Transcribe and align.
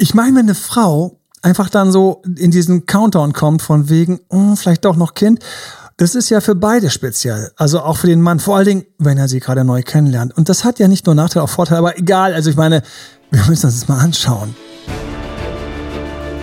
Ich 0.00 0.14
meine, 0.14 0.36
wenn 0.36 0.46
eine 0.46 0.54
Frau 0.54 1.18
einfach 1.42 1.68
dann 1.68 1.90
so 1.90 2.22
in 2.36 2.52
diesen 2.52 2.86
Countdown 2.86 3.32
kommt 3.32 3.62
von 3.62 3.88
wegen, 3.88 4.20
oh, 4.28 4.54
vielleicht 4.54 4.84
doch 4.84 4.94
noch 4.94 5.14
Kind, 5.14 5.40
das 5.96 6.14
ist 6.14 6.30
ja 6.30 6.40
für 6.40 6.54
beide 6.54 6.88
speziell. 6.88 7.50
Also 7.56 7.80
auch 7.80 7.96
für 7.96 8.06
den 8.06 8.22
Mann, 8.22 8.38
vor 8.38 8.56
allen 8.56 8.66
Dingen, 8.66 8.84
wenn 8.98 9.18
er 9.18 9.26
sie 9.26 9.40
gerade 9.40 9.64
neu 9.64 9.82
kennenlernt. 9.82 10.36
Und 10.36 10.48
das 10.48 10.62
hat 10.62 10.78
ja 10.78 10.86
nicht 10.86 11.06
nur 11.06 11.16
Nachteile, 11.16 11.42
auch 11.42 11.48
Vorteile, 11.48 11.78
aber 11.78 11.98
egal. 11.98 12.32
Also 12.32 12.48
ich 12.48 12.54
meine, 12.56 12.82
wir 13.32 13.44
müssen 13.46 13.66
uns 13.66 13.80
das 13.80 13.88
mal 13.88 13.98
anschauen. 13.98 14.54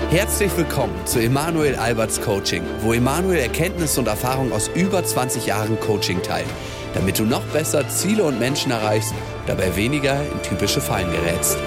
Herzlich 0.10 0.52
willkommen 0.58 0.94
zu 1.06 1.20
Emanuel 1.20 1.76
Alberts 1.76 2.20
Coaching, 2.20 2.62
wo 2.82 2.92
Emanuel 2.92 3.40
Erkenntnisse 3.40 4.02
und 4.02 4.08
Erfahrung 4.08 4.52
aus 4.52 4.70
über 4.76 5.02
20 5.02 5.46
Jahren 5.46 5.80
Coaching 5.80 6.22
teilt, 6.22 6.50
damit 6.94 7.20
du 7.20 7.24
noch 7.24 7.44
besser 7.54 7.88
Ziele 7.88 8.26
und 8.26 8.38
Menschen 8.38 8.72
erreichst, 8.72 9.14
dabei 9.48 9.74
weniger 9.78 10.20
in 10.20 10.42
typische 10.44 10.82
Fallen 10.82 11.10
gerätst. 11.10 11.58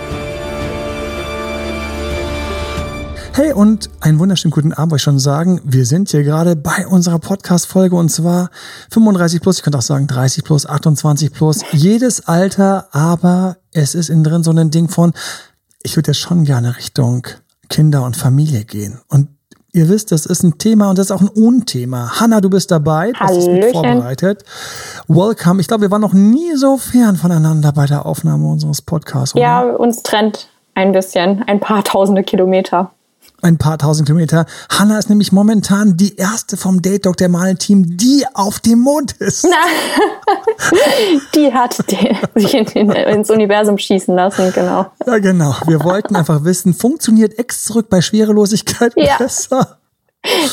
Hey 3.35 3.53
und 3.53 3.91
einen 4.00 4.18
wunderschönen 4.18 4.53
guten 4.53 4.73
Abend, 4.73 4.91
wollte 4.91 5.00
ich 5.00 5.03
schon 5.03 5.18
sagen. 5.18 5.61
Wir 5.64 5.86
sind 5.86 6.11
hier 6.11 6.23
gerade 6.23 6.57
bei 6.57 6.86
unserer 6.86 7.19
Podcast-Folge 7.19 7.95
und 7.95 8.09
zwar 8.09 8.50
35 8.91 9.41
plus, 9.41 9.59
ich 9.59 9.63
könnte 9.63 9.79
auch 9.79 9.82
sagen 9.82 10.07
30 10.07 10.45
plus, 10.45 10.67
28 10.67 11.33
plus, 11.33 11.61
jedes 11.72 12.27
Alter, 12.27 12.89
aber 12.93 13.59
es 13.72 13.95
ist 13.95 14.11
innen 14.11 14.25
drin 14.25 14.43
so 14.43 14.50
ein 14.50 14.71
Ding 14.71 14.89
von, 14.89 15.13
ich 15.83 15.96
würde 15.96 16.11
jetzt 16.11 16.21
schon 16.21 16.45
gerne 16.45 16.77
Richtung 16.77 17.27
Kinder 17.69 18.05
und 18.05 18.17
Familie 18.17 18.64
gehen. 18.64 19.00
Und 19.09 19.29
ihr 19.72 19.89
wisst, 19.89 20.11
das 20.13 20.27
ist 20.27 20.43
ein 20.43 20.58
Thema 20.58 20.91
und 20.91 20.99
das 20.99 21.07
ist 21.07 21.13
auch 21.13 21.21
ein 21.21 21.29
Unthema. 21.29 22.21
Hanna, 22.21 22.41
du 22.41 22.50
bist 22.50 22.71
dabei, 22.71 23.13
du 23.13 23.21
hast 23.21 23.36
es 23.36 23.47
mit 23.47 23.64
vorbereitet. 23.72 24.45
Welcome. 25.07 25.61
Ich 25.61 25.69
glaube, 25.69 25.83
wir 25.83 25.91
waren 25.91 26.00
noch 26.00 26.14
nie 26.14 26.57
so 26.57 26.77
fern 26.77 27.17
voneinander 27.17 27.72
bei 27.72 27.86
der 27.86 28.07
Aufnahme 28.07 28.49
unseres 28.49 28.83
Podcasts. 28.83 29.35
Oder? 29.35 29.43
Ja, 29.43 29.63
uns 29.63 30.03
trennt 30.03 30.49
ein 30.75 30.93
bisschen, 30.93 31.43
ein 31.47 31.61
paar 31.61 31.85
tausende 31.85 32.22
Kilometer 32.22 32.91
ein 33.42 33.59
paar 33.59 33.78
tausend 33.78 34.06
Kilometer. 34.06 34.47
Hanna 34.69 34.98
ist 34.98 35.09
nämlich 35.09 35.33
momentan 35.33 35.97
die 35.97 36.17
erste 36.17 36.56
vom 36.56 36.83
Date 36.83 37.06
Dog 37.06 37.17
der 37.17 37.28
Mal-Team, 37.28 37.97
die 37.97 38.25
auf 38.34 38.58
dem 38.61 38.80
Mond 38.80 39.12
ist. 39.12 39.47
die 41.34 41.53
hat 41.53 41.75
sich 42.34 42.55
in, 42.55 42.91
ins 42.91 43.30
Universum 43.30 43.78
schießen 43.78 44.14
lassen, 44.14 44.53
genau. 44.53 44.86
Ja, 45.06 45.19
genau. 45.19 45.55
Wir 45.67 45.83
wollten 45.84 46.17
einfach 46.17 46.45
wissen, 46.45 46.75
funktioniert 46.75 47.39
X 47.39 47.64
zurück 47.64 47.89
bei 47.89 48.00
Schwerelosigkeit 48.00 48.92
ja. 48.97 49.17
besser? 49.19 49.78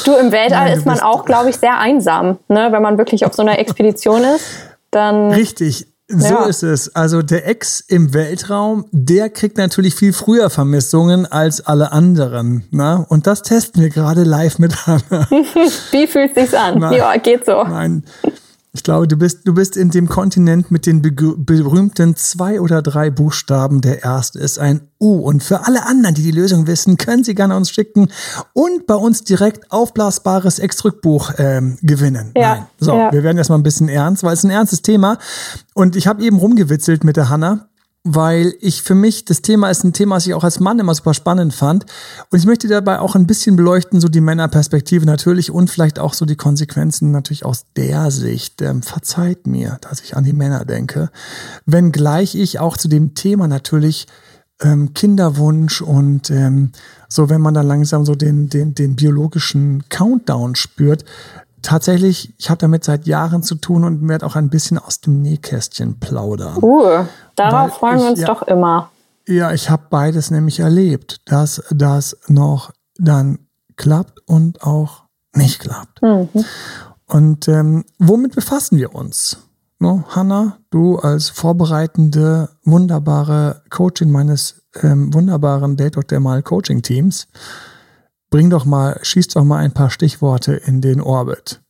Du, 0.05 0.13
im 0.13 0.31
Weltall 0.31 0.65
Nein, 0.65 0.77
ist 0.77 0.85
man 0.85 0.99
auch, 0.99 1.25
glaube 1.25 1.49
ich, 1.49 1.57
sehr 1.57 1.79
einsam, 1.79 2.37
ne? 2.47 2.67
wenn 2.71 2.83
man 2.83 2.97
wirklich 2.97 3.25
auf 3.25 3.33
so 3.33 3.41
einer 3.41 3.57
Expedition 3.57 4.23
ist. 4.23 4.45
Dann 4.91 5.31
Richtig. 5.31 5.87
So 6.07 6.35
ja. 6.35 6.45
ist 6.45 6.61
es. 6.61 6.95
Also 6.95 7.23
der 7.23 7.47
Ex 7.47 7.79
im 7.79 8.13
Weltraum, 8.13 8.85
der 8.91 9.29
kriegt 9.29 9.57
natürlich 9.57 9.95
viel 9.95 10.13
früher 10.13 10.51
Vermissungen 10.51 11.25
als 11.25 11.65
alle 11.65 11.91
anderen. 11.91 12.67
Na? 12.69 12.99
Ne? 12.99 13.05
Und 13.09 13.25
das 13.25 13.41
testen 13.41 13.81
wir 13.81 13.89
gerade 13.89 14.23
live 14.23 14.59
mit 14.59 14.85
Hannah. 14.85 15.27
Wie 15.91 16.05
fühlt 16.05 16.35
sich's 16.35 16.53
an? 16.53 16.79
Nein, 16.79 16.93
ja, 16.93 17.17
geht 17.17 17.45
so. 17.45 17.63
Nein. 17.63 18.03
Ich 18.75 18.83
glaube, 18.83 19.07
du 19.07 19.15
bist, 19.15 19.47
du 19.47 19.53
bist 19.53 19.77
in 19.77 19.89
dem 19.89 20.09
Kontinent 20.09 20.69
mit 20.69 20.85
den 20.85 21.01
berühmten 21.01 22.17
zwei 22.17 22.59
oder 22.59 22.81
drei 22.81 23.09
Buchstaben. 23.09 23.79
Der 23.79 24.03
erste 24.03 24.37
ist 24.37 24.59
ein 24.59 24.81
U. 24.99 25.19
Und 25.19 25.43
für 25.43 25.65
alle 25.65 25.85
anderen, 25.85 26.13
die 26.13 26.23
die 26.23 26.31
Lösung 26.31 26.67
wissen, 26.67 26.97
können 26.97 27.23
sie 27.23 27.35
gerne 27.35 27.55
uns 27.55 27.69
schicken 27.69 28.09
und 28.51 28.85
bei 28.85 28.95
uns 28.95 29.23
direkt 29.23 29.71
aufblasbares 29.71 30.59
Ex-Rückbuch 30.59 31.31
ähm, 31.37 31.77
gewinnen. 31.83 32.31
Ja, 32.35 32.55
Nein. 32.55 32.65
So, 32.77 32.97
ja. 32.97 33.13
wir 33.13 33.23
werden 33.23 33.37
erstmal 33.37 33.59
ein 33.59 33.63
bisschen 33.63 33.87
ernst, 33.87 34.23
weil 34.23 34.33
es 34.33 34.43
ein 34.43 34.49
ernstes 34.49 34.81
Thema. 34.81 35.19
Und 35.73 35.95
ich 35.95 36.07
habe 36.07 36.21
eben 36.21 36.37
rumgewitzelt 36.37 37.05
mit 37.05 37.15
der 37.15 37.29
Hanna 37.29 37.69
weil 38.07 38.53
ich 38.61 38.83
für 38.83 38.93
mich, 38.93 39.25
das 39.25 39.41
Thema 39.41 39.71
ist 39.71 39.83
ein 39.83 39.91
Thema, 39.91 40.17
was 40.17 40.27
ich 40.27 40.35
auch 40.35 40.43
als 40.43 40.59
Mann 40.59 40.77
immer 40.77 40.93
super 40.93 41.15
spannend 41.15 41.55
fand. 41.55 41.87
Und 42.29 42.37
ich 42.37 42.45
möchte 42.45 42.67
dabei 42.67 42.99
auch 42.99 43.15
ein 43.15 43.25
bisschen 43.25 43.55
beleuchten, 43.55 43.99
so 43.99 44.07
die 44.07 44.21
Männerperspektive 44.21 45.07
natürlich 45.07 45.49
und 45.49 45.71
vielleicht 45.71 45.97
auch 45.97 46.13
so 46.13 46.25
die 46.25 46.35
Konsequenzen 46.35 47.09
natürlich 47.09 47.45
aus 47.45 47.65
der 47.75 48.11
Sicht. 48.11 48.61
Ähm, 48.61 48.83
verzeiht 48.83 49.47
mir, 49.47 49.79
dass 49.81 50.01
ich 50.01 50.15
an 50.15 50.23
die 50.23 50.33
Männer 50.33 50.65
denke. 50.65 51.09
Wenngleich 51.65 52.35
ich 52.35 52.59
auch 52.59 52.77
zu 52.77 52.87
dem 52.87 53.15
Thema 53.15 53.47
natürlich 53.47 54.05
ähm, 54.61 54.93
Kinderwunsch 54.93 55.81
und 55.81 56.29
ähm, 56.29 56.73
so, 57.09 57.29
wenn 57.29 57.41
man 57.41 57.55
dann 57.55 57.67
langsam 57.67 58.05
so 58.05 58.13
den, 58.13 58.49
den, 58.49 58.75
den 58.75 58.95
biologischen 58.95 59.83
Countdown 59.89 60.55
spürt, 60.55 61.05
tatsächlich, 61.61 62.33
ich 62.37 62.49
habe 62.49 62.59
damit 62.59 62.83
seit 62.83 63.07
Jahren 63.07 63.43
zu 63.43 63.55
tun 63.55 63.83
und 63.83 64.07
werde 64.07 64.25
auch 64.25 64.35
ein 64.35 64.49
bisschen 64.49 64.77
aus 64.77 65.01
dem 65.01 65.21
Nähkästchen 65.21 65.99
plaudern. 65.99 66.57
Uh, 66.61 67.05
darauf 67.35 67.75
freuen 67.75 67.99
wir 67.99 68.09
uns 68.09 68.21
ja, 68.21 68.27
doch 68.27 68.43
immer. 68.43 68.89
Ja, 69.27 69.51
ich 69.51 69.69
habe 69.69 69.83
beides 69.89 70.31
nämlich 70.31 70.59
erlebt, 70.59 71.21
dass 71.25 71.63
das 71.71 72.17
noch 72.27 72.71
dann 72.97 73.39
klappt 73.75 74.19
und 74.27 74.63
auch 74.63 75.03
nicht 75.33 75.59
klappt. 75.59 76.01
Mhm. 76.01 76.29
Und 77.07 77.47
ähm, 77.47 77.85
womit 77.99 78.35
befassen 78.35 78.77
wir 78.77 78.95
uns? 78.95 79.37
No, 79.79 80.03
Hanna, 80.09 80.57
du 80.69 80.97
als 80.97 81.29
vorbereitende, 81.29 82.49
wunderbare 82.63 83.61
Coachin 83.69 84.09
meines 84.09 84.61
ähm, 84.81 85.13
wunderbaren 85.13 85.75
Date. 85.75 85.97
Mal 86.19 86.41
Coaching 86.43 86.81
Teams, 86.81 87.27
bring 88.35 88.49
doch 88.49 88.65
mal, 88.65 88.99
schieß 89.01 89.29
doch 89.29 89.45
mal 89.45 89.59
ein 89.59 89.71
paar 89.71 89.89
Stichworte 89.89 90.59
in 90.65 90.81
den 90.81 90.99
Orbit. 90.99 91.61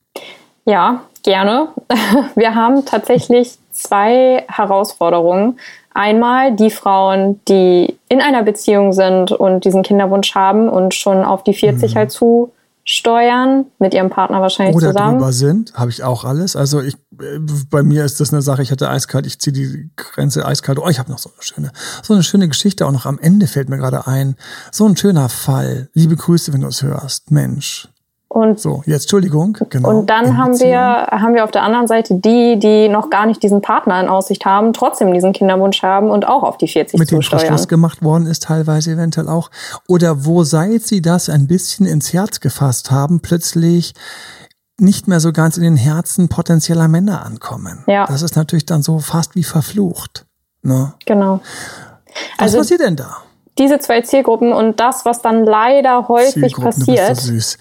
Ja, 0.66 1.02
gerne. 1.22 1.68
Wir 2.36 2.56
haben 2.56 2.84
tatsächlich 2.86 3.60
zwei 3.70 4.46
Herausforderungen. 4.48 5.60
Einmal 5.94 6.56
die 6.56 6.72
Frauen, 6.72 7.40
die 7.48 7.96
in 8.10 8.20
einer 8.20 8.42
Beziehung 8.42 8.94
sind 8.94 9.32
und 9.32 9.64
diesen 9.64 9.84
Kinderwunsch 9.84 10.34
haben 10.34 10.68
und 10.68 10.96
schon 10.96 11.24
auf 11.24 11.44
die 11.44 11.54
40 11.54 11.94
mhm. 11.94 11.98
halt 12.00 12.12
zu 12.12 12.52
steuern, 12.86 13.66
mit 13.80 13.96
ihrem 13.96 14.12
Partner 14.12 14.42
wahrscheinlich 14.42 14.76
Oder 14.76 14.94
zusammen. 14.94 15.18
drüber 15.18 15.34
sind, 15.34 15.74
habe 15.74 15.90
ich 15.90 16.04
auch 16.04 16.24
alles. 16.24 16.56
Also 16.56 16.82
ich, 16.82 16.96
bei 17.72 17.82
mir 17.82 18.06
ist 18.06 18.20
das 18.20 18.32
eine 18.32 18.44
Sache, 18.44 18.62
ich 18.62 18.72
hatte 18.72 18.90
eiskalt, 18.90 19.26
ich 19.26 19.40
ziehe 19.40 19.54
die 19.54 19.90
Grenze 19.96 20.46
eiskalt. 20.46 20.78
Oh, 20.78 20.88
ich 20.88 21.00
habe 21.00 21.12
noch 21.12 21.18
so 21.18 21.32
eine 21.32 21.42
schöne, 21.42 21.72
so 22.04 22.14
eine 22.14 22.22
schöne 22.22 22.48
Geschichte 22.48 22.86
auch 22.86 22.92
noch 22.92 23.08
am 23.08 23.18
Ende 23.18 23.48
fällt 23.48 23.70
mir 23.70 23.78
gerade 23.78 24.06
ein. 24.06 24.36
So 24.72 24.88
ein 24.88 24.96
schöner 24.96 25.30
Fall. 25.30 25.90
Liebe 25.94 26.16
Grüße, 26.16 26.54
wenn 26.54 26.62
du 26.62 26.68
es 26.68 26.84
hörst. 26.84 27.32
Mensch. 27.32 27.90
Und 28.36 28.60
so, 28.60 28.84
jetzt 28.86 29.04
Entschuldigung. 29.04 29.58
Genau, 29.70 29.88
und 29.88 30.10
dann 30.10 30.38
haben 30.38 30.60
wir, 30.60 30.78
haben 30.78 31.36
wir 31.36 31.46
auf 31.46 31.52
der 31.52 31.64
anderen 31.64 31.88
Seite 31.88 32.16
die, 32.16 32.60
die 32.60 32.90
noch 32.90 33.10
gar 33.10 33.26
nicht 33.28 33.42
diesen 33.42 33.62
Partner 33.62 33.98
in 34.02 34.10
Aussicht 34.10 34.44
haben, 34.44 34.74
trotzdem 34.74 35.14
diesen 35.14 35.32
Kinderwunsch 35.32 35.82
haben 35.84 36.10
und 36.10 36.28
auch 36.28 36.44
auf 36.44 36.58
die 36.58 36.68
40 36.68 37.00
Mit 37.00 37.12
dem 37.12 37.22
Verschluss 37.22 37.70
gemacht 37.70 38.04
worden 38.04 38.26
ist 38.26 38.44
teilweise 38.44 38.92
eventuell 38.92 39.30
auch. 39.30 39.52
Oder 39.88 40.26
wo 40.26 40.44
seit 40.44 40.82
sie 40.82 41.02
das 41.02 41.30
ein 41.30 41.48
bisschen 41.48 41.86
ins 41.86 42.12
Herz 42.12 42.42
gefasst 42.42 42.92
haben, 42.92 43.22
plötzlich 43.22 43.94
nicht 44.78 45.08
mehr 45.08 45.22
so 45.22 45.32
ganz 45.32 45.56
in 45.56 45.64
den 45.64 45.78
Herzen 45.78 46.28
potenzieller 46.28 46.90
Männer 46.90 47.26
ankommen. 47.26 47.86
Ja. 47.88 48.06
Das 48.06 48.22
ist 48.22 48.36
natürlich 48.36 48.66
dann 48.66 48.84
so 48.84 49.00
fast 49.00 49.36
wie 49.36 49.46
verflucht. 49.46 50.26
Ne? 50.62 50.94
Genau. 51.06 51.40
Was 52.38 52.48
also, 52.48 52.58
passiert 52.58 52.82
denn 52.82 52.98
da? 52.98 53.16
Diese 53.58 53.80
zwei 53.80 54.02
Zielgruppen 54.02 54.52
und 54.52 54.82
das, 54.82 55.06
was 55.06 55.22
dann 55.22 55.46
leider 55.46 56.10
häufig 56.10 56.54
passiert. 56.54 57.00
Du 57.00 57.14
bist 57.14 57.22
so 57.22 57.32
süß 57.32 57.58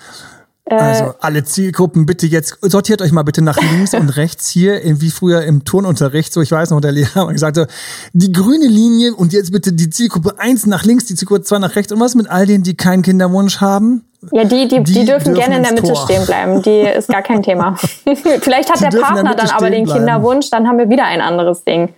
also 0.70 1.14
alle 1.20 1.44
Zielgruppen 1.44 2.06
bitte 2.06 2.26
jetzt, 2.26 2.58
sortiert 2.62 3.02
euch 3.02 3.12
mal 3.12 3.22
bitte 3.22 3.42
nach 3.42 3.58
links 3.72 3.94
und 3.94 4.16
rechts 4.16 4.48
hier, 4.48 4.80
wie 4.82 5.10
früher 5.10 5.42
im 5.42 5.64
Turnunterricht, 5.64 6.32
so 6.32 6.40
ich 6.40 6.50
weiß 6.50 6.70
noch, 6.70 6.80
der 6.80 6.92
Lehrer 6.92 7.26
hat 7.26 7.32
gesagt, 7.32 7.56
so, 7.56 7.66
die 8.12 8.32
grüne 8.32 8.66
Linie 8.66 9.14
und 9.14 9.32
jetzt 9.32 9.52
bitte 9.52 9.72
die 9.72 9.90
Zielgruppe 9.90 10.38
1 10.38 10.66
nach 10.66 10.84
links, 10.84 11.04
die 11.04 11.14
Zielgruppe 11.14 11.42
2 11.42 11.58
nach 11.58 11.76
rechts 11.76 11.92
und 11.92 12.00
was 12.00 12.14
mit 12.14 12.30
all 12.30 12.46
denen, 12.46 12.64
die 12.64 12.76
keinen 12.76 13.02
Kinderwunsch 13.02 13.60
haben? 13.60 14.04
Ja, 14.32 14.44
die, 14.44 14.68
die, 14.68 14.82
die, 14.82 14.92
die 14.92 15.04
dürfen, 15.04 15.06
dürfen 15.06 15.34
gerne 15.34 15.56
in 15.56 15.62
der 15.64 15.72
Mitte 15.72 15.92
Tor. 15.92 16.04
stehen 16.04 16.24
bleiben. 16.24 16.62
Die 16.62 16.80
ist 16.80 17.08
gar 17.08 17.20
kein 17.20 17.42
Thema. 17.42 17.76
Vielleicht 18.40 18.70
hat 18.70 18.80
die 18.80 18.88
der 18.88 19.02
Partner 19.02 19.34
dann 19.34 19.50
aber 19.50 19.68
den 19.68 19.86
Kinderwunsch, 19.86 20.48
dann 20.48 20.66
haben 20.66 20.78
wir 20.78 20.88
wieder 20.88 21.04
ein 21.04 21.20
anderes 21.20 21.64
Ding. 21.64 21.90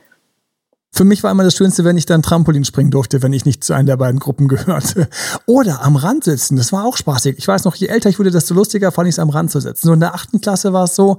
Für 0.96 1.04
mich 1.04 1.22
war 1.22 1.30
immer 1.30 1.44
das 1.44 1.54
Schönste, 1.54 1.84
wenn 1.84 1.98
ich 1.98 2.06
dann 2.06 2.22
Trampolin 2.22 2.64
springen 2.64 2.90
durfte, 2.90 3.22
wenn 3.22 3.34
ich 3.34 3.44
nicht 3.44 3.62
zu 3.62 3.74
einer 3.74 3.84
der 3.84 3.96
beiden 3.98 4.18
Gruppen 4.18 4.48
gehörte. 4.48 5.10
Oder 5.44 5.84
am 5.84 5.96
Rand 5.96 6.24
sitzen, 6.24 6.56
das 6.56 6.72
war 6.72 6.86
auch 6.86 6.96
spaßig. 6.96 7.36
Ich 7.36 7.46
weiß 7.46 7.64
noch, 7.64 7.74
je 7.74 7.88
älter 7.88 8.08
ich 8.08 8.18
wurde, 8.18 8.30
desto 8.30 8.54
lustiger 8.54 8.90
fand 8.90 9.06
ich 9.06 9.16
es 9.16 9.18
am 9.18 9.28
Rand 9.28 9.50
zu 9.50 9.60
sitzen. 9.60 9.88
So 9.88 9.92
in 9.92 10.00
der 10.00 10.14
achten 10.14 10.40
Klasse 10.40 10.72
war 10.72 10.84
es 10.84 10.94
so, 10.94 11.18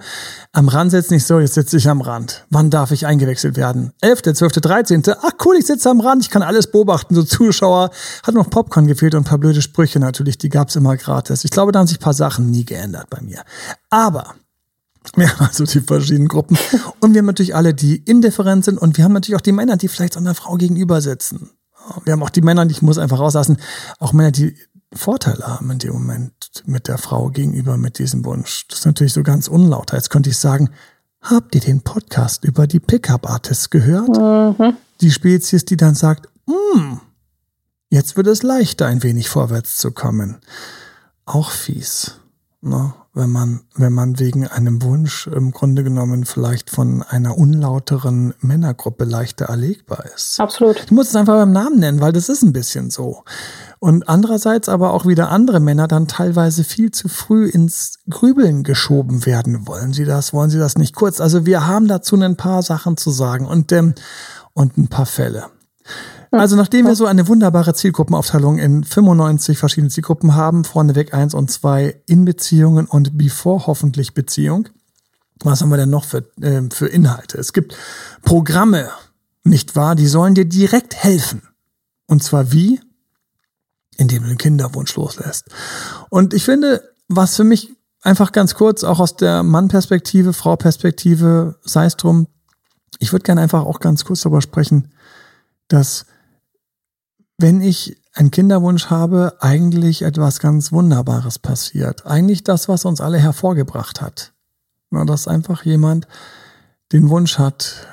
am 0.52 0.68
Rand 0.68 0.90
sitzen, 0.90 1.14
nicht 1.14 1.28
so, 1.28 1.40
jetzt 1.40 1.54
sitze 1.54 1.78
ich 1.78 1.88
am 1.88 2.02
Rand. 2.02 2.48
Wann 2.50 2.72
darf 2.72 2.90
ich 2.90 3.06
eingewechselt 3.06 3.56
werden? 3.56 3.94
Elfte, 4.02 4.34
zwölfte, 4.34 4.62
dreizehnte, 4.62 5.20
ach 5.22 5.34
cool, 5.46 5.58
ich 5.60 5.68
sitze 5.68 5.92
am 5.92 6.00
Rand, 6.00 6.24
ich 6.24 6.32
kann 6.32 6.42
alles 6.42 6.72
beobachten. 6.72 7.14
So 7.14 7.22
Zuschauer, 7.22 7.92
hat 8.24 8.34
noch 8.34 8.50
Popcorn 8.50 8.88
gefehlt 8.88 9.14
und 9.14 9.22
ein 9.22 9.30
paar 9.30 9.38
blöde 9.38 9.62
Sprüche 9.62 10.00
natürlich, 10.00 10.40
die 10.40 10.50
gab's 10.50 10.76
immer 10.76 10.98
gratis. 10.98 11.44
Ich 11.44 11.52
glaube, 11.52 11.72
da 11.72 11.78
haben 11.78 11.88
sich 11.88 12.00
ein 12.00 12.04
paar 12.04 12.16
Sachen 12.16 12.50
nie 12.50 12.66
geändert 12.66 13.12
bei 13.12 13.22
mir. 13.22 13.44
Aber 13.92 14.34
haben 15.16 15.46
also 15.46 15.66
die 15.66 15.82
verschiedenen 15.82 16.28
Gruppen. 16.28 16.58
Und 17.00 17.14
wir 17.14 17.20
haben 17.20 17.26
natürlich 17.26 17.56
alle, 17.56 17.74
die 17.74 17.98
indifferent 17.98 18.66
sind. 18.66 18.78
Und 18.78 18.98
wir 18.98 19.04
haben 19.04 19.14
natürlich 19.14 19.38
auch 19.38 19.42
die 19.42 19.52
Männer, 19.52 19.78
die 19.78 19.88
vielleicht 19.88 20.18
einer 20.18 20.36
Frau 20.36 20.56
gegenüber 20.56 21.02
sitzen. 21.02 21.52
Wir 22.04 22.14
haben 22.14 22.24
auch 22.24 22.30
die 22.30 22.42
Männer, 22.42 22.66
die 22.66 22.74
ich 22.74 22.82
muss 22.82 22.98
einfach 22.98 23.20
rauslassen, 23.20 23.58
auch 24.00 24.12
Männer, 24.14 24.32
die 24.32 24.56
Vorteile 24.94 25.46
haben 25.46 25.72
in 25.72 25.80
dem 25.80 25.94
Moment 25.94 26.34
mit 26.66 26.88
der 26.88 26.98
Frau 26.98 27.30
gegenüber 27.30 27.78
mit 27.78 28.00
diesem 28.00 28.26
Wunsch. 28.26 28.68
Das 28.68 28.80
ist 28.80 28.86
natürlich 28.86 29.14
so 29.14 29.24
ganz 29.24 29.48
unlaut. 29.48 29.94
Jetzt 29.94 30.10
könnte 30.10 30.30
ich 30.30 30.38
sagen, 30.38 30.70
habt 31.22 31.56
ihr 31.56 31.62
den 31.62 31.82
Podcast 31.82 32.44
über 32.44 32.68
die 32.68 32.80
Pickup-Artists 32.80 33.70
gehört? 33.70 34.10
Mhm. 34.10 34.78
Die 35.02 35.12
Spezies, 35.12 35.66
die 35.66 35.78
dann 35.78 35.96
sagt, 35.96 36.28
hm, 36.48 37.02
Jetzt 37.90 38.18
wird 38.18 38.28
es 38.28 38.44
leichter, 38.44 38.86
ein 38.86 39.02
wenig 39.02 39.30
vorwärts 39.30 39.78
zu 39.78 39.92
kommen. 39.92 40.40
Auch 41.26 41.52
fies. 41.52 42.20
Ne? 42.62 42.94
Wenn 43.18 43.32
man, 43.32 43.62
wenn 43.76 43.94
man 43.94 44.20
wegen 44.20 44.48
einem 44.48 44.84
Wunsch 44.84 45.26
im 45.26 45.52
Grunde 45.52 45.84
genommen 45.84 46.26
vielleicht 46.26 46.70
von 46.70 47.02
einer 47.02 47.36
unlauteren 47.36 48.36
Männergruppe 48.42 49.06
leichter 49.06 49.46
erlegbar 49.46 50.06
ist. 50.16 50.40
Absolut. 50.40 50.84
Ich 50.86 50.92
muss 50.92 51.10
es 51.10 51.16
einfach 51.16 51.34
beim 51.34 51.52
Namen 51.52 51.80
nennen, 51.80 52.00
weil 52.00 52.14
das 52.14 52.30
ist 52.30 52.44
ein 52.44 52.54
bisschen 52.54 52.92
so. 52.92 53.24
Und 53.80 54.08
andererseits 54.08 54.70
aber 54.70 54.94
auch 54.94 55.08
wieder 55.08 55.30
andere 55.30 55.60
Männer 55.60 55.88
dann 55.88 56.08
teilweise 56.08 56.64
viel 56.64 56.92
zu 56.92 57.10
früh 57.10 57.48
ins 57.48 57.98
Grübeln 58.08 58.64
geschoben 58.64 59.26
werden. 59.26 59.68
Wollen 59.68 59.94
sie 59.94 60.06
das? 60.06 60.32
Wollen 60.32 60.52
sie 60.52 60.60
das 60.60 60.78
nicht 60.78 60.96
kurz? 60.96 61.20
Also 61.20 61.46
wir 61.46 61.66
haben 61.66 61.88
dazu 61.88 62.16
ein 62.16 62.38
paar 62.38 62.62
Sachen 62.62 62.98
zu 62.98 63.10
sagen 63.10 63.48
und, 63.48 63.72
ähm, 63.72 63.96
und 64.54 64.78
ein 64.78 64.90
paar 64.90 65.08
Fälle. 65.08 65.46
Also 66.32 66.56
nachdem 66.56 66.86
wir 66.88 66.96
so 66.96 67.06
eine 67.06 67.28
wunderbare 67.28 67.74
Zielgruppenaufteilung 67.74 68.58
in 68.58 68.84
95 68.84 69.58
verschiedene 69.58 69.90
Zielgruppen 69.90 70.36
haben, 70.36 70.64
vorneweg 70.64 71.14
eins 71.14 71.34
und 71.34 71.50
zwei 71.50 72.02
in 72.06 72.26
Beziehungen 72.26 72.86
und 72.86 73.18
bevor 73.18 73.68
hoffentlich 73.68 74.14
Beziehung, 74.14 74.70
was 75.44 75.62
haben 75.62 75.70
wir 75.70 75.78
denn 75.78 75.90
noch 75.90 76.04
für, 76.04 76.30
äh, 76.42 76.64
für 76.72 76.88
Inhalte? 76.88 77.38
Es 77.38 77.54
gibt 77.54 77.78
Programme, 78.24 78.90
nicht 79.44 79.76
wahr? 79.76 79.96
Die 79.96 80.08
sollen 80.08 80.36
dir 80.36 80.46
direkt 80.46 80.96
helfen. 80.96 81.44
Und 82.08 82.24
zwar 82.24 82.52
wie? 82.52 82.82
Indem 83.98 84.24
du 84.24 84.30
den 84.30 84.38
Kinderwunsch 84.38 84.96
loslässt. 84.96 85.46
Und 86.10 86.34
ich 86.34 86.44
finde, 86.44 86.84
was 87.08 87.36
für 87.36 87.44
mich 87.44 87.74
einfach 88.02 88.32
ganz 88.32 88.56
kurz, 88.56 88.84
auch 88.84 89.00
aus 89.00 89.16
der 89.16 89.44
Mann-Perspektive, 89.44 90.34
Frau-Perspektive, 90.34 91.56
sei 91.64 91.86
es 91.86 91.98
drum, 91.98 92.28
ich 93.00 93.12
würde 93.12 93.24
gerne 93.24 93.42
einfach 93.42 93.64
auch 93.64 93.80
ganz 93.80 94.06
kurz 94.06 94.22
darüber 94.22 94.42
sprechen, 94.42 94.92
dass 95.68 96.06
wenn 97.38 97.62
ich 97.62 98.02
einen 98.14 98.32
Kinderwunsch 98.32 98.88
habe, 98.88 99.38
eigentlich 99.40 100.02
etwas 100.02 100.40
ganz 100.40 100.72
Wunderbares 100.72 101.38
passiert. 101.38 102.06
Eigentlich 102.06 102.44
das, 102.44 102.68
was 102.68 102.86
uns 102.86 103.00
alle 103.00 103.20
hervorgebracht 103.20 104.02
hat. 104.02 104.34
Na, 104.90 105.06
dass 105.06 105.28
einfach 105.28 105.64
jemand 105.64 106.08
den 106.92 107.10
Wunsch 107.10 107.38
hat, 107.38 107.88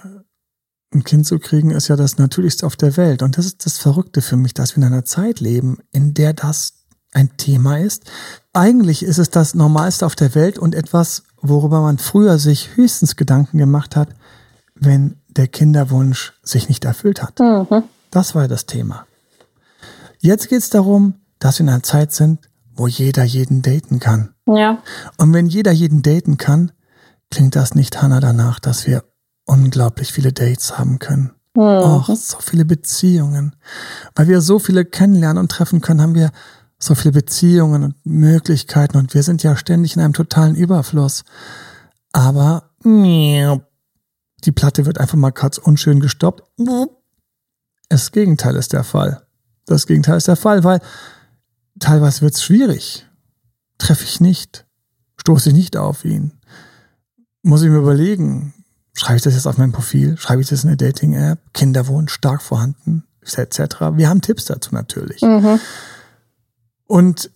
ein 0.94 1.05
Kind 1.05 1.26
zu 1.26 1.38
kriegen, 1.38 1.70
ist 1.70 1.88
ja 1.88 1.96
das 1.96 2.19
Natürlichste 2.19 2.64
auf 2.64 2.76
der 2.76 2.96
Welt. 2.96 3.23
Und 3.23 3.37
das 3.37 3.46
ist 3.46 3.67
das 3.67 3.79
Verrückte 3.79 4.23
für 4.23 4.37
mich, 4.37 4.55
dass 4.55 4.76
wir 4.76 4.82
in 4.82 4.93
einer 4.93 5.05
Zeit 5.05 5.41
leben, 5.41 5.79
in 5.93 6.14
der 6.14 6.32
das 6.32 6.75
ein 7.12 7.37
Thema 7.37 7.79
ist. 7.79 8.05
Eigentlich 8.52 9.02
ist 9.02 9.19
es 9.19 9.31
das 9.31 9.55
Normalste 9.55 10.06
auf 10.06 10.17
der 10.17 10.35
Welt 10.35 10.58
und 10.58 10.75
etwas, 10.75 11.25
worüber 11.40 11.81
man 11.81 11.99
früher 11.99 12.38
sich 12.38 12.76
höchstens 12.76 13.17
Gedanken 13.17 13.58
gemacht 13.58 13.97
hat, 13.97 14.08
wenn 14.75 15.17
der 15.29 15.49
Kinderwunsch 15.49 16.32
sich 16.43 16.69
nicht 16.69 16.85
erfüllt 16.85 17.23
hat. 17.23 17.40
Mhm. 17.40 17.85
Das 18.11 18.35
war 18.35 18.49
das 18.49 18.67
Thema. 18.67 19.06
Jetzt 20.25 20.49
geht 20.49 20.61
es 20.61 20.71
darum, 20.71 21.17
dass 21.38 21.59
wir 21.59 21.65
in 21.65 21.69
einer 21.69 21.82
Zeit 21.82 22.11
sind, 22.15 22.49
wo 22.73 22.87
jeder 22.87 23.25
jeden 23.25 23.61
daten 23.61 24.00
kann. 24.00 24.35
Ja. 24.47 24.82
Und 25.19 25.35
wenn 25.35 25.49
jeder 25.49 25.71
jeden 25.71 26.00
daten 26.00 26.38
kann, 26.38 26.73
klingt 27.31 27.55
das 27.56 27.75
nicht, 27.75 28.00
Hannah, 28.00 28.21
danach, 28.21 28.59
dass 28.59 28.87
wir 28.87 29.05
unglaublich 29.44 30.15
viele 30.15 30.32
Dates 30.32 30.79
haben 30.79 30.99
können. 30.99 31.32
Mhm. 31.55 31.62
Och, 31.62 32.09
so 32.09 32.38
viele 32.41 32.65
Beziehungen. 32.65 33.55
Weil 34.15 34.29
wir 34.29 34.41
so 34.41 34.59
viele 34.59 34.87
kennenlernen 34.87 35.43
und 35.43 35.50
treffen 35.50 35.82
können, 35.82 36.00
haben 36.00 36.15
wir 36.15 36.32
so 36.79 36.94
viele 36.94 37.12
Beziehungen 37.12 37.82
und 37.82 37.94
Möglichkeiten 38.06 38.97
und 38.97 39.12
wir 39.12 39.23
sind 39.23 39.43
ja 39.43 39.56
ständig 39.56 39.94
in 39.94 40.00
einem 40.00 40.15
totalen 40.15 40.56
Überfluss. 40.56 41.25
Aber 42.12 42.71
die 42.82 44.53
Platte 44.55 44.87
wird 44.87 44.97
einfach 44.97 45.19
mal 45.19 45.32
kurz 45.32 45.59
unschön 45.59 46.00
gestoppt. 46.00 46.44
Das 47.91 48.11
Gegenteil 48.11 48.56
ist 48.56 48.73
der 48.73 48.85
Fall. 48.85 49.24
Das 49.66 49.87
Gegenteil 49.87 50.16
ist 50.16 50.28
der 50.28 50.37
Fall, 50.37 50.64
weil 50.64 50.81
teilweise 51.78 52.22
wird 52.22 52.34
es 52.34 52.43
schwierig. 52.43 53.06
Treffe 53.78 54.05
ich 54.05 54.20
nicht, 54.20 54.66
stoße 55.16 55.50
ich 55.50 55.55
nicht 55.55 55.76
auf 55.76 56.05
ihn. 56.05 56.32
Muss 57.43 57.62
ich 57.62 57.70
mir 57.70 57.78
überlegen, 57.78 58.55
schreibe 58.94 59.16
ich 59.16 59.22
das 59.22 59.34
jetzt 59.34 59.46
auf 59.46 59.58
mein 59.58 59.72
Profil, 59.72 60.16
schreibe 60.16 60.43
ich 60.43 60.49
das 60.49 60.64
in 60.64 60.70
eine 60.70 60.76
Dating-App, 60.76 61.38
Kinderwunsch 61.52 62.12
stark 62.12 62.43
vorhanden, 62.43 63.05
etc. 63.22 63.76
Wir 63.94 64.08
haben 64.08 64.20
Tipps 64.20 64.44
dazu 64.46 64.75
natürlich. 64.75 65.20
Mhm. 65.22 65.61
Und 66.87 67.31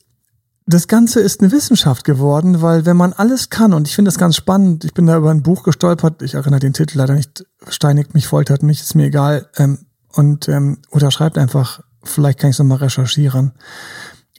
das 0.66 0.86
Ganze 0.86 1.20
ist 1.20 1.40
eine 1.40 1.50
Wissenschaft 1.50 2.04
geworden, 2.04 2.60
weil 2.60 2.84
wenn 2.84 2.96
man 2.96 3.14
alles 3.14 3.48
kann, 3.48 3.72
und 3.72 3.88
ich 3.88 3.94
finde 3.94 4.10
das 4.10 4.19
ganz 4.19 4.36
spannend, 4.36 4.84
ich 4.84 4.92
bin 4.92 5.06
da 5.06 5.16
über 5.16 5.30
ein 5.30 5.42
Buch 5.42 5.62
gestolpert, 5.62 6.20
ich 6.20 6.34
erinnere 6.34 6.60
den 6.60 6.75
Titel 6.75 6.98
leider 6.98 7.14
nicht, 7.14 7.46
steinigt 7.69 8.14
mich, 8.14 8.28
foltert 8.28 8.62
mich, 8.62 8.80
ist 8.80 8.94
mir 8.94 9.06
egal, 9.06 9.48
ähm, 9.56 9.86
und 10.12 10.48
ähm, 10.48 10.78
oder 10.90 11.10
schreibt 11.10 11.38
einfach 11.38 11.80
vielleicht 12.03 12.39
kann 12.39 12.50
ich 12.50 12.55
es 12.55 12.59
nochmal 12.59 12.79
recherchieren. 12.79 13.53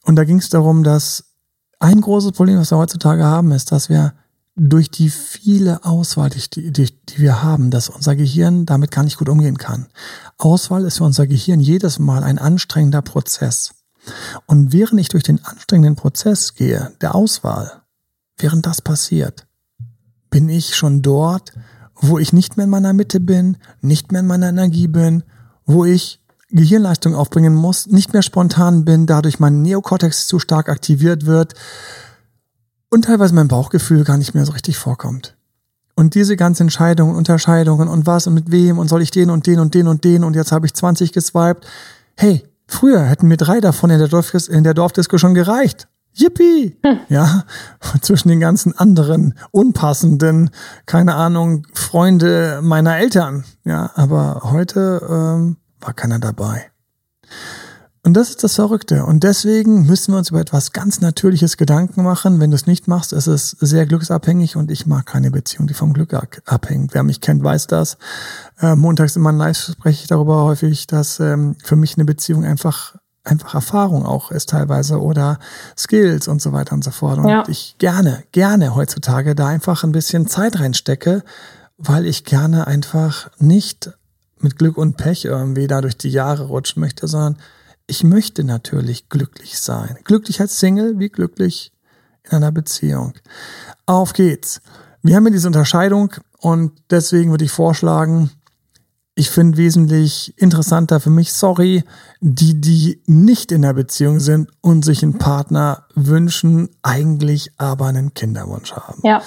Und 0.04 0.16
da 0.16 0.24
ging 0.24 0.38
es 0.38 0.50
darum, 0.50 0.84
dass 0.84 1.36
ein 1.80 2.02
großes 2.02 2.34
Problem, 2.34 2.58
was 2.58 2.72
wir 2.72 2.78
heutzutage 2.78 3.24
haben, 3.24 3.52
ist, 3.52 3.72
dass 3.72 3.90
wir 3.90 4.14
durch 4.56 4.92
die 4.92 5.10
viele 5.10 5.86
Auswahl, 5.86 6.30
die, 6.30 6.72
die, 6.72 6.92
die 7.06 7.18
wir 7.20 7.42
haben, 7.42 7.72
dass 7.72 7.88
unser 7.88 8.16
Gehirn 8.16 8.66
damit 8.66 8.92
gar 8.92 9.04
nicht 9.04 9.18
gut 9.18 9.30
umgehen 9.30 9.58
kann. 9.58 9.88
Auswahl 10.38 10.84
ist 10.84 10.98
für 10.98 11.06
unser 11.06 11.28
Gehirn 11.28 11.62
jedes 11.62 11.98
Mal 11.98 12.24
ein 12.24 12.38
anstrengender 12.38 13.02
Prozess. 13.02 13.72
Und 14.46 14.74
während 14.74 15.00
ich 15.00 15.10
durch 15.10 15.24
den 15.24 15.44
anstrengenden 15.46 15.96
Prozess 15.96 16.56
gehe, 16.56 16.92
der 17.02 17.16
Auswahl, 17.16 17.84
während 18.38 18.66
das 18.66 18.82
passiert, 18.82 19.48
bin 20.30 20.50
ich 20.50 20.76
schon 20.76 21.02
dort, 21.02 21.54
wo 21.96 22.20
ich 22.20 22.34
nicht 22.34 22.58
mehr 22.58 22.66
in 22.66 22.70
meiner 22.70 22.94
Mitte 22.94 23.20
bin, 23.20 23.58
nicht 23.82 24.12
mehr 24.12 24.22
in 24.22 24.28
meiner 24.28 24.50
Energie 24.50 24.88
bin, 24.88 25.24
wo 25.66 25.86
ich 25.86 26.19
Gehirnleistung 26.51 27.16
aufbringen 27.16 27.54
muss, 27.54 27.88
nicht 27.88 28.13
mehr 28.13 28.22
spontan 28.22 28.86
bin, 28.86 29.06
dadurch 29.06 29.40
mein 29.40 29.62
Neokortex 29.62 30.28
zu 30.28 30.40
stark 30.40 30.69
aktiviert 30.69 31.25
wird 31.25 31.54
und 32.90 33.06
teilweise 33.06 33.36
mein 33.36 33.48
Bauchgefühl 33.48 34.04
gar 34.04 34.18
nicht 34.18 34.34
mehr 34.34 34.46
so 34.46 34.54
richtig 34.54 34.78
vorkommt. 34.78 35.36
Und 35.96 36.16
diese 36.16 36.38
ganzen 36.38 36.63
Entscheidungen, 36.63 37.16
Unterscheidungen 37.16 37.88
und 37.88 38.07
was 38.07 38.25
und 38.25 38.34
mit 38.34 38.51
wem 38.51 38.80
und 38.80 38.88
soll 38.88 39.01
ich 39.01 39.12
den 39.12 39.30
und 39.30 39.46
den 39.46 39.60
und 39.60 39.74
den 39.74 39.88
und 39.88 40.04
den 40.04 40.24
und 40.24 40.36
jetzt 40.36 40.51
habe 40.51 40.66
ich 40.66 40.74
20 40.74 41.12
geswiped. 41.12 41.68
Hey, 42.16 42.46
früher 42.68 43.04
hätten 43.04 43.28
mir 43.28 43.38
drei 43.38 43.60
davon 43.60 43.90
in 43.90 44.00
der, 44.00 44.07
Dorfdis 44.07 44.48
in 44.48 44.63
der 44.63 44.74
Dorfdisco 44.74 45.18
schon 45.18 45.34
gereicht. 45.34 45.88
Yippie! 46.13 46.78
Hm. 46.84 47.00
Ja, 47.10 47.44
zwischen 48.01 48.30
den 48.30 48.40
ganzen 48.40 48.78
anderen 48.78 49.36
unpassenden, 49.51 50.50
keine 50.86 51.16
Ahnung, 51.16 51.68
Freunde 51.74 52.62
meiner 52.63 52.98
Eltern. 52.98 53.44
Ja, 53.63 53.92
aber 53.96 54.42
heute 54.46 55.06
ähm, 55.10 55.57
war 55.81 55.94
keiner 55.94 56.20
dabei. 56.20 56.72
Und 58.02 58.14
das 58.14 58.30
ist 58.30 58.44
das 58.44 58.56
Verrückte. 58.56 59.06
Und 59.06 59.24
deswegen 59.24 59.86
müssen 59.86 60.14
wir 60.14 60.18
uns 60.18 60.30
über 60.30 60.40
etwas 60.40 60.72
ganz 60.72 61.01
Natürliches 61.01 61.58
Gedanken 61.58 62.03
machen. 62.03 62.39
Wenn 62.39 62.50
du 62.50 62.56
es 62.56 62.65
nicht 62.65 62.88
machst, 62.88 63.12
ist 63.12 63.27
es 63.27 63.51
sehr 63.60 63.86
glücksabhängig 63.86 64.56
und 64.56 64.72
ich 64.72 64.86
mag 64.86 65.06
keine 65.06 65.32
Beziehung, 65.32 65.68
die 65.68 65.74
vom 65.74 65.94
Glück 65.94 66.13
abhängt. 66.46 66.94
Wer 66.94 67.03
mich 67.03 67.20
kennt, 67.20 67.44
weiß 67.44 67.68
das. 67.68 67.98
Äh, 68.62 68.75
montags 68.75 69.18
in 69.18 69.22
meinem 69.22 69.38
Live 69.38 69.58
spreche 69.58 70.01
ich 70.01 70.08
darüber 70.08 70.44
häufig, 70.44 70.88
dass 70.88 71.20
ähm, 71.20 71.56
für 71.63 71.75
mich 71.75 71.98
eine 71.98 72.06
Beziehung 72.06 72.46
einfach 72.46 72.96
einfach 73.25 73.53
Erfahrung 73.53 74.06
auch 74.06 74.32
ist 74.32 74.50
teilweise 74.50 75.00
oder 75.00 75.39
Skills 75.77 76.27
und 76.27 76.42
so 76.42 76.51
weiter 76.53 76.74
und 76.74 76.84
so 76.84 76.92
fort. 76.92 77.20
Und 77.20 77.27
ja. 77.27 77.44
ich 77.48 77.75
gerne, 77.77 78.24
gerne 78.32 78.75
heutzutage 78.75 79.36
da 79.36 79.48
einfach 79.48 79.84
ein 79.84 79.92
bisschen 79.92 80.25
Zeit 80.25 80.60
reinstecke, 80.60 81.24
weil 81.77 82.06
ich 82.06 82.24
gerne 82.24 82.65
einfach 82.65 83.30
nicht 83.38 83.92
mit 84.43 84.58
Glück 84.58 84.77
und 84.77 84.98
Pech 84.98 85.25
irgendwie 85.25 85.67
da 85.67 85.81
durch 85.81 85.98
die 85.98 86.10
Jahre 86.10 86.46
rutschen 86.46 86.79
möchte, 86.79 87.08
sondern 87.08 87.38
ich 87.88 88.03
möchte 88.03 88.43
natürlich 88.43 89.10
glücklich 89.10 89.60
sein. 89.60 89.98
Glücklich 90.03 90.39
als 90.41 90.60
Single 90.60 91.00
wie 91.00 91.10
glücklich 91.10 91.72
in 92.24 92.31
einer 92.31 92.51
Beziehung. 92.51 93.13
Auf 93.86 94.13
geht's. 94.13 94.62
Wir 95.01 95.15
haben 95.15 95.25
ja 95.25 95.31
diese 95.31 95.48
Unterscheidung 95.48 96.13
und 96.39 96.72
deswegen 96.89 97.31
würde 97.31 97.46
ich 97.46 97.51
vorschlagen, 97.51 98.31
ich 99.15 99.29
finde 99.29 99.58
wesentlich 99.58 100.34
interessanter 100.38 101.00
für 101.01 101.10
mich, 101.10 101.34
sorry, 101.34 101.84
die, 102.22 102.62
die 102.62 103.01
nicht 103.05 103.51
in 103.51 103.63
der 103.63 103.74
Beziehung 103.74 104.19
sind 104.19 104.50
und 104.62 104.86
sich 104.86 105.03
einen 105.03 105.17
Partner 105.17 105.86
wünschen, 105.93 106.69
eigentlich 106.84 107.51
aber 107.58 107.88
einen 107.88 108.13
Kinderwunsch 108.13 108.72
haben. 108.72 109.01
Ja. 109.03 109.22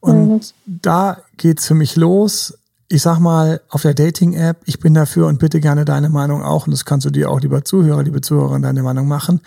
Und 0.00 0.28
mhm. 0.28 0.40
da 0.66 1.18
geht's 1.38 1.66
für 1.66 1.74
mich 1.74 1.96
los 1.96 2.58
ich 2.92 3.00
sag 3.00 3.18
mal, 3.20 3.62
auf 3.70 3.82
der 3.82 3.94
Dating-App, 3.94 4.58
ich 4.66 4.78
bin 4.78 4.92
dafür 4.92 5.26
und 5.26 5.38
bitte 5.38 5.60
gerne 5.60 5.86
deine 5.86 6.10
Meinung 6.10 6.42
auch, 6.42 6.66
und 6.66 6.72
das 6.72 6.84
kannst 6.84 7.06
du 7.06 7.10
dir 7.10 7.30
auch, 7.30 7.40
lieber 7.40 7.64
Zuhörer, 7.64 8.02
liebe 8.02 8.20
Zuhörerin, 8.20 8.60
deine 8.60 8.82
Meinung 8.82 9.08
machen. 9.08 9.40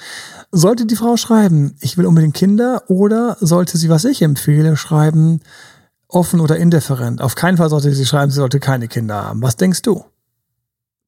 Sollte 0.52 0.88
die 0.88 0.96
Frau 0.96 1.16
schreiben, 1.16 1.76
ich 1.80 1.96
will 1.96 2.08
unbedingt 2.08 2.34
Kinder, 2.34 2.82
oder 2.88 3.38
sollte 3.40 3.78
sie, 3.78 3.88
was 3.88 4.04
ich 4.04 4.24
empfehle, 4.24 4.76
schreiben, 4.78 5.42
offen 6.08 6.40
oder 6.40 6.58
indifferent? 6.58 7.22
Auf 7.22 7.36
keinen 7.36 7.58
Fall 7.58 7.70
sollte 7.70 7.94
sie 7.94 8.06
schreiben, 8.06 8.32
sie 8.32 8.38
sollte 8.38 8.60
keine 8.60 8.88
Kinder 8.88 9.24
haben. 9.24 9.44
Was 9.44 9.58
denkst 9.58 9.84
du? 9.84 10.04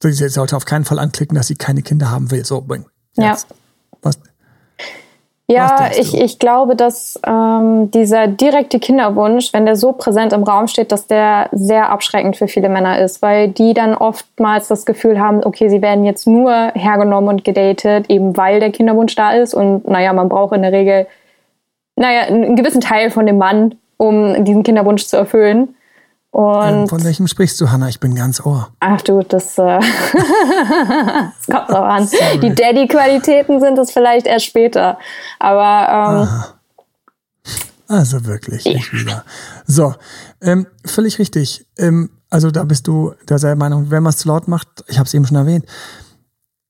Sie 0.04 0.30
sollte 0.30 0.56
auf 0.56 0.66
keinen 0.66 0.86
Fall 0.86 1.00
anklicken, 1.00 1.36
dass 1.36 1.48
sie 1.48 1.56
keine 1.56 1.82
Kinder 1.82 2.12
haben 2.12 2.30
will. 2.30 2.46
So, 2.46 2.62
bring. 2.62 2.86
Jetzt. 3.16 3.48
Ja. 3.50 3.56
Was? 4.04 4.20
Ja, 5.50 5.92
ich, 5.98 6.14
ich 6.14 6.40
glaube, 6.40 6.76
dass 6.76 7.18
ähm, 7.26 7.90
dieser 7.92 8.28
direkte 8.28 8.80
Kinderwunsch, 8.80 9.54
wenn 9.54 9.66
der 9.66 9.78
so 9.78 9.94
präsent 9.94 10.34
im 10.34 10.44
Raum 10.44 10.68
steht, 10.68 10.92
dass 10.92 11.08
der 11.08 11.48
sehr 11.54 11.90
abschreckend 11.90 12.36
für 12.36 12.50
viele 12.50 12.68
Männer 12.68 13.00
ist, 13.00 13.22
weil 13.22 13.48
die 13.48 13.74
dann 13.74 13.96
oftmals 13.96 14.68
das 14.68 14.86
Gefühl 14.86 15.22
haben, 15.22 15.46
okay, 15.46 15.70
sie 15.70 15.82
werden 15.82 16.04
jetzt 16.04 16.28
nur 16.28 16.52
hergenommen 16.74 17.30
und 17.30 17.46
gedatet, 17.46 18.10
eben 18.10 18.36
weil 18.36 18.60
der 18.60 18.72
Kinderwunsch 18.72 19.16
da 19.16 19.32
ist. 19.32 19.54
Und 19.54 19.88
naja, 19.88 20.12
man 20.12 20.28
braucht 20.28 20.54
in 20.54 20.64
der 20.64 20.74
Regel, 20.74 21.08
naja, 21.96 22.24
einen 22.24 22.58
gewissen 22.58 22.82
Teil 22.82 23.10
von 23.10 23.26
dem 23.26 23.38
Mann, 23.38 23.76
um 23.96 24.44
diesen 24.44 24.64
Kinderwunsch 24.64 25.06
zu 25.06 25.16
erfüllen. 25.16 25.77
Und 26.32 26.68
ähm, 26.68 26.88
von 26.88 27.04
welchem 27.04 27.28
sprichst 27.28 27.60
du, 27.62 27.72
Hanna? 27.72 27.90
Ich 27.90 28.00
bin 28.00 28.14
ganz 28.14 28.46
ohr. 28.46 28.70
Ach 28.80 29.02
du, 29.02 29.24
das, 29.24 29.58
äh 29.58 29.80
das 30.14 31.46
kommt 31.46 31.70
drauf 31.70 31.86
an. 31.86 32.08
Sorry. 32.08 32.40
Die 32.40 32.54
Daddy-Qualitäten 32.54 33.60
sind 33.60 33.78
es 33.78 33.92
vielleicht 33.92 34.28
erst 34.28 34.46
später. 34.46 35.00
Aber 35.40 36.22
ähm, 36.22 36.44
also 37.88 38.26
wirklich, 38.26 38.66
ja. 38.66 38.74
ich 38.74 38.92
wieder. 38.94 39.24
So, 39.66 39.96
ähm, 40.42 40.68
völlig 40.86 41.18
richtig. 41.20 41.66
Ähm, 41.78 42.10
also 42.30 42.52
da 42.52 42.66
bist 42.66 42.88
du 42.88 43.14
derselben 43.28 43.60
Meinung. 43.60 43.90
Wenn 43.90 44.04
man 44.04 44.10
es 44.10 44.18
zu 44.18 44.28
laut 44.28 44.48
macht, 44.48 44.68
ich 44.88 45.00
habe 45.00 45.08
es 45.08 45.14
eben 45.14 45.26
schon 45.26 45.38
erwähnt, 45.38 45.66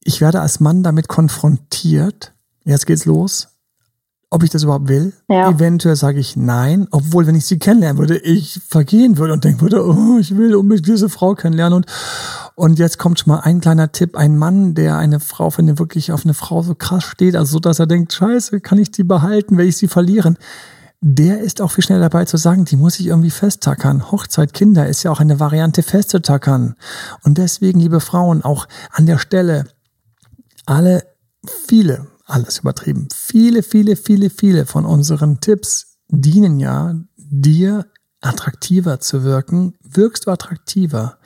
ich 0.03 0.21
werde 0.21 0.39
als 0.39 0.59
Mann 0.59 0.83
damit 0.83 1.07
konfrontiert. 1.07 2.33
Jetzt 2.63 2.85
geht's 2.85 3.05
los 3.05 3.56
ob 4.29 4.43
ich 4.43 4.49
das 4.49 4.63
überhaupt 4.63 4.89
will. 4.89 5.13
Ja. 5.29 5.49
Eventuell 5.49 5.95
sage 5.95 6.19
ich 6.19 6.35
nein, 6.35 6.87
obwohl, 6.91 7.27
wenn 7.27 7.35
ich 7.35 7.45
sie 7.45 7.59
kennenlernen 7.59 7.97
würde, 7.97 8.17
ich 8.17 8.59
vergehen 8.67 9.17
würde 9.17 9.33
und 9.33 9.43
denken 9.43 9.61
würde, 9.61 9.85
oh, 9.85 10.17
ich 10.19 10.35
will 10.35 10.55
unbedingt 10.55 10.87
diese 10.87 11.09
Frau 11.09 11.33
kennenlernen. 11.33 11.77
Und, 11.77 11.85
und 12.55 12.79
jetzt 12.79 12.97
kommt 12.97 13.19
schon 13.19 13.33
mal 13.33 13.39
ein 13.39 13.61
kleiner 13.61 13.91
Tipp. 13.91 14.17
Ein 14.17 14.37
Mann, 14.37 14.75
der 14.75 14.97
eine 14.97 15.21
Frau, 15.21 15.51
wenn 15.57 15.69
er 15.69 15.79
wirklich 15.79 16.11
auf 16.11 16.25
eine 16.25 16.33
Frau 16.33 16.61
so 16.61 16.75
krass 16.75 17.05
steht, 17.05 17.35
also 17.35 17.53
so, 17.53 17.59
dass 17.59 17.79
er 17.79 17.87
denkt, 17.87 18.11
scheiße, 18.11 18.59
kann 18.59 18.79
ich 18.79 18.91
die 18.91 19.03
behalten, 19.03 19.57
werde 19.57 19.69
ich 19.69 19.77
sie 19.77 19.87
verlieren? 19.87 20.37
Der 20.99 21.39
ist 21.39 21.61
auch 21.61 21.71
viel 21.71 21.83
schneller 21.83 22.09
dabei 22.09 22.25
zu 22.25 22.37
sagen, 22.37 22.65
die 22.65 22.75
muss 22.75 22.99
ich 22.99 23.07
irgendwie 23.07 23.29
festtackern. 23.29 24.11
Hochzeit, 24.11 24.53
Kinder 24.53 24.87
ist 24.87 25.03
ja 25.03 25.11
auch 25.11 25.19
eine 25.19 25.39
Variante 25.39 25.83
festzutackern. 25.83 26.75
Und 27.23 27.37
deswegen, 27.37 27.79
liebe 27.79 27.99
Frauen, 27.99 28.43
auch 28.43 28.67
an 28.91 29.05
der 29.05 29.19
Stelle, 29.19 29.65
alle, 30.65 31.03
viele, 31.67 32.07
alles 32.27 32.59
übertrieben. 32.59 33.07
Viele, 33.13 33.63
viele, 33.63 33.95
viele, 33.95 34.29
viele 34.29 34.65
von 34.65 34.85
unseren 34.85 35.39
Tipps 35.39 35.97
dienen 36.09 36.59
ja 36.59 36.95
dir 37.17 37.87
attraktiver 38.21 38.99
zu 38.99 39.23
wirken. 39.23 39.73
Wirkst 39.81 40.27
du 40.27 40.31
attraktiver, 40.31 41.17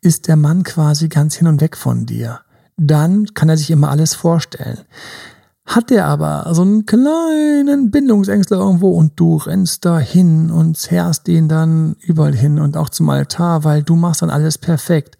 ist 0.00 0.28
der 0.28 0.36
Mann 0.36 0.62
quasi 0.62 1.08
ganz 1.08 1.34
hin 1.36 1.46
und 1.46 1.60
weg 1.60 1.76
von 1.76 2.06
dir. 2.06 2.40
Dann 2.76 3.26
kann 3.34 3.48
er 3.48 3.56
sich 3.56 3.70
immer 3.70 3.90
alles 3.90 4.14
vorstellen. 4.14 4.78
Hat 5.64 5.90
er 5.92 6.06
aber 6.06 6.52
so 6.54 6.62
einen 6.62 6.86
kleinen 6.86 7.90
Bindungsängstler 7.90 8.58
irgendwo 8.58 8.90
und 8.90 9.12
du 9.20 9.36
rennst 9.36 9.84
da 9.84 9.98
hin 9.98 10.50
und 10.50 10.76
zerrst 10.76 11.28
den 11.28 11.48
dann 11.48 11.94
überall 12.00 12.34
hin 12.34 12.58
und 12.58 12.76
auch 12.76 12.88
zum 12.88 13.08
Altar, 13.10 13.62
weil 13.62 13.84
du 13.84 13.94
machst 13.94 14.22
dann 14.22 14.30
alles 14.30 14.58
perfekt 14.58 15.16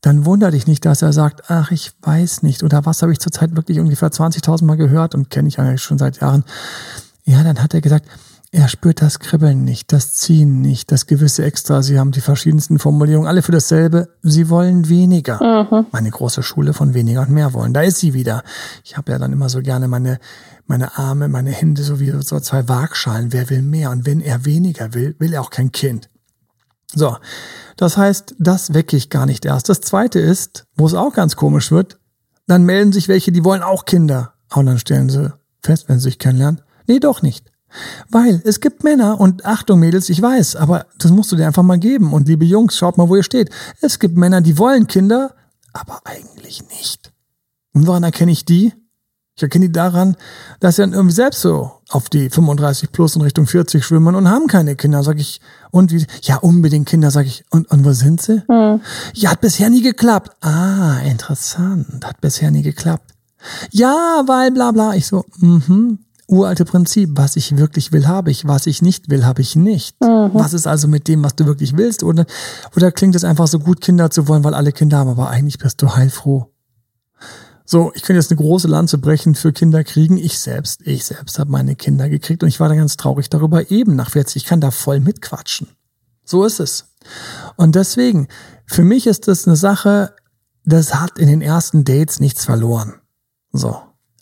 dann 0.00 0.24
wundert 0.24 0.54
dich 0.54 0.66
nicht, 0.66 0.84
dass 0.84 1.02
er 1.02 1.12
sagt, 1.12 1.50
ach, 1.50 1.70
ich 1.70 1.92
weiß 2.02 2.42
nicht, 2.42 2.62
oder 2.62 2.86
was 2.86 3.02
habe 3.02 3.12
ich 3.12 3.18
zurzeit 3.18 3.56
wirklich 3.56 3.80
ungefähr 3.80 4.10
20.000 4.10 4.64
Mal 4.64 4.76
gehört 4.76 5.14
und 5.14 5.30
kenne 5.30 5.48
ich 5.48 5.58
eigentlich 5.58 5.82
schon 5.82 5.98
seit 5.98 6.20
Jahren. 6.20 6.44
Ja, 7.24 7.42
dann 7.42 7.62
hat 7.62 7.74
er 7.74 7.80
gesagt, 7.80 8.06
er 8.50 8.68
spürt 8.68 9.02
das 9.02 9.18
Kribbeln 9.18 9.64
nicht, 9.64 9.92
das 9.92 10.14
Ziehen 10.14 10.62
nicht, 10.62 10.90
das 10.90 11.06
gewisse 11.06 11.44
Extra. 11.44 11.82
Sie 11.82 11.98
haben 11.98 12.12
die 12.12 12.22
verschiedensten 12.22 12.78
Formulierungen, 12.78 13.28
alle 13.28 13.42
für 13.42 13.52
dasselbe. 13.52 14.08
Sie 14.22 14.48
wollen 14.48 14.88
weniger. 14.88 15.66
Mhm. 15.70 15.86
Meine 15.92 16.10
große 16.10 16.42
Schule 16.42 16.72
von 16.72 16.94
weniger 16.94 17.20
und 17.20 17.30
mehr 17.30 17.52
wollen. 17.52 17.74
Da 17.74 17.82
ist 17.82 17.98
sie 17.98 18.14
wieder. 18.14 18.42
Ich 18.84 18.96
habe 18.96 19.12
ja 19.12 19.18
dann 19.18 19.34
immer 19.34 19.50
so 19.50 19.60
gerne 19.60 19.86
meine, 19.86 20.18
meine 20.66 20.96
Arme, 20.96 21.28
meine 21.28 21.50
Hände, 21.50 21.82
so 21.82 22.00
wie 22.00 22.10
so 22.22 22.40
zwei 22.40 22.66
Waagschalen. 22.68 23.34
Wer 23.34 23.50
will 23.50 23.60
mehr? 23.60 23.90
Und 23.90 24.06
wenn 24.06 24.22
er 24.22 24.46
weniger 24.46 24.94
will, 24.94 25.14
will 25.18 25.34
er 25.34 25.42
auch 25.42 25.50
kein 25.50 25.70
Kind. 25.70 26.08
So, 26.94 27.16
das 27.76 27.96
heißt, 27.96 28.36
das 28.38 28.74
wecke 28.74 28.96
ich 28.96 29.10
gar 29.10 29.26
nicht 29.26 29.44
erst. 29.44 29.68
Das 29.68 29.80
zweite 29.80 30.18
ist, 30.18 30.64
wo 30.76 30.86
es 30.86 30.94
auch 30.94 31.12
ganz 31.12 31.36
komisch 31.36 31.70
wird, 31.70 31.98
dann 32.46 32.64
melden 32.64 32.92
sich 32.92 33.08
welche, 33.08 33.30
die 33.30 33.44
wollen 33.44 33.62
auch 33.62 33.84
Kinder. 33.84 34.34
Und 34.54 34.66
dann 34.66 34.78
stellen 34.78 35.10
sie 35.10 35.32
fest, 35.62 35.88
wenn 35.88 35.98
sie 35.98 36.04
sich 36.04 36.18
kennenlernen, 36.18 36.62
nee, 36.86 36.98
doch 36.98 37.22
nicht. 37.22 37.50
Weil 38.10 38.40
es 38.44 38.60
gibt 38.60 38.82
Männer 38.82 39.20
und 39.20 39.44
Achtung 39.44 39.78
Mädels, 39.78 40.08
ich 40.08 40.22
weiß, 40.22 40.56
aber 40.56 40.86
das 40.98 41.10
musst 41.10 41.30
du 41.30 41.36
dir 41.36 41.46
einfach 41.46 41.62
mal 41.62 41.78
geben. 41.78 42.14
Und 42.14 42.26
liebe 42.26 42.46
Jungs, 42.46 42.78
schaut 42.78 42.96
mal, 42.96 43.08
wo 43.08 43.16
ihr 43.16 43.22
steht. 43.22 43.50
Es 43.82 43.98
gibt 43.98 44.16
Männer, 44.16 44.40
die 44.40 44.56
wollen 44.56 44.86
Kinder, 44.86 45.34
aber 45.74 46.00
eigentlich 46.04 46.66
nicht. 46.70 47.12
Und 47.74 47.86
woran 47.86 48.04
erkenne 48.04 48.32
ich 48.32 48.46
die? 48.46 48.72
Ich 49.38 49.42
erkenne 49.44 49.66
die 49.66 49.72
daran, 49.72 50.16
dass 50.58 50.76
sie 50.76 50.82
dann 50.82 50.94
irgendwie 50.94 51.14
selbst 51.14 51.42
so 51.42 51.70
auf 51.90 52.08
die 52.08 52.28
35 52.28 52.90
plus 52.90 53.14
in 53.14 53.22
Richtung 53.22 53.46
40 53.46 53.84
schwimmen 53.84 54.16
und 54.16 54.28
haben 54.28 54.48
keine 54.48 54.74
Kinder. 54.74 55.04
Sag 55.04 55.20
ich, 55.20 55.40
und 55.70 55.92
wie? 55.92 56.04
Ja, 56.22 56.38
unbedingt 56.38 56.88
Kinder, 56.88 57.12
sag 57.12 57.24
ich. 57.26 57.44
Und, 57.50 57.70
und 57.70 57.84
wo 57.84 57.92
sind 57.92 58.20
sie? 58.20 58.42
Hm. 58.48 58.80
Ja, 59.14 59.30
hat 59.30 59.40
bisher 59.40 59.70
nie 59.70 59.82
geklappt. 59.82 60.32
Ah, 60.44 60.98
interessant. 61.04 62.04
Hat 62.04 62.20
bisher 62.20 62.50
nie 62.50 62.62
geklappt. 62.62 63.14
Ja, 63.70 64.24
weil 64.26 64.50
bla 64.50 64.72
bla. 64.72 64.96
Ich 64.96 65.06
so, 65.06 65.24
mhm. 65.38 66.00
Uralte 66.26 66.64
Prinzip, 66.64 67.10
was 67.14 67.36
ich 67.36 67.56
wirklich 67.56 67.92
will, 67.92 68.08
habe 68.08 68.32
ich, 68.32 68.48
was 68.48 68.66
ich 68.66 68.82
nicht 68.82 69.08
will, 69.08 69.24
habe 69.24 69.40
ich 69.40 69.54
nicht. 69.54 70.00
Mhm. 70.00 70.30
Was 70.32 70.52
ist 70.52 70.66
also 70.66 70.88
mit 70.88 71.06
dem, 71.06 71.22
was 71.22 71.36
du 71.36 71.46
wirklich 71.46 71.76
willst? 71.76 72.02
Oder, 72.02 72.26
oder 72.74 72.90
klingt 72.90 73.14
es 73.14 73.22
einfach 73.22 73.46
so 73.46 73.60
gut, 73.60 73.82
Kinder 73.82 74.10
zu 74.10 74.26
wollen, 74.26 74.42
weil 74.42 74.54
alle 74.54 74.72
Kinder 74.72 74.98
haben, 74.98 75.10
aber 75.10 75.30
eigentlich 75.30 75.58
bist 75.58 75.80
du 75.80 75.94
heilfroh. 75.94 76.50
So, 77.70 77.92
ich 77.94 78.00
könnte 78.00 78.18
jetzt 78.18 78.30
eine 78.30 78.40
große 78.40 78.66
Lanze 78.66 78.96
brechen 78.96 79.34
für 79.34 79.52
Kinder 79.52 79.84
kriegen. 79.84 80.16
Ich 80.16 80.38
selbst, 80.38 80.86
ich 80.86 81.04
selbst 81.04 81.38
habe 81.38 81.50
meine 81.50 81.76
Kinder 81.76 82.08
gekriegt 82.08 82.42
und 82.42 82.48
ich 82.48 82.60
war 82.60 82.70
da 82.70 82.74
ganz 82.74 82.96
traurig 82.96 83.28
darüber, 83.28 83.70
eben 83.70 83.94
nach 83.94 84.08
40. 84.08 84.36
Ich 84.36 84.48
kann 84.48 84.62
da 84.62 84.70
voll 84.70 85.00
mitquatschen. 85.00 85.68
So 86.24 86.46
ist 86.46 86.60
es. 86.60 86.86
Und 87.56 87.74
deswegen, 87.74 88.28
für 88.64 88.84
mich 88.84 89.06
ist 89.06 89.28
das 89.28 89.46
eine 89.46 89.54
Sache, 89.54 90.14
das 90.64 90.94
hat 90.94 91.18
in 91.18 91.28
den 91.28 91.42
ersten 91.42 91.84
Dates 91.84 92.20
nichts 92.20 92.46
verloren. 92.46 93.02
So. 93.52 93.78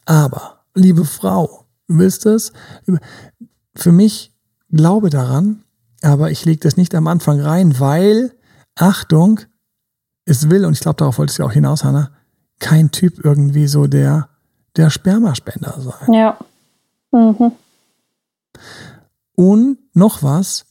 Aber, 0.07 0.65
liebe 0.75 1.05
Frau, 1.05 1.67
du 1.87 1.99
willst 1.99 2.27
es? 2.27 2.53
Für 3.77 3.93
mich, 3.93 4.35
glaube 4.73 5.09
daran, 5.09 5.63
aber 6.03 6.33
ich 6.33 6.45
lege 6.45 6.63
das 6.63 6.77
nicht 6.77 6.97
am 6.97 7.07
Anfang 7.07 7.41
rein, 7.41 7.79
weil, 7.79 8.35
Achtung, 8.75 9.39
es 10.25 10.51
will, 10.51 10.65
und 10.65 10.73
ich 10.73 10.81
glaube, 10.81 10.97
darauf 10.97 11.19
wolltest 11.19 11.39
du 11.39 11.45
auch 11.45 11.53
hinaus, 11.53 11.85
Hannah, 11.85 12.11
kein 12.59 12.91
Typ 12.91 13.25
irgendwie 13.25 13.67
so 13.67 13.87
der, 13.87 14.29
der 14.77 14.91
Spermaspender 14.91 15.79
sein. 15.81 16.13
Ja. 16.13 16.39
Mhm. 17.13 17.53
Und 19.35 19.79
noch 19.95 20.23
was, 20.23 20.65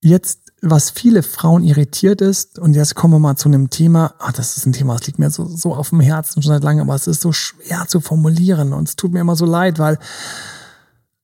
jetzt, 0.00 0.52
was 0.60 0.90
viele 0.90 1.22
Frauen 1.22 1.62
irritiert 1.62 2.20
ist, 2.20 2.58
und 2.58 2.74
jetzt 2.74 2.94
kommen 2.94 3.14
wir 3.14 3.18
mal 3.18 3.36
zu 3.36 3.48
einem 3.48 3.70
Thema, 3.70 4.14
ach, 4.18 4.32
das 4.32 4.56
ist 4.56 4.66
ein 4.66 4.72
Thema, 4.72 4.94
das 4.94 5.06
liegt 5.06 5.18
mir 5.18 5.30
so, 5.30 5.46
so 5.46 5.74
auf 5.74 5.90
dem 5.90 6.00
Herzen 6.00 6.42
schon 6.42 6.52
seit 6.52 6.64
langem, 6.64 6.82
aber 6.82 6.94
es 6.94 7.06
ist 7.06 7.20
so 7.20 7.32
schwer 7.32 7.86
zu 7.86 8.00
formulieren 8.00 8.72
und 8.72 8.88
es 8.88 8.96
tut 8.96 9.12
mir 9.12 9.20
immer 9.20 9.36
so 9.36 9.46
leid, 9.46 9.78
weil, 9.78 9.98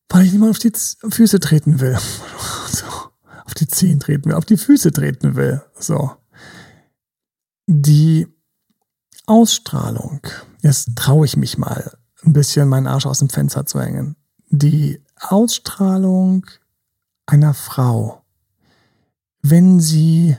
weil 0.09 0.25
ich 0.25 0.33
niemand 0.33 0.51
auf 0.51 0.59
die 0.59 0.73
Füße 0.73 1.41
treten 1.41 1.81
will. 1.81 1.99
so, 2.69 2.87
auf 3.45 3.55
die 3.55 3.67
Zehen 3.67 4.01
treten 4.01 4.27
will, 4.27 4.35
auf 4.35 4.45
die 4.45 4.57
Füße 4.57 4.93
treten 4.93 5.35
will. 5.35 5.63
So. 5.79 6.13
Die 7.67 8.34
Ausstrahlung. 9.27 10.21
Jetzt 10.63 10.91
traue 10.97 11.27
ich 11.27 11.37
mich 11.37 11.59
mal, 11.59 11.97
ein 12.25 12.33
bisschen 12.33 12.69
meinen 12.69 12.87
Arsch 12.87 13.07
aus 13.07 13.19
dem 13.19 13.29
Fenster 13.29 13.67
zu 13.67 13.81
hängen. 13.81 14.17
Die 14.51 15.03
Ausstrahlung 15.21 16.47
einer 17.27 17.55
Frau, 17.55 18.23
wenn 19.43 19.81
sie 19.81 20.37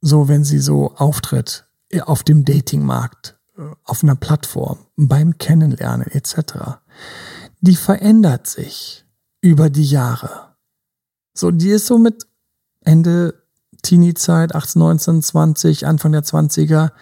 so, 0.00 0.28
wenn 0.28 0.44
sie 0.44 0.58
so 0.58 0.94
auftritt 0.96 1.66
äh, 1.90 2.00
auf 2.00 2.22
dem 2.22 2.44
Datingmarkt, 2.44 3.38
äh, 3.56 3.62
auf 3.84 4.02
einer 4.02 4.16
Plattform, 4.16 4.78
beim 4.96 5.38
Kennenlernen 5.38 6.06
etc., 6.08 6.78
die 7.60 7.76
verändert 7.76 8.46
sich 8.46 9.06
über 9.40 9.70
die 9.70 9.84
Jahre. 9.84 10.54
So, 11.32 11.50
die 11.50 11.70
ist 11.70 11.86
so 11.86 11.98
mit 11.98 12.26
Ende 12.80 13.42
Teenie-Zeit, 13.82 14.54
18, 14.54 14.80
19, 14.80 15.22
20, 15.22 15.86
Anfang 15.86 16.12
der 16.12 16.24
20er, 16.24 16.92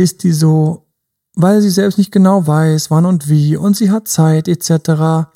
ist 0.00 0.24
die 0.24 0.32
so, 0.32 0.86
weil 1.34 1.60
sie 1.60 1.70
selbst 1.70 1.98
nicht 1.98 2.10
genau 2.10 2.46
weiß, 2.46 2.90
wann 2.90 3.06
und 3.06 3.28
wie 3.28 3.56
und 3.56 3.76
sie 3.76 3.90
hat 3.90 4.08
Zeit 4.08 4.48
etc., 4.48 5.28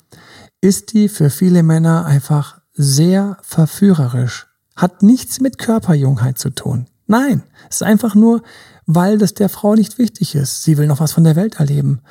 ist 0.61 0.93
die 0.93 1.09
für 1.09 1.29
viele 1.29 1.63
Männer 1.63 2.05
einfach 2.05 2.59
sehr 2.73 3.37
verführerisch. 3.41 4.47
Hat 4.75 5.03
nichts 5.03 5.39
mit 5.39 5.57
Körperjungheit 5.57 6.37
zu 6.37 6.49
tun. 6.49 6.87
Nein, 7.07 7.43
es 7.69 7.77
ist 7.77 7.83
einfach 7.83 8.15
nur, 8.15 8.41
weil 8.85 9.17
das 9.17 9.35
der 9.35 9.47
Frau 9.47 9.75
nicht 9.75 9.97
wichtig 9.97 10.35
ist. 10.35 10.63
Sie 10.63 10.77
will 10.77 10.87
noch 10.87 10.99
was 10.99 11.13
von 11.13 11.23
der 11.23 11.35
Welt 11.35 11.59
erleben. 11.59 12.01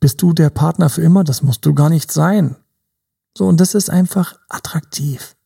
Bist 0.00 0.22
du 0.22 0.32
der 0.32 0.50
Partner 0.50 0.88
für 0.88 1.02
immer? 1.02 1.22
Das 1.22 1.42
musst 1.42 1.64
du 1.66 1.74
gar 1.74 1.90
nicht 1.90 2.10
sein. 2.10 2.56
So, 3.36 3.46
und 3.46 3.60
das 3.60 3.74
ist 3.74 3.90
einfach 3.90 4.34
attraktiv. 4.48 5.36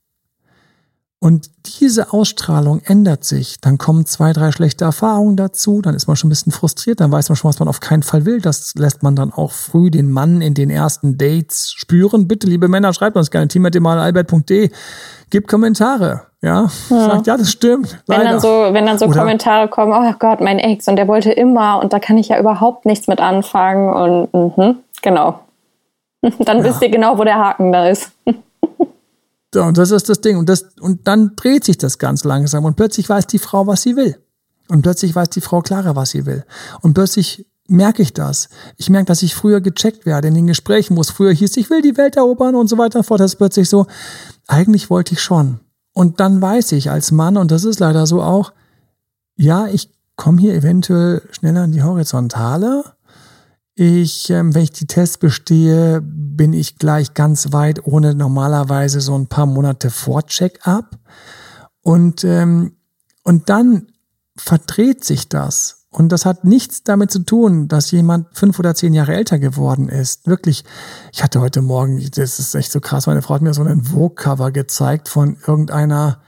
Und 1.23 1.50
diese 1.79 2.12
Ausstrahlung 2.12 2.81
ändert 2.85 3.23
sich. 3.23 3.61
Dann 3.61 3.79
kommen 3.79 4.07
zwei, 4.07 4.33
drei 4.33 4.50
schlechte 4.50 4.85
Erfahrungen 4.85 5.37
dazu. 5.37 5.81
Dann 5.81 5.95
ist 5.95 6.09
man 6.09 6.17
schon 6.17 6.26
ein 6.26 6.31
bisschen 6.31 6.50
frustriert. 6.50 6.99
Dann 6.99 7.12
weiß 7.12 7.29
man 7.29 7.37
schon, 7.37 7.49
was 7.49 7.61
man 7.61 7.69
auf 7.69 7.79
keinen 7.79 8.02
Fall 8.02 8.26
will. 8.26 8.41
Das 8.41 8.75
lässt 8.75 9.05
man 9.05 9.14
dann 9.14 9.33
auch 9.33 9.52
früh 9.52 9.93
den 9.93 10.11
Mann 10.11 10.41
in 10.41 10.55
den 10.55 10.69
ersten 10.69 11.19
Dates 11.19 11.73
spüren. 11.75 12.26
Bitte, 12.26 12.49
liebe 12.49 12.67
Männer, 12.67 12.93
schreibt 12.93 13.17
uns 13.17 13.31
gerne 13.31 13.47
team.albert.de. 13.47 14.71
Gebt 15.31 15.47
Kommentare. 15.47 16.23
Ja, 16.43 16.69
ja. 16.91 17.09
sagt, 17.09 17.29
ja, 17.29 17.37
das 17.37 17.52
stimmt. 17.52 18.02
Wenn 18.09 18.25
dann 18.25 18.41
so, 18.41 18.49
wenn 18.73 18.85
dann 18.85 18.99
so 18.99 19.07
Kommentare 19.07 19.69
kommen, 19.69 19.93
oh 19.93 20.14
Gott, 20.19 20.41
mein 20.41 20.59
Ex 20.59 20.88
und 20.88 20.97
der 20.97 21.07
wollte 21.07 21.31
immer 21.31 21.79
und 21.81 21.93
da 21.93 22.00
kann 22.00 22.19
ich 22.19 22.31
ja 22.31 22.41
überhaupt 22.41 22.85
nichts 22.85 23.07
mit 23.07 23.21
anfangen 23.21 24.29
und 24.33 24.59
mh, 24.59 24.75
genau. 25.02 25.38
Dann 26.41 26.59
ja. 26.59 26.64
wisst 26.64 26.83
ihr 26.83 26.91
genau, 26.91 27.17
wo 27.17 27.23
der 27.23 27.37
Haken 27.37 27.71
da 27.71 27.88
ist. 27.88 28.11
So, 29.52 29.62
und 29.62 29.76
das 29.76 29.90
ist 29.90 30.09
das 30.09 30.21
Ding. 30.21 30.37
Und, 30.38 30.49
das, 30.49 30.66
und 30.80 31.06
dann 31.06 31.37
dreht 31.37 31.64
sich 31.64 31.78
das 31.78 31.99
ganz 31.99 32.25
langsam 32.25 32.64
und 32.64 32.76
plötzlich 32.76 33.09
weiß 33.09 33.26
die 33.26 33.38
Frau, 33.38 33.66
was 33.66 33.82
sie 33.82 33.97
will. 33.97 34.16
Und 34.68 34.82
plötzlich 34.82 35.14
weiß 35.14 35.28
die 35.30 35.40
Frau 35.40 35.61
klarer, 35.61 35.97
was 35.97 36.11
sie 36.11 36.25
will. 36.25 36.44
Und 36.80 36.94
plötzlich 36.94 37.47
merke 37.68 38.02
ich 38.02 38.12
das. 38.12 38.49
Ich 38.76 38.90
merke, 38.90 39.06
dass 39.06 39.23
ich 39.23 39.35
früher 39.35 39.61
gecheckt 39.61 40.06
werde 40.06 40.28
in 40.28 40.35
den 40.35 40.47
Gesprächen, 40.47 40.97
wo 40.97 41.00
es 41.00 41.11
früher 41.11 41.32
hieß, 41.32 41.56
ich 41.56 41.71
will 41.71 41.82
die 41.82 41.97
Welt 41.97 42.16
erobern 42.16 42.54
und 42.54 42.68
so 42.68 42.78
weiter 42.78 43.00
und 43.00 43.04
fort. 43.04 43.21
Das 43.21 43.32
ist 43.32 43.38
plötzlich 43.38 43.68
so, 43.68 43.87
eigentlich 44.47 44.90
wollte 44.90 45.14
ich 45.14 45.21
schon. 45.21 45.61
Und 45.92 46.21
dann 46.21 46.40
weiß 46.40 46.73
ich 46.73 46.90
als 46.90 47.12
Mann, 47.12 47.37
und 47.37 47.50
das 47.50 47.64
ist 47.64 47.80
leider 47.80 48.06
so 48.06 48.23
auch, 48.23 48.52
ja, 49.37 49.66
ich 49.68 49.90
komme 50.16 50.40
hier 50.40 50.54
eventuell 50.54 51.23
schneller 51.30 51.64
in 51.64 51.73
die 51.73 51.82
Horizontale 51.82 52.85
ich, 53.83 54.31
ähm, 54.31 54.55
wenn 54.55 54.62
ich 54.62 54.73
die 54.73 54.87
Tests 54.87 55.19
bestehe, 55.19 56.01
bin 56.03 56.53
ich 56.53 56.79
gleich 56.79 57.15
ganz 57.15 57.53
weit 57.53 57.87
ohne 57.87 58.15
normalerweise 58.15 59.01
so 59.01 59.17
ein 59.17 59.27
paar 59.27 59.47
Monate 59.47 59.91
vor 59.91 60.27
Check-up. 60.27 60.99
Und, 61.83 62.25
ähm, 62.25 62.77
und 63.23 63.49
dann 63.49 63.89
verdreht 64.37 65.05
sich 65.05 65.29
das. 65.29 65.87
Und 65.91 66.11
das 66.11 66.25
hat 66.25 66.45
nichts 66.45 66.85
damit 66.85 67.11
zu 67.11 67.19
tun, 67.19 67.69
dass 67.69 67.91
jemand 67.91 68.27
fünf 68.33 68.59
oder 68.59 68.75
zehn 68.75 68.95
Jahre 68.95 69.15
älter 69.15 69.39
geworden 69.39 69.91
ist. 69.91 70.27
Wirklich, 70.27 70.65
ich 71.12 71.23
hatte 71.23 71.41
heute 71.43 71.61
Morgen, 71.61 72.03
das 72.15 72.39
ist 72.39 72.55
echt 72.55 72.73
so 72.73 72.81
krass, 72.81 73.07
meine 73.07 73.21
Frau 73.21 73.35
hat 73.35 73.43
mir 73.43 73.53
so 73.53 73.62
ein 73.62 73.85
Vogue-Cover 73.85 74.53
gezeigt 74.53 75.11
von 75.11 75.37
irgendeiner, 75.47 76.23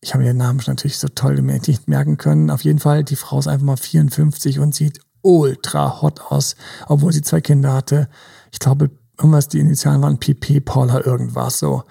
ich 0.00 0.14
habe 0.14 0.24
mir 0.24 0.30
den 0.30 0.38
Namen 0.38 0.62
natürlich 0.66 0.98
so 0.98 1.08
toll 1.08 1.42
nicht 1.42 1.86
merken 1.86 2.16
können. 2.16 2.50
Auf 2.50 2.64
jeden 2.64 2.78
Fall, 2.78 3.04
die 3.04 3.16
Frau 3.16 3.38
ist 3.38 3.46
einfach 3.46 3.66
mal 3.66 3.76
54 3.76 4.58
und 4.58 4.74
sieht 4.74 5.00
ultra 5.22 6.00
hot 6.02 6.20
aus, 6.20 6.56
obwohl 6.86 7.12
sie 7.12 7.22
zwei 7.22 7.40
Kinder 7.40 7.72
hatte. 7.72 8.08
Ich 8.52 8.58
glaube, 8.58 8.90
irgendwas, 9.18 9.48
die 9.48 9.60
Initialen 9.60 10.02
waren 10.02 10.18
PP, 10.18 10.60
Paula, 10.60 11.04
irgendwas 11.04 11.58
so. 11.58 11.84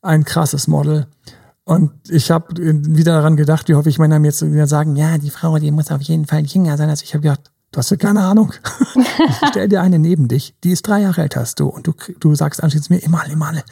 Ein 0.00 0.24
krasses 0.24 0.68
Model. 0.68 1.06
Und 1.64 1.92
ich 2.08 2.30
habe 2.30 2.56
wieder 2.56 3.12
daran 3.12 3.36
gedacht, 3.36 3.68
wie 3.68 3.74
hoffe 3.74 3.90
ich 3.90 3.98
Männer 3.98 4.18
mir 4.18 4.28
jetzt 4.28 4.40
wieder 4.40 4.66
sagen, 4.66 4.96
ja, 4.96 5.18
die 5.18 5.28
Frau, 5.28 5.58
die 5.58 5.70
muss 5.70 5.90
auf 5.90 6.00
jeden 6.00 6.24
Fall 6.24 6.46
jünger 6.46 6.78
sein. 6.78 6.88
Also 6.88 7.04
ich 7.04 7.12
habe 7.12 7.22
gedacht, 7.22 7.50
du 7.72 7.78
hast 7.78 7.90
ja 7.90 7.98
keine 7.98 8.22
Ahnung. 8.22 8.54
ich 8.96 9.48
stell 9.50 9.68
dir 9.68 9.82
eine 9.82 9.98
neben 9.98 10.28
dich, 10.28 10.54
die 10.64 10.70
ist 10.70 10.86
drei 10.86 11.02
Jahre 11.02 11.20
älter 11.20 11.40
als 11.40 11.54
du 11.56 11.66
und 11.66 11.86
du, 11.86 11.92
du 12.20 12.34
sagst 12.34 12.62
anschließend 12.62 12.90
mir, 12.90 13.02
Imale, 13.04 13.32
Imale, 13.32 13.64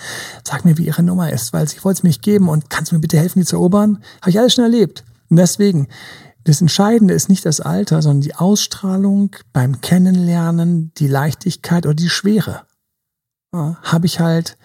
sag 0.44 0.66
mir, 0.66 0.76
wie 0.76 0.86
ihre 0.86 1.02
Nummer 1.02 1.32
ist, 1.32 1.54
weil 1.54 1.66
sie 1.68 1.82
wollte 1.84 2.00
es 2.00 2.02
mir 2.02 2.08
nicht 2.08 2.22
geben 2.22 2.50
und 2.50 2.68
kannst 2.68 2.92
du 2.92 2.96
mir 2.96 3.00
bitte 3.00 3.16
helfen, 3.16 3.38
die 3.38 3.46
zu 3.46 3.56
erobern? 3.56 4.02
Habe 4.20 4.30
ich 4.30 4.38
alles 4.38 4.52
schon 4.52 4.64
erlebt. 4.64 5.02
Und 5.30 5.36
deswegen, 5.36 5.88
das 6.46 6.60
Entscheidende 6.60 7.12
ist 7.12 7.28
nicht 7.28 7.44
das 7.44 7.60
Alter, 7.60 8.02
sondern 8.02 8.20
die 8.20 8.36
Ausstrahlung 8.36 9.34
beim 9.52 9.80
Kennenlernen, 9.80 10.92
die 10.96 11.08
Leichtigkeit 11.08 11.86
oder 11.86 11.94
die 11.94 12.08
Schwere. 12.08 12.62
Ja, 13.52 13.76
Habe 13.82 14.06
ich 14.06 14.20
halt 14.20 14.56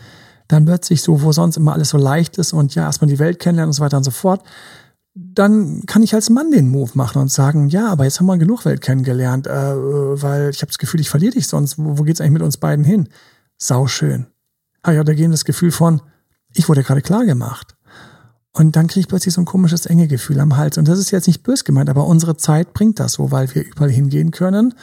dann 0.47 0.65
plötzlich 0.65 1.01
so, 1.01 1.23
wo 1.23 1.31
sonst 1.31 1.57
immer 1.57 1.73
alles 1.73 1.89
so 1.89 1.97
leicht 1.97 2.37
ist 2.37 2.53
und 2.53 2.75
ja, 2.75 2.83
erstmal 2.83 3.09
die 3.09 3.17
Welt 3.17 3.39
kennenlernen 3.39 3.69
und 3.69 3.73
so 3.73 3.81
weiter 3.81 3.97
und 3.97 4.03
so 4.03 4.11
fort, 4.11 4.43
dann 5.15 5.83
kann 5.87 6.03
ich 6.03 6.13
als 6.13 6.29
Mann 6.29 6.51
den 6.51 6.69
Move 6.69 6.91
machen 6.93 7.19
und 7.19 7.31
sagen, 7.31 7.67
ja, 7.69 7.87
aber 7.89 8.03
jetzt 8.03 8.19
haben 8.19 8.27
wir 8.27 8.37
genug 8.37 8.63
Welt 8.65 8.81
kennengelernt, 8.81 9.47
äh, 9.47 9.51
weil 9.51 10.51
ich 10.51 10.61
habe 10.61 10.71
das 10.71 10.77
Gefühl, 10.77 10.99
ich 10.99 11.09
verliere 11.09 11.33
dich 11.33 11.47
sonst. 11.47 11.79
Wo, 11.79 11.97
wo 11.97 12.03
geht's 12.03 12.21
eigentlich 12.21 12.33
mit 12.33 12.41
uns 12.43 12.57
beiden 12.57 12.85
hin? 12.85 13.09
Sau 13.57 13.87
schön. 13.87 14.27
Habe 14.83 14.95
ich 14.95 15.01
auch 15.01 15.05
dagegen 15.05 15.31
das 15.31 15.45
Gefühl 15.45 15.71
von, 15.71 16.01
ich 16.53 16.69
wurde 16.69 16.83
gerade 16.83 17.01
klar 17.01 17.25
gemacht. 17.25 17.75
Und 18.53 18.75
dann 18.75 18.87
kriege 18.87 19.01
ich 19.01 19.07
plötzlich 19.07 19.33
so 19.33 19.41
ein 19.41 19.45
komisches 19.45 19.85
enge 19.85 20.07
Gefühl 20.07 20.39
am 20.39 20.57
Hals. 20.57 20.77
Und 20.77 20.87
das 20.87 20.99
ist 20.99 21.11
jetzt 21.11 21.27
nicht 21.27 21.43
bös 21.43 21.63
gemeint, 21.63 21.89
aber 21.89 22.05
unsere 22.05 22.35
Zeit 22.35 22.73
bringt 22.73 22.99
das 22.99 23.13
so, 23.13 23.31
weil 23.31 23.53
wir 23.55 23.63
überall 23.63 23.89
hingehen 23.89 24.31
können, 24.31 24.73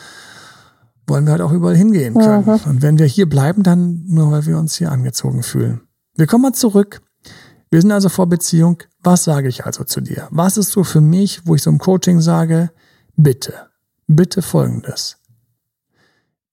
wollen 1.07 1.27
wir 1.27 1.33
halt 1.33 1.43
auch 1.43 1.53
überall 1.53 1.77
hingehen 1.77 2.15
können. 2.15 2.45
Mhm. 2.45 2.61
Und 2.67 2.83
wenn 2.83 2.99
wir 2.99 3.07
hier 3.07 3.29
bleiben, 3.29 3.63
dann 3.63 4.05
nur, 4.07 4.31
weil 4.31 4.47
wir 4.47 4.59
uns 4.59 4.77
hier 4.77 4.91
angezogen 4.91 5.43
fühlen. 5.43 5.83
Wir 6.17 6.27
kommen 6.27 6.43
mal 6.43 6.53
zurück. 6.53 7.03
Wir 7.71 7.83
sind 7.83 7.93
also 7.93 8.09
vor 8.09 8.27
Beziehung. 8.27 8.83
Was 9.03 9.25
sage 9.25 9.49
ich 9.49 9.67
also 9.67 9.85
zu 9.85 10.01
dir? 10.01 10.29
Was 10.31 10.57
ist 10.57 10.73
so 10.73 10.83
für 10.83 11.03
mich, 11.03 11.47
wo 11.47 11.55
ich 11.55 11.63
so 11.63 11.71
im 11.71 11.79
Coaching 11.79 12.21
sage, 12.21 12.71
bitte, 13.17 13.53
bitte 14.07 14.41
folgendes. 14.41 15.19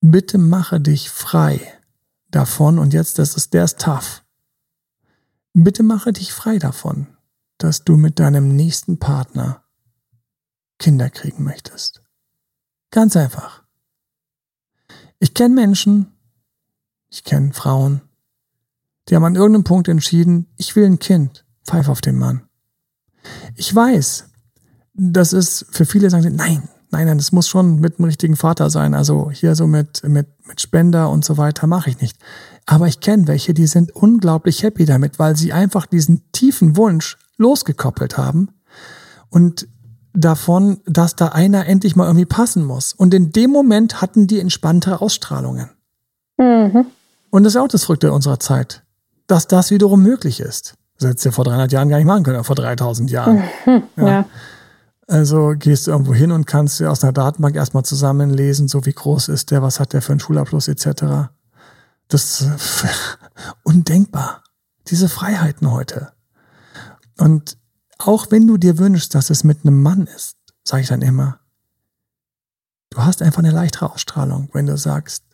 Bitte 0.02 0.36
mache 0.36 0.80
dich 0.80 1.08
frei 1.08 1.60
davon. 2.30 2.78
Und 2.78 2.92
jetzt, 2.92 3.18
das 3.18 3.36
ist, 3.36 3.54
der 3.54 3.64
ist 3.64 3.80
tough 3.80 4.22
Bitte 5.58 5.82
mache 5.82 6.12
dich 6.12 6.34
frei 6.34 6.58
davon, 6.58 7.06
dass 7.56 7.82
du 7.82 7.96
mit 7.96 8.18
deinem 8.18 8.54
nächsten 8.54 8.98
Partner 8.98 9.64
Kinder 10.78 11.08
kriegen 11.08 11.44
möchtest. 11.44 12.02
Ganz 12.90 13.16
einfach. 13.16 13.64
Ich 15.18 15.32
kenne 15.32 15.54
Menschen, 15.54 16.12
ich 17.08 17.24
kenne 17.24 17.54
Frauen, 17.54 18.02
die 19.08 19.16
haben 19.16 19.24
an 19.24 19.34
irgendeinem 19.34 19.64
Punkt 19.64 19.88
entschieden, 19.88 20.46
ich 20.58 20.76
will 20.76 20.84
ein 20.84 20.98
Kind, 20.98 21.46
pfeif 21.64 21.88
auf 21.88 22.02
den 22.02 22.18
Mann. 22.18 22.42
Ich 23.54 23.74
weiß, 23.74 24.26
das 24.92 25.32
ist 25.32 25.64
für 25.70 25.86
viele 25.86 26.10
sagen 26.10 26.36
nein, 26.36 26.68
nein, 26.90 27.06
nein, 27.06 27.16
das 27.16 27.32
muss 27.32 27.48
schon 27.48 27.80
mit 27.80 27.96
dem 27.96 28.04
richtigen 28.04 28.36
Vater 28.36 28.68
sein. 28.68 28.92
Also 28.92 29.30
hier 29.30 29.54
so 29.54 29.66
mit, 29.66 30.02
mit, 30.06 30.28
mit 30.46 30.60
Spender 30.60 31.08
und 31.08 31.24
so 31.24 31.38
weiter 31.38 31.66
mache 31.66 31.88
ich 31.88 32.02
nicht. 32.02 32.18
Aber 32.66 32.88
ich 32.88 33.00
kenne 33.00 33.28
welche, 33.28 33.54
die 33.54 33.66
sind 33.66 33.94
unglaublich 33.94 34.62
happy 34.62 34.84
damit, 34.84 35.18
weil 35.18 35.36
sie 35.36 35.52
einfach 35.52 35.86
diesen 35.86 36.30
tiefen 36.32 36.76
Wunsch 36.76 37.16
losgekoppelt 37.36 38.18
haben 38.18 38.48
und 39.30 39.68
davon, 40.12 40.80
dass 40.86 41.14
da 41.14 41.28
einer 41.28 41.66
endlich 41.66 41.94
mal 41.94 42.06
irgendwie 42.06 42.26
passen 42.26 42.64
muss. 42.64 42.92
Und 42.92 43.14
in 43.14 43.32
dem 43.32 43.50
Moment 43.50 44.00
hatten 44.00 44.26
die 44.26 44.40
entspanntere 44.40 45.00
Ausstrahlungen. 45.00 45.70
Mhm. 46.38 46.86
Und 47.30 47.44
das 47.44 47.54
ist 47.54 47.60
auch 47.60 47.68
das 47.68 47.84
Verrückte 47.84 48.12
unserer 48.12 48.40
Zeit, 48.40 48.82
dass 49.26 49.46
das 49.46 49.70
wiederum 49.70 50.02
möglich 50.02 50.40
ist. 50.40 50.74
Das 50.98 51.10
hättest 51.10 51.24
du 51.26 51.28
ja 51.28 51.32
vor 51.32 51.44
300 51.44 51.70
Jahren 51.70 51.88
gar 51.88 51.98
nicht 51.98 52.06
machen 52.06 52.24
können, 52.24 52.36
oder 52.36 52.44
vor 52.44 52.56
3000 52.56 53.10
Jahren. 53.10 53.42
Mhm. 53.66 53.82
Ja. 53.96 54.08
ja. 54.08 54.24
Also 55.08 55.54
gehst 55.56 55.86
du 55.86 55.92
irgendwo 55.92 56.14
hin 56.14 56.32
und 56.32 56.46
kannst 56.46 56.80
dir 56.80 56.90
aus 56.90 57.04
einer 57.04 57.12
Datenbank 57.12 57.54
erstmal 57.54 57.84
zusammenlesen, 57.84 58.66
so 58.66 58.86
wie 58.86 58.92
groß 58.92 59.28
ist 59.28 59.52
der, 59.52 59.62
was 59.62 59.78
hat 59.78 59.92
der 59.92 60.02
für 60.02 60.12
einen 60.12 60.20
Schulabschluss 60.20 60.66
etc. 60.66 61.30
Das 62.08 62.40
ist 62.40 62.84
undenkbar. 63.64 64.44
Diese 64.88 65.08
Freiheiten 65.08 65.70
heute. 65.70 66.12
Und 67.18 67.58
auch 67.98 68.30
wenn 68.30 68.46
du 68.46 68.56
dir 68.56 68.78
wünschst, 68.78 69.14
dass 69.14 69.30
es 69.30 69.42
mit 69.42 69.64
einem 69.64 69.82
Mann 69.82 70.06
ist, 70.06 70.36
sage 70.64 70.82
ich 70.82 70.88
dann 70.88 71.02
immer, 71.02 71.40
du 72.90 72.98
hast 72.98 73.22
einfach 73.22 73.40
eine 73.40 73.50
leichtere 73.50 73.92
Ausstrahlung, 73.92 74.50
wenn 74.52 74.66
du 74.66 74.76
sagst, 74.76 75.24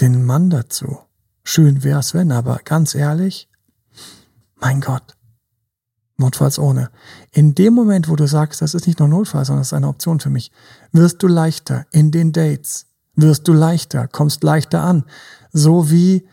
den 0.00 0.24
Mann 0.24 0.50
dazu. 0.50 0.98
Schön 1.44 1.82
wär's, 1.82 2.14
wenn, 2.14 2.32
aber 2.32 2.60
ganz 2.64 2.94
ehrlich, 2.94 3.48
mein 4.56 4.80
Gott, 4.80 5.16
notfalls 6.16 6.58
ohne. 6.58 6.90
In 7.32 7.54
dem 7.54 7.74
Moment, 7.74 8.08
wo 8.08 8.16
du 8.16 8.26
sagst, 8.28 8.62
das 8.62 8.74
ist 8.74 8.86
nicht 8.86 9.00
nur 9.00 9.08
Notfall, 9.08 9.44
sondern 9.44 9.60
das 9.60 9.68
ist 9.68 9.72
eine 9.72 9.88
Option 9.88 10.20
für 10.20 10.30
mich, 10.30 10.52
wirst 10.92 11.22
du 11.22 11.26
leichter 11.26 11.86
in 11.90 12.10
den 12.10 12.32
Dates, 12.32 12.86
wirst 13.14 13.48
du 13.48 13.52
leichter, 13.52 14.08
kommst 14.08 14.42
leichter 14.42 14.82
an. 14.82 15.04
So 15.52 15.90
wie 15.90 16.26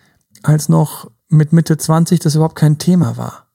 als 0.43 0.69
noch 0.69 1.11
mit 1.29 1.53
Mitte 1.53 1.77
20 1.77 2.19
das 2.19 2.35
überhaupt 2.35 2.55
kein 2.55 2.77
Thema 2.77 3.17
war. 3.17 3.45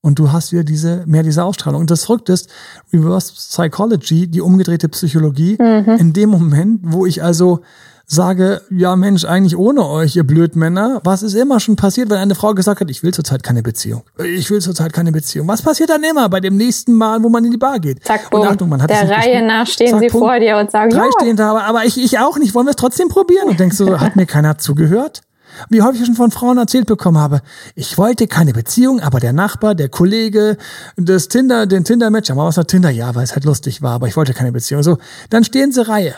Und 0.00 0.20
du 0.20 0.30
hast 0.30 0.52
wieder 0.52 0.62
diese, 0.62 1.02
mehr 1.06 1.24
diese 1.24 1.42
Ausstrahlung. 1.42 1.80
Und 1.80 1.90
das 1.90 2.04
Verrückte 2.04 2.32
ist, 2.32 2.48
Reverse 2.92 3.32
Psychology, 3.32 4.28
die 4.28 4.40
umgedrehte 4.40 4.88
Psychologie, 4.88 5.56
mhm. 5.58 5.96
in 5.98 6.12
dem 6.12 6.30
Moment, 6.30 6.80
wo 6.84 7.06
ich 7.06 7.24
also 7.24 7.62
sage, 8.06 8.62
ja 8.70 8.94
Mensch, 8.94 9.24
eigentlich 9.24 9.56
ohne 9.56 9.84
euch, 9.84 10.14
ihr 10.14 10.24
Blödmänner, 10.24 11.00
was 11.02 11.24
ist 11.24 11.34
immer 11.34 11.58
schon 11.58 11.74
passiert, 11.74 12.08
wenn 12.08 12.18
eine 12.18 12.36
Frau 12.36 12.54
gesagt 12.54 12.80
hat, 12.80 12.88
ich 12.88 13.02
will 13.02 13.12
zurzeit 13.12 13.42
keine 13.42 13.62
Beziehung. 13.62 14.02
Ich 14.22 14.48
will 14.50 14.60
zurzeit 14.60 14.92
keine 14.92 15.10
Beziehung. 15.10 15.48
Was 15.48 15.60
passiert 15.60 15.90
dann 15.90 16.04
immer 16.04 16.28
bei 16.28 16.38
dem 16.38 16.56
nächsten 16.56 16.94
Mal, 16.94 17.22
wo 17.24 17.28
man 17.28 17.44
in 17.44 17.50
die 17.50 17.56
Bar 17.56 17.80
geht? 17.80 18.04
Zack, 18.04 18.30
boom. 18.30 18.42
Und 18.42 18.48
Achtung, 18.48 18.68
man 18.68 18.80
hat 18.80 18.90
Der 18.90 19.10
Reihe 19.10 19.44
nach 19.44 19.66
stehen 19.66 19.90
Zack, 19.90 20.00
sie 20.00 20.06
Punkt. 20.06 20.24
vor 20.24 20.38
dir 20.38 20.56
und 20.56 20.70
sagen, 20.70 20.90
Drei 20.90 21.04
ja. 21.04 21.10
stehen 21.18 21.36
da, 21.36 21.50
aber, 21.50 21.64
aber 21.64 21.84
ich, 21.84 22.02
ich 22.02 22.18
auch 22.20 22.38
nicht. 22.38 22.54
Wollen 22.54 22.66
wir 22.66 22.70
es 22.70 22.76
trotzdem 22.76 23.08
probieren? 23.08 23.48
Und 23.48 23.58
denkst 23.58 23.76
du, 23.78 23.98
hat 23.98 24.14
mir 24.14 24.26
keiner 24.26 24.56
zugehört? 24.56 25.22
Wie 25.70 25.82
häufig 25.82 26.02
ich 26.02 26.06
schon 26.06 26.16
von 26.16 26.30
Frauen 26.30 26.58
erzählt 26.58 26.86
bekommen 26.86 27.18
habe, 27.18 27.40
ich 27.74 27.96
wollte 27.96 28.26
keine 28.26 28.52
Beziehung, 28.52 29.00
aber 29.00 29.20
der 29.20 29.32
Nachbar, 29.32 29.74
der 29.74 29.88
Kollege, 29.88 30.58
das 30.96 31.28
Tinder, 31.28 31.66
den 31.66 31.82
Tinder-Match, 31.82 32.28
ja, 32.28 32.34
mal 32.34 32.46
was 32.46 32.58
hat 32.58 32.68
Tinder, 32.68 32.90
ja, 32.90 33.14
weil 33.14 33.24
es 33.24 33.32
halt 33.32 33.44
lustig 33.44 33.80
war, 33.80 33.92
aber 33.92 34.06
ich 34.06 34.16
wollte 34.16 34.34
keine 34.34 34.52
Beziehung. 34.52 34.82
So, 34.82 34.98
dann 35.30 35.44
stehen 35.44 35.72
sie 35.72 35.86
Reihe. 35.88 36.14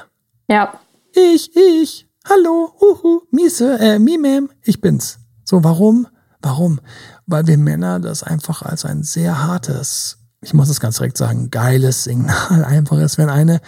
Ja. 0.49 0.73
Ich, 1.21 1.51
ich, 1.57 2.07
hallo, 2.29 2.71
uhu, 2.81 3.23
Miese, 3.33 3.77
äh, 3.81 3.99
Mimem, 3.99 4.51
ich 4.63 4.81
bin's. 4.81 5.19
So, 5.43 5.65
warum? 5.65 6.07
Warum? 6.41 6.79
Weil 7.27 7.49
wir 7.49 7.59
Männer 7.59 7.99
das 7.99 8.23
einfach 8.23 8.63
als 8.63 8.85
ein 8.85 9.03
sehr 9.03 9.45
hartes, 9.45 10.19
ich 10.41 10.55
muss 10.55 10.69
es 10.69 10.79
ganz 10.79 10.99
direkt 10.99 11.19
sagen, 11.19 11.51
geiles 11.51 12.05
Signal 12.05 12.65
einfach 12.65 12.99
ist, 12.99 13.19
wenn 13.19 13.31
eine 13.31 13.61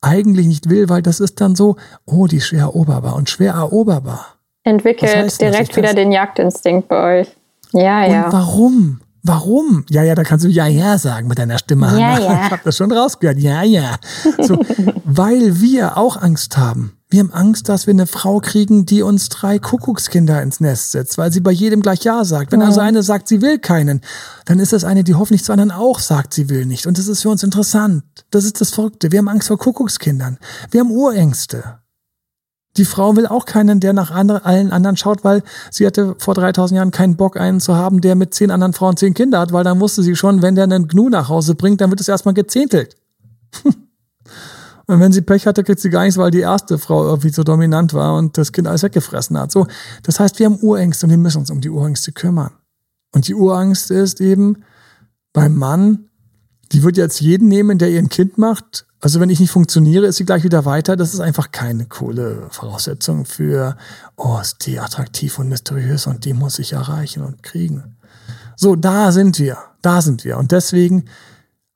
eigentlich 0.00 0.46
nicht 0.46 0.70
will, 0.70 0.88
weil 0.88 1.02
das 1.02 1.20
ist 1.20 1.38
dann 1.42 1.54
so, 1.54 1.76
oh, 2.06 2.28
die 2.28 2.38
ist 2.38 2.46
schwer 2.46 2.60
eroberbar 2.62 3.14
und 3.14 3.28
schwer 3.28 3.52
eroberbar. 3.52 4.28
Entwickelt 4.64 5.38
direkt 5.38 5.76
wieder 5.76 5.92
den 5.92 6.12
Jagdinstinkt 6.12 6.88
bei 6.88 7.20
euch. 7.20 7.28
Ja, 7.72 8.06
ja. 8.06 8.24
Und 8.24 8.32
warum? 8.32 9.00
Warum? 9.26 9.84
Ja, 9.90 10.04
ja, 10.04 10.14
da 10.14 10.22
kannst 10.22 10.44
du 10.44 10.48
ja, 10.48 10.66
ja 10.66 10.98
sagen 10.98 11.26
mit 11.26 11.38
deiner 11.38 11.58
Stimme. 11.58 11.86
Ja, 11.98 12.18
ja. 12.18 12.46
Ich 12.46 12.50
habe 12.52 12.62
das 12.64 12.76
schon 12.76 12.92
rausgehört. 12.92 13.38
Ja, 13.38 13.62
ja. 13.62 13.96
So, 14.40 14.58
weil 15.04 15.60
wir 15.60 15.96
auch 15.96 16.20
Angst 16.22 16.56
haben. 16.56 16.92
Wir 17.08 17.20
haben 17.20 17.32
Angst, 17.32 17.68
dass 17.68 17.86
wir 17.86 17.94
eine 17.94 18.06
Frau 18.06 18.40
kriegen, 18.40 18.86
die 18.86 19.02
uns 19.02 19.28
drei 19.28 19.58
Kuckuckskinder 19.58 20.42
ins 20.42 20.60
Nest 20.60 20.92
setzt, 20.92 21.18
weil 21.18 21.32
sie 21.32 21.40
bei 21.40 21.50
jedem 21.50 21.80
gleich 21.80 22.04
Ja 22.04 22.24
sagt. 22.24 22.52
Wenn 22.52 22.62
also 22.62 22.80
eine 22.80 23.02
sagt, 23.02 23.28
sie 23.28 23.42
will 23.42 23.58
keinen, 23.58 24.00
dann 24.44 24.58
ist 24.58 24.72
das 24.72 24.84
eine, 24.84 25.04
die 25.04 25.14
hoffentlich 25.14 25.44
zu 25.44 25.52
anderen 25.52 25.70
auch 25.70 25.98
sagt, 25.98 26.34
sie 26.34 26.48
will 26.48 26.66
nicht. 26.66 26.86
Und 26.86 26.98
das 26.98 27.08
ist 27.08 27.22
für 27.22 27.28
uns 27.28 27.42
interessant. 27.42 28.04
Das 28.30 28.44
ist 28.44 28.60
das 28.60 28.70
Verrückte. 28.70 29.12
Wir 29.12 29.20
haben 29.20 29.28
Angst 29.28 29.48
vor 29.48 29.58
Kuckuckskindern. 29.58 30.38
Wir 30.70 30.80
haben 30.80 30.90
Urängste. 30.90 31.78
Die 32.76 32.84
Frau 32.84 33.16
will 33.16 33.26
auch 33.26 33.46
keinen, 33.46 33.80
der 33.80 33.92
nach 33.92 34.10
andre, 34.10 34.44
allen 34.44 34.70
anderen 34.70 34.96
schaut, 34.96 35.24
weil 35.24 35.42
sie 35.70 35.86
hatte 35.86 36.14
vor 36.18 36.34
3000 36.34 36.76
Jahren 36.76 36.90
keinen 36.90 37.16
Bock, 37.16 37.36
einen 37.36 37.60
zu 37.60 37.74
haben, 37.74 38.00
der 38.00 38.14
mit 38.14 38.34
zehn 38.34 38.50
anderen 38.50 38.72
Frauen 38.72 38.96
zehn 38.96 39.14
Kinder 39.14 39.40
hat, 39.40 39.52
weil 39.52 39.64
dann 39.64 39.80
wusste 39.80 40.02
sie 40.02 40.16
schon, 40.16 40.42
wenn 40.42 40.54
der 40.54 40.64
einen 40.64 40.88
Gnu 40.88 41.08
nach 41.08 41.28
Hause 41.28 41.54
bringt, 41.54 41.80
dann 41.80 41.90
wird 41.90 42.00
es 42.00 42.08
erstmal 42.08 42.34
gezähntelt. 42.34 42.96
Und 44.88 45.00
wenn 45.00 45.12
sie 45.12 45.22
Pech 45.22 45.46
hatte, 45.46 45.64
kriegt 45.64 45.80
sie 45.80 45.90
gar 45.90 46.04
nichts, 46.04 46.16
weil 46.16 46.30
die 46.30 46.40
erste 46.40 46.78
Frau 46.78 47.04
irgendwie 47.04 47.30
so 47.30 47.42
dominant 47.42 47.92
war 47.92 48.16
und 48.16 48.38
das 48.38 48.52
Kind 48.52 48.68
alles 48.68 48.84
weggefressen 48.84 49.36
hat. 49.36 49.50
So, 49.50 49.66
das 50.04 50.20
heißt, 50.20 50.38
wir 50.38 50.46
haben 50.46 50.60
Urängste 50.60 51.06
und 51.06 51.10
wir 51.10 51.18
müssen 51.18 51.38
uns 51.38 51.50
um 51.50 51.60
die 51.60 51.70
Urängste 51.70 52.12
kümmern. 52.12 52.52
Und 53.12 53.26
die 53.26 53.34
Urangst 53.34 53.90
ist 53.90 54.20
eben 54.20 54.62
beim 55.32 55.56
Mann, 55.56 56.08
die 56.72 56.82
wird 56.82 56.96
jetzt 56.96 57.20
jeden 57.20 57.48
nehmen, 57.48 57.78
der 57.78 57.90
ihr 57.90 57.98
ein 57.98 58.08
Kind 58.08 58.38
macht. 58.38 58.85
Also 59.00 59.20
wenn 59.20 59.30
ich 59.30 59.40
nicht 59.40 59.50
funktioniere, 59.50 60.06
ist 60.06 60.16
sie 60.16 60.24
gleich 60.24 60.42
wieder 60.42 60.64
weiter. 60.64 60.96
Das 60.96 61.12
ist 61.12 61.20
einfach 61.20 61.52
keine 61.52 61.86
coole 61.86 62.48
Voraussetzung 62.50 63.24
für, 63.24 63.76
oh, 64.16 64.38
ist 64.40 64.66
die 64.66 64.80
attraktiv 64.80 65.38
und 65.38 65.48
mysteriös 65.48 66.06
und 66.06 66.24
die 66.24 66.32
muss 66.32 66.58
ich 66.58 66.72
erreichen 66.72 67.22
und 67.22 67.42
kriegen. 67.42 67.96
So, 68.56 68.74
da 68.74 69.12
sind 69.12 69.38
wir. 69.38 69.58
Da 69.82 70.00
sind 70.00 70.24
wir. 70.24 70.38
Und 70.38 70.50
deswegen 70.52 71.04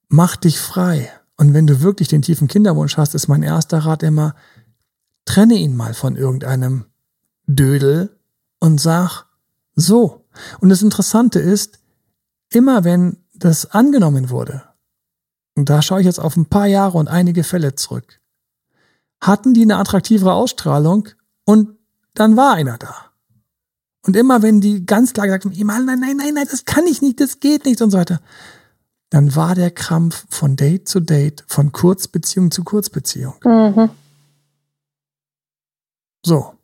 mach 0.09 0.37
dich 0.37 0.59
frei. 0.59 1.11
Und 1.37 1.55
wenn 1.55 1.67
du 1.67 1.81
wirklich 1.81 2.09
den 2.09 2.23
tiefen 2.23 2.49
Kinderwunsch 2.49 2.97
hast, 2.97 3.15
ist 3.15 3.29
mein 3.29 3.43
erster 3.43 3.79
Rat 3.79 4.03
immer, 4.03 4.35
trenne 5.25 5.55
ihn 5.55 5.77
mal 5.77 5.95
von 5.95 6.17
irgendeinem 6.17 6.87
Dödel 7.47 8.19
und 8.59 8.81
sag 8.81 9.27
so. 9.75 10.27
Und 10.61 10.71
das 10.71 10.83
Interessante 10.83 11.39
ist, 11.39 11.79
immer 12.51 12.85
wenn 12.85 13.19
das 13.35 13.67
angenommen 13.67 14.31
wurde, 14.31 14.63
und 15.61 15.69
da 15.69 15.83
schaue 15.83 16.01
ich 16.01 16.07
jetzt 16.07 16.21
auf 16.21 16.37
ein 16.37 16.47
paar 16.47 16.67
Jahre 16.67 16.97
und 16.97 17.09
einige 17.09 17.45
Fälle 17.45 17.75
zurück, 17.75 18.19
hatten 19.21 19.53
die 19.53 19.61
eine 19.61 19.77
attraktivere 19.77 20.33
Ausstrahlung 20.33 21.11
und 21.45 21.77
dann 22.15 22.35
war 22.39 22.55
einer 22.55 22.79
da. 22.79 23.11
Und 24.07 24.17
immer 24.17 24.41
wenn 24.41 24.63
die 24.63 24.87
ganz 24.87 25.13
klar 25.13 25.27
gesagt 25.27 25.45
haben, 25.45 25.53
nein, 25.55 25.85
nein, 25.85 26.17
nein, 26.17 26.33
nein, 26.35 26.47
das 26.51 26.65
kann 26.65 26.87
ich 26.87 27.03
nicht, 27.03 27.21
das 27.21 27.41
geht 27.41 27.67
nicht 27.67 27.83
und 27.83 27.91
so 27.91 27.99
weiter, 27.99 28.23
dann 29.11 29.37
war 29.37 29.55
der 29.55 29.71
Krampf 29.71 30.25
von 30.31 30.57
Date 30.57 30.89
zu 30.89 30.99
Date, 30.99 31.45
von 31.47 31.73
Kurzbeziehung 31.73 32.51
zu 32.51 32.65
Kurzbeziehung. 32.65 33.35
Mhm. 33.45 33.91
So. 36.25 36.55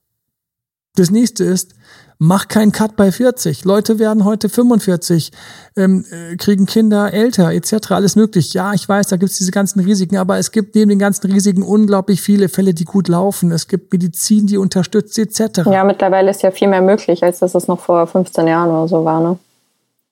Das 0.95 1.11
nächste 1.11 1.45
ist, 1.45 1.75
mach 2.19 2.49
keinen 2.49 2.73
Cut 2.73 2.97
bei 2.97 3.13
40. 3.13 3.65
Leute 3.65 3.99
werden 3.99 4.25
heute 4.25 4.49
45, 4.49 5.33
ähm, 5.77 6.05
äh, 6.11 6.37
kriegen 6.37 6.67
Kinder 6.67 7.13
älter, 7.13 7.53
etc. 7.53 7.93
Alles 7.93 8.17
möglich. 8.17 8.55
Ja, 8.55 8.73
ich 8.75 8.89
weiß, 8.89 9.09
da 9.09 9.17
gibt 9.17 9.31
es 9.31 9.39
diese 9.39 9.51
ganzen 9.51 9.81
Risiken, 9.81 10.17
aber 10.17 10.39
es 10.39 10.53
gibt 10.53 10.75
neben 10.75 10.89
den 10.89 10.99
ganzen 10.99 11.31
Risiken 11.31 11.63
unglaublich 11.63 12.23
viele 12.23 12.49
Fälle, 12.49 12.75
die 12.75 12.85
gut 12.85 13.09
laufen. 13.09 13.51
Es 13.51 13.69
gibt 13.69 13.93
Medizin, 13.93 14.47
die 14.47 14.57
unterstützt, 14.57 15.19
etc. 15.19 15.63
Ja, 15.67 15.85
mittlerweile 15.85 16.31
ist 16.31 16.43
ja 16.43 16.51
viel 16.51 16.69
mehr 16.69 16.83
möglich, 16.83 17.23
als 17.23 17.41
das 17.41 17.55
es 17.55 17.69
noch 17.69 17.81
vor 17.81 18.07
15 18.07 18.47
Jahren 18.47 18.71
oder 18.71 18.89
so 18.89 19.05
war. 19.05 19.21
Ne? 19.21 19.39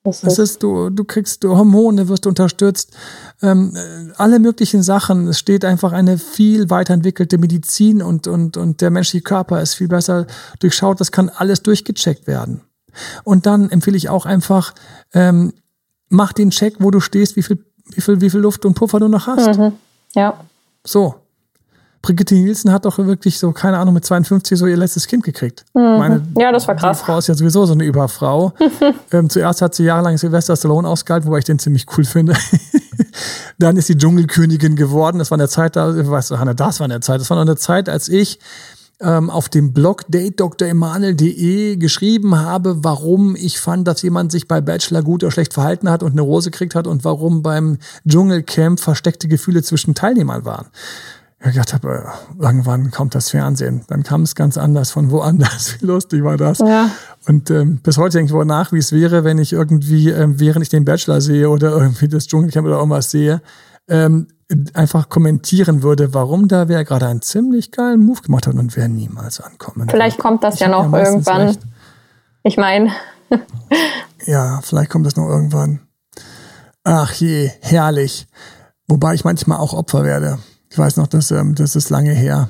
Das 0.05 0.23
ist, 0.23 0.39
ist 0.39 0.63
du, 0.63 0.89
du 0.89 1.03
kriegst 1.03 1.43
Hormone, 1.43 2.07
wirst 2.07 2.27
unterstützt, 2.27 2.95
ähm, 3.41 3.75
äh, 3.75 4.11
alle 4.17 4.39
möglichen 4.39 4.83
Sachen. 4.83 5.27
Es 5.27 5.39
steht 5.39 5.65
einfach 5.65 5.91
eine 5.91 6.17
viel 6.17 6.69
weiterentwickelte 6.69 7.37
Medizin 7.37 8.01
und, 8.01 8.27
und, 8.27 8.57
und 8.57 8.81
der 8.81 8.91
menschliche 8.91 9.23
Körper 9.23 9.61
ist 9.61 9.73
viel 9.73 9.87
besser 9.87 10.27
durchschaut. 10.59 11.01
Das 11.01 11.11
kann 11.11 11.29
alles 11.29 11.63
durchgecheckt 11.63 12.27
werden. 12.27 12.61
Und 13.23 13.45
dann 13.45 13.69
empfehle 13.69 13.97
ich 13.97 14.09
auch 14.09 14.25
einfach, 14.25 14.73
ähm, 15.13 15.53
mach 16.09 16.33
den 16.33 16.51
Check, 16.51 16.75
wo 16.79 16.91
du 16.91 16.99
stehst, 16.99 17.35
wie 17.35 17.43
viel, 17.43 17.65
wie 17.93 18.01
viel, 18.01 18.21
wie 18.21 18.29
viel 18.29 18.39
Luft 18.39 18.65
und 18.65 18.75
Puffer 18.75 18.99
du 18.99 19.07
noch 19.07 19.27
hast. 19.27 19.57
Mhm. 19.57 19.73
Ja. 20.13 20.39
So. 20.85 21.15
Brigitte 22.05 22.35
Nielsen 22.35 22.71
hat 22.71 22.85
doch 22.85 22.99
wirklich 22.99 23.39
so, 23.39 23.51
keine 23.51 23.79
Ahnung, 23.79 23.95
mit 23.95 24.05
52 24.05 24.59
so 24.59 24.67
ihr 24.67 24.77
letztes 24.77 25.07
Kind 25.07 25.23
gekriegt. 25.23 25.65
Mhm. 25.73 25.81
Meine, 25.81 26.21
ja, 26.37 26.51
das 26.51 26.67
war 26.67 26.75
krass. 26.75 26.99
Die 26.99 27.05
Frau 27.05 27.17
ist 27.17 27.25
ja 27.25 27.33
sowieso 27.33 27.65
so 27.65 27.73
eine 27.73 27.83
Überfrau. 27.83 28.53
ähm, 29.11 29.27
zuerst 29.27 29.63
hat 29.63 29.73
sie 29.73 29.85
jahrelang 29.85 30.15
Sylvester 30.15 30.55
Stallone 30.55 30.87
ausgehalten, 30.87 31.27
wobei 31.27 31.39
ich 31.39 31.45
den 31.45 31.57
ziemlich 31.57 31.87
cool 31.97 32.03
finde. 32.03 32.35
Dann 33.57 33.75
ist 33.75 33.87
sie 33.87 33.97
Dschungelkönigin 33.97 34.75
geworden. 34.75 35.17
Das 35.17 35.31
war 35.31 35.39
eine 35.39 35.47
Zeit, 35.47 35.75
da, 35.75 35.95
weißt 35.95 36.29
du, 36.29 36.37
Hanna, 36.37 36.53
das 36.53 36.79
war 36.79 36.85
eine 36.85 36.99
Zeit. 36.99 37.21
Das 37.21 37.31
war 37.31 37.37
noch 37.37 37.41
eine 37.41 37.55
Zeit, 37.55 37.89
als 37.89 38.07
ich 38.07 38.39
ähm, 39.01 39.31
auf 39.31 39.49
dem 39.49 39.73
Blog 39.73 40.03
datedremanuel.de 40.07 41.77
geschrieben 41.77 42.39
habe, 42.39 42.83
warum 42.83 43.35
ich 43.35 43.59
fand, 43.59 43.87
dass 43.87 44.03
jemand 44.03 44.31
sich 44.31 44.47
bei 44.47 44.61
Bachelor 44.61 45.01
gut 45.01 45.23
oder 45.23 45.31
schlecht 45.31 45.55
verhalten 45.55 45.89
hat 45.89 46.03
und 46.03 46.11
eine 46.11 46.21
Rose 46.21 46.51
gekriegt 46.51 46.75
hat 46.75 46.85
und 46.85 47.03
warum 47.03 47.41
beim 47.41 47.79
Dschungelcamp 48.07 48.79
versteckte 48.79 49.27
Gefühle 49.27 49.63
zwischen 49.63 49.95
Teilnehmern 49.95 50.45
waren 50.45 50.67
ich 51.51 51.55
gedacht 51.55 51.73
habe, 51.73 52.03
äh, 52.05 52.43
irgendwann 52.43 52.91
kommt 52.91 53.15
das 53.15 53.29
Fernsehen. 53.29 53.83
Dann 53.87 54.03
kam 54.03 54.21
es 54.21 54.35
ganz 54.35 54.57
anders 54.57 54.91
von 54.91 55.11
woanders. 55.11 55.75
Wie 55.81 55.85
lustig 55.85 56.23
war 56.23 56.37
das? 56.37 56.59
Ja. 56.59 56.89
Und 57.27 57.49
ähm, 57.51 57.79
bis 57.81 57.97
heute 57.97 58.17
denke 58.17 58.31
ich 58.31 58.35
wohl 58.35 58.45
nach, 58.45 58.71
wie 58.71 58.77
es 58.77 58.91
wäre, 58.91 59.23
wenn 59.23 59.39
ich 59.39 59.51
irgendwie, 59.51 60.09
ähm, 60.09 60.39
während 60.39 60.63
ich 60.63 60.69
den 60.69 60.85
Bachelor 60.85 61.21
sehe 61.21 61.49
oder 61.49 61.71
irgendwie 61.77 62.07
das 62.07 62.27
Dschungelcamp 62.27 62.67
oder 62.67 62.77
irgendwas 62.77 63.09
sehe, 63.09 63.41
ähm, 63.87 64.27
einfach 64.73 65.09
kommentieren 65.09 65.81
würde, 65.81 66.13
warum 66.13 66.47
da 66.47 66.67
wer 66.67 66.83
gerade 66.83 67.07
einen 67.07 67.21
ziemlich 67.21 67.71
geilen 67.71 68.05
Move 68.05 68.21
gemacht 68.21 68.45
hat 68.45 68.53
und 68.53 68.75
wer 68.75 68.87
niemals 68.87 69.41
ankommen 69.41 69.89
Vielleicht 69.89 70.19
kommt 70.19 70.43
das 70.43 70.55
ich 70.55 70.59
ja 70.59 70.67
noch 70.67 70.91
ja 70.91 71.03
irgendwann. 71.03 71.41
Recht. 71.41 71.61
Ich 72.43 72.57
meine. 72.57 72.91
ja, 74.25 74.59
vielleicht 74.63 74.91
kommt 74.91 75.05
das 75.05 75.15
noch 75.15 75.27
irgendwann. 75.27 75.79
Ach 76.83 77.11
je, 77.13 77.49
herrlich. 77.61 78.27
Wobei 78.87 79.15
ich 79.15 79.23
manchmal 79.25 79.57
auch 79.57 79.73
Opfer 79.73 80.03
werde. 80.03 80.37
Ich 80.75 80.79
weiß 80.79 80.97
noch, 80.97 81.07
dass, 81.07 81.31
ähm, 81.31 81.55
das 81.55 81.77
ist 81.77 81.89
lange 81.89 82.11
her. 82.11 82.49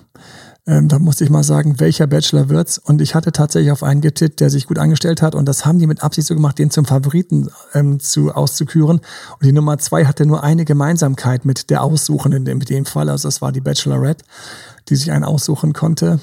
Ähm, 0.66 0.88
da 0.88 0.98
musste 0.98 1.24
ich 1.24 1.30
mal 1.30 1.44
sagen, 1.44 1.80
welcher 1.80 2.08
Bachelor 2.08 2.50
wird's? 2.50 2.80
Und 2.80 3.00
ich 3.00 3.14
hatte 3.14 3.32
tatsächlich 3.32 3.72
auf 3.72 3.84
einen 3.84 4.02
getippt, 4.02 4.40
der 4.40 4.50
sich 4.50 4.66
gut 4.66 4.80
angestellt 4.80 5.22
hat. 5.22 5.36
Und 5.36 5.46
das 5.46 5.64
haben 5.68 5.78
die 5.78 5.86
mit 5.86 6.02
Absicht 6.02 6.26
so 6.26 6.34
gemacht, 6.34 6.58
den 6.58 6.72
zum 6.72 6.86
Favoriten 6.86 7.52
ähm, 7.76 8.00
zu 8.00 8.34
auszuküren. 8.34 8.98
Und 8.98 9.44
die 9.44 9.52
Nummer 9.52 9.78
zwei 9.78 10.06
hatte 10.06 10.26
nur 10.26 10.42
eine 10.42 10.66
Gemeinsamkeit 10.66 11.46
mit 11.46 11.70
der 11.70 11.84
Aussuchenden 11.84 12.48
in 12.48 12.60
dem 12.62 12.86
Fall. 12.86 13.10
Also 13.10 13.28
das 13.28 13.44
war 13.44 13.52
die 13.52 13.62
Bachelorette, 13.62 14.26
die 14.90 14.96
sich 14.96 15.12
einen 15.12 15.24
aussuchen 15.24 15.74
konnte. 15.74 16.20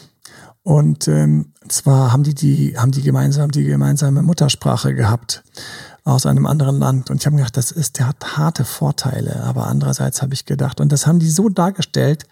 Und 0.65 1.07
ähm, 1.07 1.53
zwar 1.69 2.11
haben 2.12 2.25
die 2.25 2.35
die 2.35 2.77
haben 2.77 2.91
die 2.91 3.03
gemeinsam 3.03 3.53
die 3.53 3.62
gemeinsame 3.62 4.23
Muttersprache 4.23 4.93
gehabt 4.93 5.45
aus 6.05 6.27
einem 6.27 6.47
anderen 6.47 6.79
Land. 6.79 7.11
Und 7.11 7.21
ich 7.21 7.27
habe 7.27 7.37
gedacht, 7.37 7.57
das 7.57 7.71
ist, 7.71 7.99
der 7.99 8.09
hat 8.09 8.37
harte 8.37 8.65
Vorteile. 8.65 9.43
Aber 9.45 9.67
andererseits 9.67 10.23
habe 10.23 10.35
ich 10.35 10.45
gedacht, 10.45 10.81
und 10.81 10.91
das 10.91 11.07
haben 11.07 11.19
die 11.19 11.31
so 11.31 11.49
dargestellt. 11.49 12.25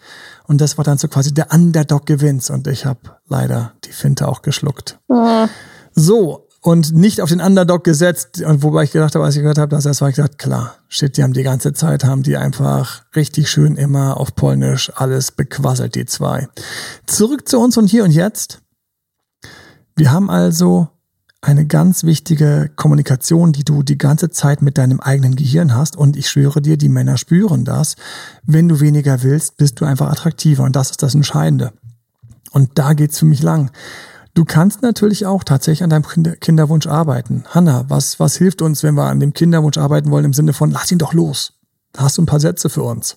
Und 0.46 0.60
das 0.60 0.76
war 0.76 0.84
dann 0.84 0.98
so 0.98 1.08
quasi 1.08 1.32
der 1.32 1.52
Underdog 1.52 2.06
gewinnt. 2.06 2.48
Und 2.50 2.66
ich 2.66 2.86
habe 2.86 3.00
leider 3.28 3.72
die 3.84 3.92
Finte 3.92 4.26
auch 4.26 4.42
geschluckt. 4.42 4.98
Ja. 5.08 5.48
So, 5.92 6.48
und 6.62 6.92
nicht 6.92 7.20
auf 7.20 7.30
den 7.30 7.40
Underdog 7.40 7.84
gesetzt. 7.84 8.42
Und 8.42 8.62
wobei 8.62 8.84
ich 8.84 8.92
gedacht 8.92 9.14
habe, 9.14 9.24
als 9.24 9.36
ich 9.36 9.42
gehört 9.42 9.58
habe, 9.58 9.74
dass 9.74 9.84
das 9.84 10.00
war, 10.00 10.08
ich 10.08 10.16
gesagt, 10.16 10.38
klar, 10.38 10.74
shit, 10.88 11.16
die 11.16 11.22
haben 11.22 11.32
die 11.32 11.42
ganze 11.42 11.72
Zeit, 11.72 12.04
haben 12.04 12.22
die 12.22 12.36
einfach 12.36 13.02
richtig 13.16 13.50
schön 13.50 13.76
immer 13.76 14.18
auf 14.18 14.34
Polnisch 14.34 14.92
alles 14.94 15.32
bequasselt, 15.32 15.94
die 15.94 16.06
zwei. 16.06 16.48
Zurück 17.06 17.48
zu 17.48 17.58
uns 17.58 17.76
und 17.76 17.86
hier 17.86 18.04
und 18.04 18.10
jetzt. 18.10 18.60
Wir 19.96 20.12
haben 20.12 20.30
also 20.30 20.88
eine 21.42 21.66
ganz 21.66 22.04
wichtige 22.04 22.70
Kommunikation, 22.76 23.52
die 23.52 23.64
du 23.64 23.82
die 23.82 23.96
ganze 23.96 24.30
Zeit 24.30 24.60
mit 24.60 24.76
deinem 24.76 25.00
eigenen 25.00 25.36
Gehirn 25.36 25.74
hast. 25.74 25.96
Und 25.96 26.16
ich 26.16 26.28
schwöre 26.28 26.60
dir, 26.60 26.76
die 26.76 26.90
Männer 26.90 27.16
spüren 27.16 27.64
das. 27.64 27.96
Wenn 28.44 28.68
du 28.68 28.80
weniger 28.80 29.22
willst, 29.22 29.56
bist 29.56 29.80
du 29.80 29.86
einfach 29.86 30.10
attraktiver. 30.10 30.64
Und 30.64 30.76
das 30.76 30.90
ist 30.90 31.02
das 31.02 31.14
Entscheidende. 31.14 31.72
Und 32.52 32.78
da 32.78 32.92
geht's 32.92 33.18
für 33.18 33.24
mich 33.24 33.42
lang. 33.42 33.70
Du 34.34 34.44
kannst 34.44 34.82
natürlich 34.82 35.26
auch 35.26 35.42
tatsächlich 35.42 35.82
an 35.82 35.90
deinem 35.90 36.04
Kinderwunsch 36.40 36.86
arbeiten. 36.86 37.44
Hanna, 37.48 37.84
was, 37.88 38.20
was 38.20 38.36
hilft 38.36 38.62
uns, 38.62 38.82
wenn 38.82 38.94
wir 38.94 39.04
an 39.04 39.18
dem 39.18 39.32
Kinderwunsch 39.32 39.78
arbeiten 39.78 40.10
wollen 40.10 40.26
im 40.26 40.32
Sinne 40.34 40.52
von, 40.52 40.70
lass 40.70 40.92
ihn 40.92 40.98
doch 40.98 41.14
los. 41.14 41.54
Da 41.92 42.02
hast 42.02 42.18
du 42.18 42.22
ein 42.22 42.26
paar 42.26 42.40
Sätze 42.40 42.68
für 42.68 42.82
uns. 42.82 43.16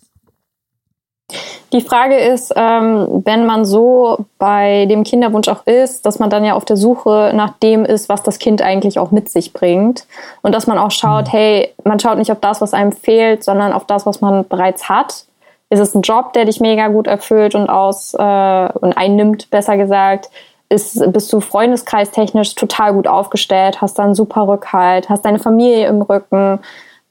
Die 1.74 1.82
Frage 1.82 2.18
ist, 2.18 2.54
ähm, 2.56 3.24
wenn 3.26 3.48
man 3.48 3.66
so 3.66 4.26
bei 4.38 4.86
dem 4.86 5.04
Kinderwunsch 5.04 5.48
auch 5.48 5.66
ist, 5.66 6.06
dass 6.06 6.20
man 6.20 6.30
dann 6.30 6.46
ja 6.46 6.54
auf 6.54 6.66
der 6.66 6.78
Suche 6.78 7.32
nach 7.34 7.54
dem 7.64 7.84
ist, 7.84 8.10
was 8.10 8.22
das 8.22 8.38
Kind 8.38 8.62
eigentlich 8.62 9.00
auch 9.00 9.10
mit 9.10 9.30
sich 9.30 9.54
bringt. 9.54 10.06
Und 10.44 10.54
dass 10.54 10.68
man 10.68 10.78
auch 10.78 10.92
schaut, 10.92 11.28
mhm. 11.28 11.32
hey, 11.32 11.74
man 11.84 12.00
schaut 12.00 12.20
nicht 12.20 12.32
auf 12.32 12.40
das, 12.40 12.62
was 12.62 12.76
einem 12.76 12.92
fehlt, 12.92 13.44
sondern 13.44 13.74
auf 13.74 13.86
das, 13.86 14.06
was 14.06 14.22
man 14.22 14.48
bereits 14.48 14.88
hat. 14.88 15.26
Ist 15.72 15.80
es 15.80 15.96
ein 15.96 16.04
Job, 16.04 16.34
der 16.34 16.46
dich 16.46 16.60
mega 16.60 16.90
gut 16.90 17.08
erfüllt 17.08 17.56
und 17.56 17.68
aus 17.68 18.14
äh, 18.14 18.18
und 18.18 18.94
einnimmt, 18.96 19.50
besser 19.50 19.76
gesagt? 19.76 20.30
Ist, 20.70 21.12
bist 21.12 21.34
du 21.34 21.40
freundeskreistechnisch 21.40 22.54
total 22.54 22.94
gut 22.94 23.08
aufgestellt, 23.08 23.82
hast 23.82 23.98
dann 23.98 24.14
super 24.14 24.48
Rückhalt, 24.48 25.10
hast 25.10 25.26
deine 25.26 25.40
Familie 25.40 25.88
im 25.88 26.02
Rücken, 26.04 26.60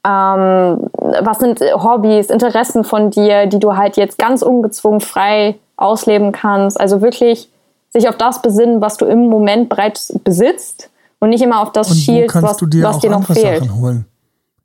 ähm, 0.05 0.89
was 0.91 1.39
sind 1.39 1.61
Hobbys, 1.61 2.29
Interessen 2.29 2.83
von 2.83 3.09
dir, 3.09 3.47
die 3.47 3.59
du 3.59 3.77
halt 3.77 3.97
jetzt 3.97 4.17
ganz 4.17 4.41
ungezwungen 4.41 4.99
frei 4.99 5.59
ausleben 5.77 6.31
kannst. 6.31 6.79
Also 6.79 7.01
wirklich 7.01 7.49
sich 7.89 8.09
auf 8.09 8.17
das 8.17 8.41
besinnen, 8.41 8.81
was 8.81 8.97
du 8.97 9.05
im 9.05 9.29
Moment 9.29 9.69
bereits 9.69 10.13
besitzt 10.23 10.89
und 11.19 11.29
nicht 11.29 11.41
immer 11.41 11.61
auf 11.61 11.71
das 11.71 11.91
und 11.91 11.97
schielst, 11.97 12.41
was, 12.41 12.57
dir, 12.57 12.83
was 12.83 12.99
dir 12.99 13.11
noch 13.11 13.25
fehlt. 13.25 13.63
Sachen 13.63 13.79
holen. 13.79 14.05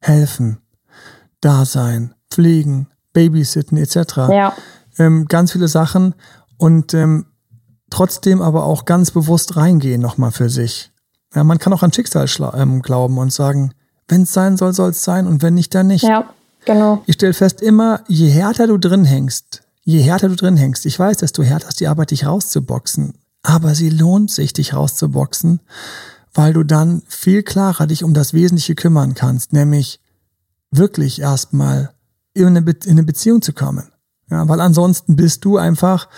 Helfen, 0.00 0.58
da 1.40 1.64
sein, 1.64 2.14
pflegen, 2.30 2.88
babysitten 3.12 3.78
etc. 3.78 3.96
Ja. 4.30 4.52
Ähm, 4.98 5.26
ganz 5.26 5.52
viele 5.52 5.68
Sachen 5.68 6.14
und 6.56 6.94
ähm, 6.94 7.26
trotzdem 7.90 8.42
aber 8.42 8.64
auch 8.64 8.84
ganz 8.84 9.10
bewusst 9.10 9.56
reingehen 9.56 10.00
nochmal 10.00 10.30
für 10.30 10.48
sich. 10.48 10.90
Ja, 11.34 11.44
man 11.44 11.58
kann 11.58 11.72
auch 11.72 11.82
an 11.82 11.92
Schicksal 11.92 12.26
ähm, 12.54 12.82
glauben 12.82 13.18
und 13.18 13.32
sagen, 13.32 13.72
wenn 14.08 14.22
es 14.22 14.32
sein 14.32 14.56
soll, 14.56 14.72
soll 14.72 14.90
es 14.90 15.04
sein 15.04 15.26
und 15.26 15.42
wenn 15.42 15.54
nicht, 15.54 15.74
dann 15.74 15.86
nicht. 15.88 16.04
Ja, 16.04 16.30
genau. 16.64 17.02
Ich 17.06 17.14
stelle 17.14 17.34
fest, 17.34 17.60
immer, 17.60 18.00
je 18.08 18.28
härter 18.28 18.66
du 18.66 18.78
drin 18.78 19.04
hängst, 19.04 19.62
je 19.84 20.00
härter 20.00 20.28
du 20.28 20.36
drin 20.36 20.56
hängst, 20.56 20.86
ich 20.86 20.98
weiß, 20.98 21.18
dass 21.18 21.32
du 21.32 21.42
härter 21.42 21.68
hast 21.68 21.80
die 21.80 21.88
Arbeit, 21.88 22.10
dich 22.10 22.26
rauszuboxen, 22.26 23.14
aber 23.42 23.74
sie 23.74 23.90
lohnt 23.90 24.30
sich, 24.30 24.52
dich 24.52 24.74
rauszuboxen, 24.74 25.60
weil 26.34 26.52
du 26.52 26.64
dann 26.64 27.02
viel 27.08 27.42
klarer 27.42 27.86
dich 27.86 28.04
um 28.04 28.14
das 28.14 28.32
Wesentliche 28.32 28.74
kümmern 28.74 29.14
kannst, 29.14 29.52
nämlich 29.52 30.00
wirklich 30.70 31.20
erstmal 31.20 31.90
in 32.34 32.46
eine, 32.46 32.62
Be 32.62 32.76
in 32.84 32.92
eine 32.92 33.04
Beziehung 33.04 33.42
zu 33.42 33.52
kommen. 33.52 33.88
Ja, 34.30 34.46
weil 34.48 34.60
ansonsten 34.60 35.16
bist 35.16 35.44
du 35.44 35.56
einfach 35.56 36.08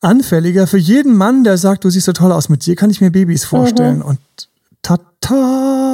anfälliger 0.00 0.66
für 0.66 0.78
jeden 0.78 1.16
Mann, 1.16 1.44
der 1.44 1.58
sagt, 1.58 1.84
du 1.84 1.90
siehst 1.90 2.06
so 2.06 2.12
toll 2.12 2.32
aus, 2.32 2.48
mit 2.48 2.66
dir 2.66 2.76
kann 2.76 2.90
ich 2.90 3.00
mir 3.00 3.10
Babys 3.10 3.44
vorstellen. 3.44 3.98
Mhm. 3.98 4.02
Und 4.02 4.18
tata. 4.82 5.91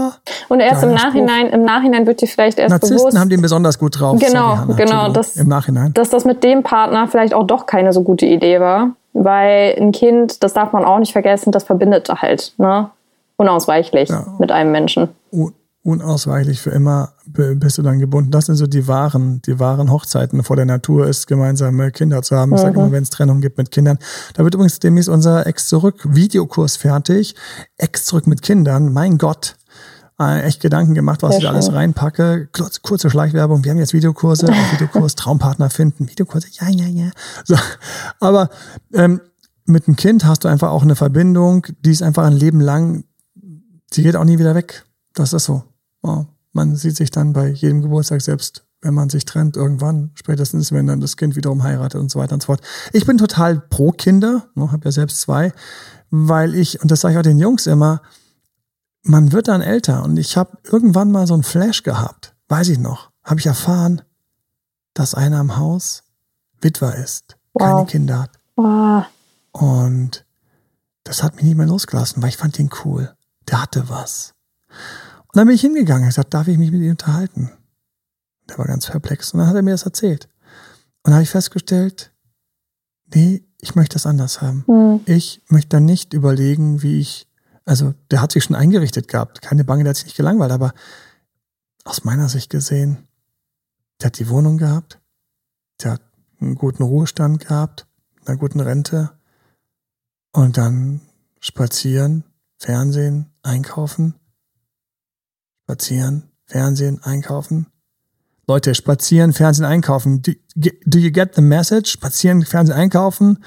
Und 0.49 0.61
erst 0.61 0.83
im 0.83 0.93
Nachhinein, 0.93 1.47
Spruch. 1.47 1.59
im 1.59 1.65
Nachhinein 1.65 2.07
wird 2.07 2.21
dir 2.21 2.29
vielleicht 2.29 2.59
erst 2.59 2.71
Narzissten 2.71 2.99
bewusst. 2.99 3.19
haben 3.19 3.31
den 3.31 3.43
besonders 3.43 3.79
gut 3.79 3.99
drauf. 3.99 4.19
Genau, 4.19 4.57
Sorry, 4.57 4.75
genau. 4.77 5.13
Das, 5.13 5.37
Im 5.37 5.49
Nachhinein. 5.49 5.93
Dass 5.95 6.11
das 6.11 6.25
mit 6.25 6.45
dem 6.45 6.63
Partner 6.63 7.09
vielleicht 7.09 7.35
auch 7.35 7.47
doch 7.47 7.67
keine 7.67 7.93
so 7.93 8.03
gute 8.03 8.27
Idee 8.27 8.61
war. 8.61 8.91
Weil 9.13 9.75
ein 9.79 9.93
Kind, 9.93 10.43
das 10.43 10.53
darf 10.53 10.73
man 10.73 10.85
auch 10.85 10.99
nicht 10.99 11.13
vergessen, 11.13 11.51
das 11.51 11.65
verbindet 11.65 12.09
halt, 12.09 12.53
ne? 12.59 12.91
Unausweichlich 13.37 14.09
ja. 14.09 14.27
mit 14.39 14.53
einem 14.53 14.73
Menschen 14.73 15.09
unausweichlich 15.89 16.61
für 16.61 16.71
immer 16.71 17.15
bist 17.27 17.79
du 17.79 17.83
dann 17.83 17.99
gebunden. 17.99 18.31
Das 18.31 18.47
sind 18.47 18.57
so 18.57 18.67
die 18.67 18.87
wahren, 18.89 19.41
die 19.47 19.59
wahren 19.59 19.91
Hochzeiten 19.91 20.43
vor 20.43 20.57
der 20.57 20.67
Natur 20.67 21.07
ist, 21.07 21.27
gemeinsame 21.27 21.91
Kinder 21.93 22.23
zu 22.23 22.37
haben. 22.37 22.55
Ich 22.55 22.61
sage 22.61 22.75
immer, 22.75 22.89
mhm. 22.89 22.93
wenn 22.93 23.03
es 23.03 23.11
Trennung 23.11 23.41
gibt 23.41 23.59
mit 23.59 23.71
Kindern. 23.71 23.99
Da 24.35 24.45
wird 24.45 24.55
übrigens 24.55 24.79
demnächst 24.81 25.09
unser 25.09 25.47
Ex 25.47 25.69
zurück 25.69 25.97
Videokurs 26.05 26.77
fertig. 26.77 27.35
Ex 27.79 28.05
zurück 28.05 28.27
mit 28.27 28.43
Kindern. 28.43 28.93
Mein 28.93 29.19
Gott. 29.19 29.57
Äh, 30.21 30.43
echt 30.43 30.61
Gedanken 30.61 30.95
gemacht, 30.95 31.23
was 31.23 31.31
Sehr 31.31 31.39
ich 31.39 31.45
da 31.45 31.53
alles 31.53 31.73
reinpacke. 31.73 32.49
Kurze 32.83 33.09
Schleichwerbung. 33.09 33.63
Wir 33.65 33.71
haben 33.71 33.79
jetzt 33.79 33.93
Videokurse, 33.93 34.49
Videokurs, 34.73 35.15
Traumpartner 35.15 35.71
finden, 35.71 36.09
Videokurse, 36.09 36.49
ja, 36.61 36.69
ja, 36.69 36.87
ja. 36.87 37.11
So. 37.45 37.57
Aber 38.19 38.51
ähm, 38.93 39.21
mit 39.65 39.87
einem 39.87 39.97
Kind 39.97 40.25
hast 40.25 40.45
du 40.45 40.49
einfach 40.49 40.71
auch 40.71 40.83
eine 40.83 40.97
Verbindung, 40.97 41.67
die 41.85 41.91
ist 41.91 42.03
einfach 42.03 42.25
ein 42.25 42.33
Leben 42.33 42.61
lang, 42.61 43.05
die 43.93 44.03
geht 44.03 44.17
auch 44.17 44.25
nie 44.25 44.39
wieder 44.39 44.57
weg. 44.57 44.85
Das 45.15 45.33
ist 45.33 45.45
so. 45.45 45.63
Ja, 46.05 46.27
man 46.53 46.75
sieht 46.75 46.97
sich 46.97 47.11
dann 47.11 47.33
bei 47.33 47.49
jedem 47.49 47.83
Geburtstag 47.83 48.21
selbst, 48.23 48.65
wenn 48.81 48.95
man 48.95 49.11
sich 49.11 49.25
trennt, 49.25 49.57
irgendwann, 49.57 50.11
spätestens, 50.15 50.73
wenn 50.73 50.87
dann 50.87 51.01
das 51.01 51.17
Kind 51.17 51.37
wiederum 51.37 51.63
heiratet 51.63 52.01
und 52.01 52.11
so 52.11 52.19
weiter 52.19 52.35
und 52.35 52.43
so 52.43 52.47
fort. 52.47 52.61
Ich 52.93 53.07
bin 53.07 53.19
total 53.19 53.61
pro 53.61 53.93
Kinder, 53.93 54.49
ne, 54.55 54.73
habe 54.73 54.85
ja 54.85 54.93
selbst 54.93 55.21
zwei, 55.21 55.53
weil 56.11 56.55
ich, 56.55 56.81
und 56.83 56.91
das 56.91 57.01
sage 57.01 57.15
ich 57.15 57.19
auch 57.19 57.23
den 57.23 57.39
Jungs 57.39 57.67
immer, 57.67 58.03
man 59.09 59.33
wird 59.33 59.49
dann 59.49 59.63
älter 59.63 60.05
und 60.05 60.17
ich 60.17 60.37
habe 60.37 60.59
irgendwann 60.65 61.11
mal 61.11 61.27
so 61.27 61.35
ein 61.35 61.43
Flash 61.43 61.83
gehabt, 61.83 62.35
weiß 62.49 62.69
ich 62.69 62.79
noch, 62.79 63.11
habe 63.25 63.41
ich 63.41 63.47
erfahren, 63.47 64.03
dass 64.95 65.15
einer 65.15 65.41
im 65.41 65.57
Haus 65.57 66.03
Witwer 66.61 66.97
ist, 66.97 67.37
wow. 67.55 67.63
keine 67.63 67.87
Kinder 67.87 68.23
hat. 68.23 68.39
Wow. 68.57 69.05
Und 69.53 70.25
das 71.05 71.23
hat 71.23 71.37
mich 71.37 71.45
nicht 71.45 71.57
mehr 71.57 71.67
losgelassen, 71.67 72.23
weil 72.23 72.31
ich 72.31 72.37
fand 72.37 72.59
ihn 72.59 72.71
cool. 72.85 73.15
Der 73.49 73.63
hatte 73.63 73.89
was. 73.89 74.35
Und 74.69 75.37
dann 75.37 75.47
bin 75.47 75.55
ich 75.55 75.61
hingegangen 75.61 76.03
und 76.03 76.09
gesagt, 76.09 76.35
darf 76.35 76.49
ich 76.49 76.59
mich 76.59 76.71
mit 76.71 76.83
ihm 76.83 76.91
unterhalten? 76.91 77.51
Der 78.49 78.59
war 78.59 78.67
ganz 78.67 78.87
perplex. 78.87 79.33
Und 79.33 79.41
dann 79.41 79.49
hat 79.49 79.57
er 79.57 79.63
mir 79.63 79.71
das 79.71 79.85
erzählt. 79.85 80.29
Und 81.03 81.11
dann 81.11 81.15
habe 81.15 81.23
ich 81.23 81.31
festgestellt, 81.31 82.13
nee, 83.15 83.45
ich 83.61 83.75
möchte 83.75 83.95
das 83.95 84.07
anders 84.07 84.43
haben. 84.43 84.65
Mhm. 84.67 85.01
Ich 85.07 85.43
möchte 85.49 85.71
dann 85.71 85.85
nicht 85.85 86.13
überlegen, 86.13 86.83
wie 86.83 86.99
ich, 86.99 87.28
also 87.69 87.95
der 88.11 88.23
hat 88.23 88.33
sich 88.33 88.45
schon 88.45 88.57
eingerichtet 88.57 89.09
gehabt. 89.09 89.43
Keine 89.43 89.65
Bange, 89.65 89.85
der 89.85 89.91
hat 89.91 89.97
sich 89.97 90.07
nicht 90.07 90.17
gelangweilt, 90.17 90.53
aber 90.53 90.73
aus 91.85 92.05
meiner 92.05 92.29
Sicht 92.29 92.51
gesehen, 92.51 93.07
der 94.01 94.07
hat 94.07 94.19
die 94.19 94.29
Wohnung 94.29 94.59
gehabt, 94.59 95.01
der 95.83 95.93
hat 95.93 96.03
einen 96.41 96.55
guten 96.55 96.83
Ruhestand 96.83 97.41
gehabt, 97.47 97.87
eine 98.25 98.39
guten 98.39 98.61
Rente 98.61 99.11
und 100.33 100.57
dann 100.57 101.01
spazieren, 101.41 102.25
Fernsehen, 102.59 103.31
einkaufen 103.43 104.15
Spazieren, 105.69 106.23
Fernsehen, 106.47 107.03
einkaufen. 107.03 107.67
Leute, 108.47 108.75
spazieren, 108.75 109.35
Fernsehen, 109.35 109.67
einkaufen. 109.67 110.23
Do, 110.23 110.33
do 110.87 110.99
you 110.99 111.11
get 111.11 111.35
the 111.35 111.43
message? 111.43 111.91
Spazieren, 111.91 112.43
Fernsehen, 112.43 112.75
einkaufen. 112.75 113.45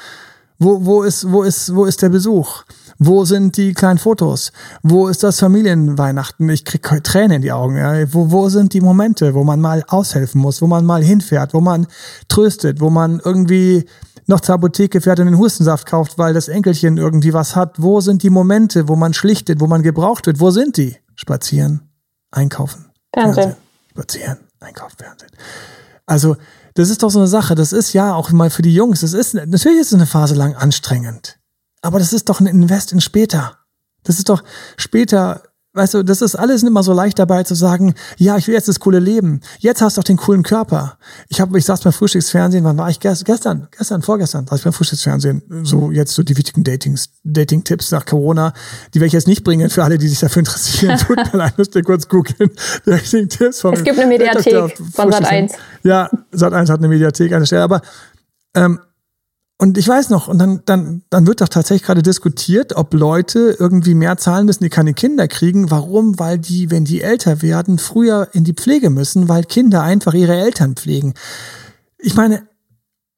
Wo, 0.63 0.85
wo 0.85 1.01
ist, 1.01 1.31
wo 1.31 1.41
ist, 1.41 1.73
wo 1.73 1.85
ist 1.85 2.03
der 2.03 2.09
Besuch? 2.09 2.63
Wo 2.99 3.25
sind 3.25 3.57
die 3.57 3.73
kleinen 3.73 3.97
Fotos? 3.97 4.51
Wo 4.83 5.07
ist 5.07 5.23
das 5.23 5.39
Familienweihnachten? 5.39 6.47
Ich 6.49 6.63
krieg 6.63 7.03
Tränen 7.03 7.37
in 7.37 7.41
die 7.41 7.51
Augen. 7.51 7.77
Ja. 7.77 8.13
Wo, 8.13 8.29
wo 8.29 8.47
sind 8.47 8.71
die 8.73 8.79
Momente, 8.79 9.33
wo 9.33 9.43
man 9.43 9.59
mal 9.59 9.83
aushelfen 9.87 10.39
muss, 10.39 10.61
wo 10.61 10.67
man 10.67 10.85
mal 10.85 11.03
hinfährt, 11.03 11.55
wo 11.55 11.61
man 11.61 11.87
tröstet, 12.27 12.79
wo 12.79 12.91
man 12.91 13.19
irgendwie 13.25 13.85
noch 14.27 14.41
zur 14.41 14.53
Apotheke 14.53 15.01
fährt 15.01 15.19
und 15.19 15.25
den 15.25 15.39
Hustensaft 15.39 15.87
kauft, 15.87 16.19
weil 16.19 16.35
das 16.35 16.47
Enkelchen 16.47 16.97
irgendwie 16.97 17.33
was 17.33 17.55
hat? 17.55 17.81
Wo 17.81 17.99
sind 17.99 18.21
die 18.21 18.29
Momente, 18.29 18.87
wo 18.87 18.95
man 18.95 19.15
schlichtet, 19.15 19.61
wo 19.61 19.65
man 19.65 19.81
gebraucht 19.81 20.27
wird? 20.27 20.39
Wo 20.39 20.51
sind 20.51 20.77
die? 20.77 20.95
Spazieren, 21.15 21.89
einkaufen, 22.29 22.85
Fernsehen. 23.11 23.33
Fernsehen, 23.33 23.61
spazieren, 23.89 24.37
einkaufen, 24.59 24.97
Fernsehen. 24.99 25.31
Also, 26.05 26.35
das 26.73 26.89
ist 26.89 27.03
doch 27.03 27.09
so 27.09 27.19
eine 27.19 27.27
Sache. 27.27 27.55
Das 27.55 27.73
ist 27.73 27.93
ja 27.93 28.13
auch 28.13 28.31
mal 28.31 28.49
für 28.49 28.61
die 28.61 28.73
Jungs. 28.73 29.01
Das 29.01 29.13
ist, 29.13 29.33
natürlich 29.33 29.79
ist 29.79 29.87
es 29.87 29.93
eine 29.93 30.05
Phase 30.05 30.35
lang 30.35 30.55
anstrengend. 30.55 31.39
Aber 31.81 31.99
das 31.99 32.13
ist 32.13 32.29
doch 32.29 32.39
ein 32.39 32.45
Invest 32.45 32.91
in 32.91 33.01
später. 33.01 33.57
Das 34.03 34.17
ist 34.17 34.29
doch 34.29 34.43
später 34.77 35.43
Weißt 35.73 35.93
du, 35.93 36.03
das 36.03 36.21
ist 36.21 36.35
alles 36.35 36.63
immer 36.63 36.83
so 36.83 36.91
leicht 36.91 37.17
dabei 37.17 37.43
zu 37.43 37.55
sagen, 37.55 37.93
ja, 38.17 38.35
ich 38.35 38.45
will 38.47 38.53
jetzt 38.53 38.67
das 38.67 38.81
coole 38.81 38.99
Leben. 38.99 39.39
Jetzt 39.59 39.81
hast 39.81 39.95
du 39.95 40.01
auch 40.01 40.03
den 40.03 40.17
coolen 40.17 40.43
Körper. 40.43 40.97
Ich 41.29 41.39
habe, 41.39 41.57
ich 41.57 41.63
saß 41.63 41.79
beim 41.79 41.93
Frühstücksfernsehen, 41.93 42.65
wann 42.65 42.77
war 42.77 42.89
ich 42.89 42.99
gestern? 42.99 43.69
Gestern, 43.71 44.01
vorgestern, 44.01 44.47
saß 44.47 44.59
ich 44.59 44.63
beim 44.65 44.73
Frühstücksfernsehen. 44.73 45.41
So 45.63 45.89
jetzt 45.91 46.13
so 46.13 46.23
die 46.23 46.35
wichtigen 46.35 46.65
Datings, 46.65 47.11
Dating-Tipps 47.23 47.91
nach 47.91 48.05
Corona, 48.05 48.51
die 48.93 48.99
werde 48.99 49.07
ich 49.07 49.13
jetzt 49.13 49.29
nicht 49.29 49.45
bringen 49.45 49.69
für 49.69 49.85
alle, 49.85 49.97
die 49.97 50.09
sich 50.09 50.19
dafür 50.19 50.41
interessieren. 50.41 50.97
Tut 51.07 51.15
mir 51.15 51.37
leid, 51.37 51.57
müsst 51.57 51.73
ihr 51.73 51.83
kurz 51.83 52.05
googeln. 52.09 52.51
Dating-Tipps 52.85 53.61
von 53.61 53.73
Es 53.73 53.85
gibt 53.85 53.97
eine 53.97 54.09
Mediathek 54.09 54.77
von 54.93 55.09
Sat 55.09 55.23
1. 55.23 55.53
Ja, 55.83 56.09
Sat 56.31 56.51
1 56.51 56.69
hat 56.69 56.79
eine 56.79 56.89
Mediathek 56.89 57.31
an 57.31 57.39
der 57.39 57.45
Stelle, 57.45 57.63
aber 57.63 57.81
ähm, 58.55 58.81
und 59.61 59.77
ich 59.77 59.87
weiß 59.87 60.09
noch, 60.09 60.27
und 60.27 60.39
dann, 60.39 60.61
dann, 60.65 61.03
dann 61.11 61.27
wird 61.27 61.39
doch 61.39 61.47
tatsächlich 61.47 61.85
gerade 61.85 62.01
diskutiert, 62.01 62.75
ob 62.75 62.95
Leute 62.95 63.55
irgendwie 63.59 63.93
mehr 63.93 64.17
zahlen 64.17 64.47
müssen, 64.47 64.63
die 64.63 64.71
keine 64.71 64.95
Kinder 64.95 65.27
kriegen. 65.27 65.69
Warum? 65.69 66.17
Weil 66.17 66.39
die, 66.39 66.71
wenn 66.71 66.83
die 66.83 67.01
älter 67.01 67.43
werden, 67.43 67.77
früher 67.77 68.29
in 68.33 68.43
die 68.43 68.55
Pflege 68.55 68.89
müssen, 68.89 69.29
weil 69.29 69.43
Kinder 69.43 69.83
einfach 69.83 70.15
ihre 70.15 70.35
Eltern 70.35 70.75
pflegen. 70.75 71.13
Ich 71.99 72.15
meine, 72.15 72.41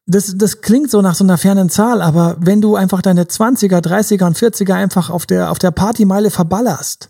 das, 0.06 0.34
das 0.36 0.60
klingt 0.60 0.92
so 0.92 1.02
nach 1.02 1.16
so 1.16 1.24
einer 1.24 1.38
fernen 1.38 1.70
Zahl, 1.70 2.02
aber 2.02 2.36
wenn 2.42 2.60
du 2.60 2.76
einfach 2.76 3.02
deine 3.02 3.24
20er, 3.24 3.80
30er 3.80 4.26
und 4.26 4.38
40er 4.38 4.74
einfach 4.74 5.10
auf 5.10 5.26
der, 5.26 5.50
auf 5.50 5.60
der 5.60 5.72
Partymeile 5.72 6.30
verballerst, 6.30 7.10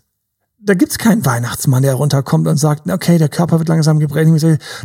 da 0.60 0.74
gibt's 0.74 0.96
keinen 0.96 1.26
Weihnachtsmann, 1.26 1.82
der 1.82 1.94
runterkommt 1.94 2.46
und 2.46 2.58
sagt, 2.58 2.88
okay, 2.88 3.18
der 3.18 3.28
Körper 3.28 3.58
wird 3.58 3.68
langsam 3.68 3.98
geprägt. 3.98 4.30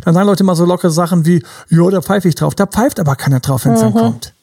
Dann 0.04 0.12
sagen 0.14 0.26
Leute 0.26 0.42
immer 0.42 0.56
so 0.56 0.64
lockere 0.64 0.90
Sachen 0.90 1.24
wie, 1.24 1.44
jo, 1.68 1.88
da 1.88 2.02
pfeife 2.02 2.26
ich 2.26 2.34
drauf. 2.34 2.56
Da 2.56 2.66
pfeift 2.66 2.98
aber 2.98 3.14
keiner 3.14 3.38
drauf, 3.38 3.64
wenn 3.64 3.74
es 3.74 3.80
mhm. 3.80 3.84
dann 3.84 3.94
kommt. 3.94 4.34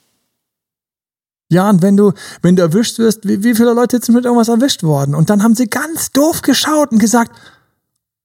Ja, 1.50 1.70
und 1.70 1.82
wenn 1.82 1.96
du, 1.96 2.12
wenn 2.42 2.56
du 2.56 2.62
erwischt 2.62 3.00
wirst, 3.00 3.28
wie, 3.28 3.44
wie 3.44 3.56
viele 3.56 3.74
Leute 3.74 4.00
sind 4.02 4.16
mit 4.16 4.26
irgendwas 4.26 4.50
erwischt 4.50 4.84
worden? 4.84 5.16
Und 5.16 5.30
dann 5.30 5.44
haben 5.44 5.56
sie 5.56 5.68
ganz 5.68 6.12
doof 6.12 6.42
geschaut 6.42 6.92
und 6.92 7.00
gesagt, 7.00 7.32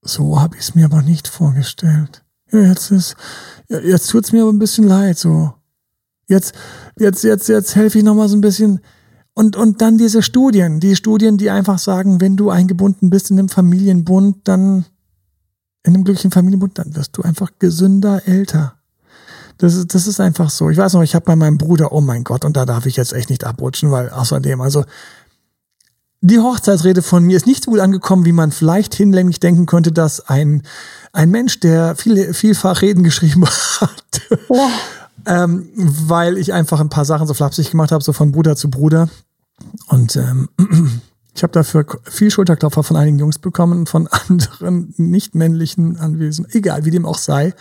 so 0.03 0.41
habe 0.41 0.57
ich 0.57 0.63
es 0.63 0.75
mir 0.75 0.87
aber 0.87 1.03
nicht 1.03 1.29
vorgestellt. 1.29 2.25
ja, 2.51 2.61
jetzt 2.61 2.91
ist, 2.91 3.15
jetzt 3.69 4.11
tut's 4.11 4.33
mir 4.33 4.43
aber 4.43 4.53
ein 4.53 4.59
bisschen 4.59 4.89
leid, 4.89 5.19
so. 5.19 5.55
Jetzt, 6.27 6.55
jetzt, 6.99 7.23
jetzt, 7.23 7.49
jetzt 7.49 7.77
helfe 7.77 7.99
ich 7.99 8.05
nochmal 8.05 8.29
so 8.29 8.37
ein 8.37 8.41
bisschen. 8.41 8.81
Und, 9.35 9.57
und 9.57 9.81
dann 9.81 9.99
diese 9.99 10.23
Studien, 10.23 10.81
die 10.81 10.97
Studien, 10.97 11.39
die 11.39 11.51
einfach 11.51 11.79
sagen, 11.79 12.21
wenn 12.21 12.37
du 12.37 12.51
eingebunden 12.51 13.11
bist 13.11 13.31
in 13.31 13.39
einem 13.39 13.49
Familienbund, 13.49 14.49
dann, 14.49 14.85
in 15.85 15.95
einem 15.95 16.05
glücklichen 16.05 16.33
Familienbund, 16.33 16.79
dann 16.79 16.95
wirst 16.97 17.17
du 17.17 17.23
einfach 17.23 17.53
gesünder, 17.59 18.27
älter. 18.27 18.82
Das 19.63 19.77
ist, 19.77 19.95
das 19.95 20.09
ist 20.09 20.19
einfach 20.19 20.51
so. 20.51 20.71
Ich 20.71 20.77
weiß 20.77 20.95
noch, 20.95 21.03
ich 21.03 21.15
habe 21.15 21.25
bei 21.25 21.37
meinem 21.37 21.57
Bruder, 21.57 21.93
oh 21.93 22.01
mein 22.01 22.25
Gott, 22.25 22.45
und 22.45 22.57
da 22.57 22.67
darf 22.67 22.85
ich 22.85 22.97
jetzt 22.97 23.13
echt 23.13 23.31
nicht 23.31 23.45
abrutschen, 23.45 23.93
weil 23.93 24.11
außerdem, 24.11 24.61
also 24.61 24.85
die 26.21 26.41
Hochzeitsrede 26.41 27.01
von 27.01 27.23
mir 27.23 27.37
ist 27.37 27.47
nicht 27.47 27.63
so 27.63 27.71
gut 27.71 27.79
angekommen, 27.79 28.25
wie 28.25 28.33
man 28.33 28.51
vielleicht 28.51 28.93
hinlänglich 28.93 29.39
denken 29.39 29.67
könnte, 29.67 29.93
dass 29.93 30.29
ein, 30.29 30.65
ein 31.13 31.31
Mensch, 31.31 31.61
der 31.61 31.95
viele, 31.95 32.35
vielfach 32.35 32.83
Reden 32.83 33.05
geschrieben 33.05 33.45
hat, 33.81 34.21
ja. 34.49 35.45
ähm, 35.45 35.69
weil 35.77 36.39
ich 36.39 36.53
einfach 36.53 36.81
ein 36.81 36.89
paar 36.89 37.05
Sachen 37.05 37.29
so 37.29 37.35
flapsig 37.35 37.71
gemacht 37.71 37.93
habe, 37.93 38.03
so 38.03 38.13
von 38.13 38.33
Bruder 38.33 38.57
zu 38.57 38.69
Bruder. 38.69 39.09
Und 39.87 40.17
ähm, 40.17 40.49
ich 41.37 41.45
habe 41.45 41.53
dafür 41.53 41.87
viel 42.03 42.33
Schulterklopfer 42.33 42.83
von 42.83 42.97
einigen 42.97 43.21
Jungs 43.21 43.39
bekommen, 43.39 43.87
von 43.87 44.09
anderen 44.29 44.93
nicht 44.97 45.37
männlichen 45.37 45.99
Anwesenden, 45.99 46.53
egal 46.53 46.85
wie 46.85 46.91
dem 46.91 47.07
auch 47.07 47.19
sei. 47.19 47.55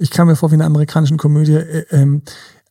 Ich 0.00 0.10
kam 0.10 0.28
mir 0.28 0.36
vor 0.36 0.50
wie 0.50 0.54
in 0.54 0.60
einer 0.60 0.66
amerikanischen 0.66 1.18
Komödie. 1.18 1.54
Äh, 1.54 1.84
ähm, 1.90 2.22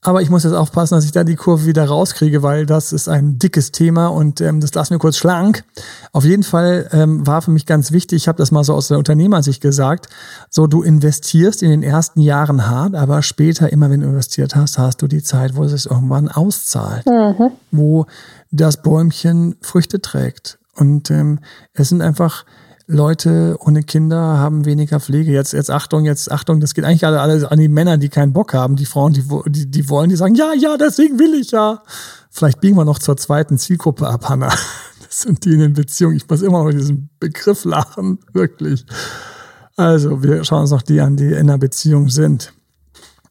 aber 0.01 0.21
ich 0.21 0.29
muss 0.29 0.45
jetzt 0.45 0.53
aufpassen, 0.53 0.95
dass 0.95 1.03
ich 1.03 1.11
da 1.11 1.25
die 1.25 1.35
Kurve 1.35 1.65
wieder 1.65 1.85
rauskriege, 1.85 2.41
weil 2.41 2.65
das 2.65 2.93
ist 2.93 3.09
ein 3.09 3.37
dickes 3.37 3.73
Thema 3.73 4.07
und 4.07 4.39
ähm, 4.39 4.61
das 4.61 4.73
lassen 4.73 4.91
wir 4.91 4.99
kurz 4.99 5.17
schlank. 5.17 5.65
Auf 6.13 6.23
jeden 6.23 6.43
Fall 6.43 6.87
ähm, 6.93 7.27
war 7.27 7.41
für 7.41 7.51
mich 7.51 7.65
ganz 7.65 7.91
wichtig, 7.91 8.23
ich 8.23 8.27
habe 8.29 8.37
das 8.37 8.51
mal 8.51 8.63
so 8.63 8.73
aus 8.73 8.87
der 8.87 8.97
Unternehmersicht 8.97 9.61
gesagt, 9.61 10.07
so 10.49 10.67
du 10.67 10.83
investierst 10.83 11.61
in 11.63 11.69
den 11.69 11.83
ersten 11.83 12.21
Jahren 12.21 12.69
hart, 12.69 12.95
aber 12.95 13.21
später, 13.21 13.73
immer 13.73 13.89
wenn 13.89 13.99
du 13.99 14.07
investiert 14.07 14.55
hast, 14.55 14.77
hast 14.77 15.01
du 15.01 15.07
die 15.07 15.21
Zeit, 15.21 15.57
wo 15.57 15.65
es 15.65 15.71
sich 15.71 15.91
irgendwann 15.91 16.29
auszahlt, 16.29 17.05
mhm. 17.05 17.51
wo 17.71 18.05
das 18.51 18.81
Bäumchen 18.81 19.57
Früchte 19.61 19.99
trägt. 19.99 20.59
Und 20.75 21.11
ähm, 21.11 21.39
es 21.73 21.89
sind 21.89 22.01
einfach 22.01 22.45
Leute 22.91 23.55
ohne 23.59 23.83
Kinder 23.83 24.17
haben 24.17 24.65
weniger 24.65 24.99
Pflege. 24.99 25.31
Jetzt, 25.31 25.53
jetzt 25.53 25.69
Achtung, 25.69 26.05
jetzt 26.05 26.31
Achtung, 26.31 26.59
das 26.59 26.73
geht 26.73 26.85
eigentlich 26.85 27.05
alle, 27.05 27.21
alle 27.21 27.51
an 27.51 27.59
die 27.59 27.67
Männer, 27.67 27.97
die 27.99 28.09
keinen 28.09 28.33
Bock 28.33 28.55
haben. 28.55 28.75
Die 28.75 28.87
Frauen, 28.87 29.13
die, 29.13 29.23
die, 29.45 29.69
die 29.69 29.89
wollen, 29.89 30.09
die 30.09 30.15
sagen, 30.15 30.33
ja, 30.33 30.53
ja, 30.57 30.75
deswegen 30.75 31.19
will 31.19 31.35
ich 31.35 31.51
ja. 31.51 31.83
Vielleicht 32.31 32.61
biegen 32.61 32.75
wir 32.75 32.85
noch 32.85 32.97
zur 32.97 33.15
zweiten 33.15 33.59
Zielgruppe 33.59 34.07
ab, 34.07 34.27
Hanna. 34.27 34.51
Das 35.01 35.21
sind 35.21 35.43
die 35.43 35.53
in 35.53 35.59
den 35.59 35.73
Beziehungen. 35.73 36.15
Ich 36.17 36.29
muss 36.29 36.43
immer 36.43 36.63
noch 36.63 36.69
diesen 36.69 37.09
Begriff 37.19 37.65
lachen, 37.65 38.19
wirklich. 38.31 38.85
Also, 39.75 40.21
wir 40.21 40.43
schauen 40.43 40.61
uns 40.61 40.69
noch 40.69 40.83
die 40.83 41.01
an, 41.01 41.15
die 41.15 41.25
in 41.25 41.49
einer 41.49 41.57
Beziehung 41.57 42.09
sind 42.09 42.53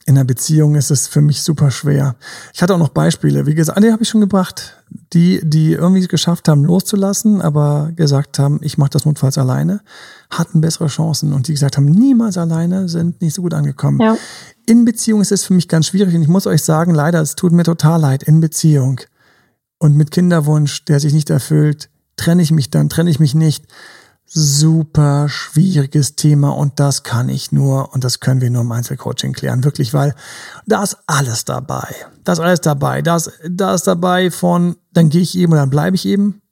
in 0.08 0.16
einer 0.16 0.24
Beziehung 0.24 0.74
ist 0.74 0.90
es 0.90 1.06
für 1.06 1.20
mich 1.20 1.42
super 1.42 1.70
schwer. 1.70 2.16
Ich 2.54 2.62
hatte 2.62 2.72
auch 2.72 2.78
noch 2.78 2.88
Beispiele, 2.88 3.44
wie 3.44 3.54
gesagt, 3.54 3.84
die 3.84 3.92
habe 3.92 4.02
ich 4.02 4.08
schon 4.08 4.22
gebracht, 4.22 4.82
die, 5.12 5.38
die 5.44 5.74
irgendwie 5.74 6.06
geschafft 6.06 6.48
haben, 6.48 6.64
loszulassen, 6.64 7.42
aber 7.42 7.92
gesagt 7.94 8.38
haben, 8.38 8.58
ich 8.62 8.78
mache 8.78 8.88
das 8.88 9.04
notfalls 9.04 9.36
alleine, 9.36 9.82
hatten 10.30 10.62
bessere 10.62 10.86
Chancen. 10.86 11.34
Und 11.34 11.46
die 11.46 11.52
gesagt 11.52 11.76
haben, 11.76 11.84
niemals 11.84 12.38
alleine, 12.38 12.88
sind 12.88 13.20
nicht 13.20 13.34
so 13.34 13.42
gut 13.42 13.52
angekommen. 13.52 14.00
Ja. 14.00 14.16
In 14.64 14.86
Beziehung 14.86 15.20
ist 15.20 15.30
es 15.30 15.44
für 15.44 15.52
mich 15.52 15.68
ganz 15.68 15.88
schwierig. 15.88 16.14
Und 16.14 16.22
ich 16.22 16.28
muss 16.28 16.46
euch 16.46 16.62
sagen, 16.62 16.94
leider, 16.94 17.20
es 17.20 17.34
tut 17.34 17.52
mir 17.52 17.64
total 17.64 18.00
leid, 18.00 18.22
in 18.22 18.40
Beziehung. 18.40 19.02
Und 19.78 19.94
mit 19.94 20.10
Kinderwunsch, 20.10 20.86
der 20.86 21.00
sich 21.00 21.12
nicht 21.12 21.28
erfüllt, 21.28 21.90
trenne 22.16 22.40
ich 22.40 22.50
mich 22.50 22.70
dann, 22.70 22.88
trenne 22.88 23.10
ich 23.10 23.20
mich 23.20 23.34
nicht 23.34 23.66
super 24.28 25.28
schwieriges 25.28 26.14
Thema 26.14 26.50
und 26.50 26.78
das 26.78 27.02
kann 27.02 27.28
ich 27.28 27.50
nur 27.50 27.94
und 27.94 28.04
das 28.04 28.20
können 28.20 28.40
wir 28.40 28.50
nur 28.50 28.62
im 28.62 28.72
Einzelcoaching 28.72 29.32
klären, 29.32 29.64
wirklich, 29.64 29.94
weil 29.94 30.14
da 30.66 30.82
ist 30.82 30.98
alles 31.06 31.44
dabei. 31.44 31.94
Da 32.24 32.32
ist 32.32 32.40
alles 32.40 32.60
dabei. 32.60 33.00
Da 33.02 33.16
ist, 33.16 33.32
da 33.48 33.74
ist 33.74 33.86
dabei 33.86 34.30
von, 34.30 34.76
dann 34.92 35.08
gehe 35.08 35.22
ich 35.22 35.36
eben 35.36 35.52
und 35.52 35.58
dann 35.58 35.70
bleibe 35.70 35.96
ich 35.96 36.04
eben. 36.04 36.42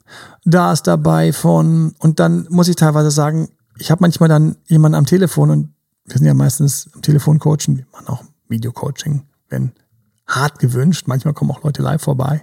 Da 0.45 0.73
ist 0.73 0.87
dabei 0.87 1.33
von, 1.33 1.95
und 1.99 2.19
dann 2.19 2.47
muss 2.51 2.69
ich 2.69 2.77
teilweise 2.77 3.11
sagen, 3.11 3.49
ich 3.79 3.91
habe 3.91 4.01
manchmal 4.01 4.29
dann 4.29 4.57
jemanden 4.67 4.97
am 4.97 5.07
Telefon 5.07 5.51
und 5.51 5.75
wir 6.07 6.17
sind 6.17 6.27
ja 6.27 6.35
meistens 6.35 6.89
am 6.95 7.03
Telefon 7.03 7.39
coachen, 7.39 7.77
wir 7.77 7.87
machen 7.93 8.09
auch 8.09 8.25
Videocoaching, 8.49 9.25
wenn 9.49 9.73
hart 10.27 10.59
gewünscht. 10.59 11.07
Manchmal 11.09 11.35
kommen 11.35 11.51
auch 11.51 11.63
Leute 11.63 11.83
live 11.83 12.03
vorbei. 12.03 12.43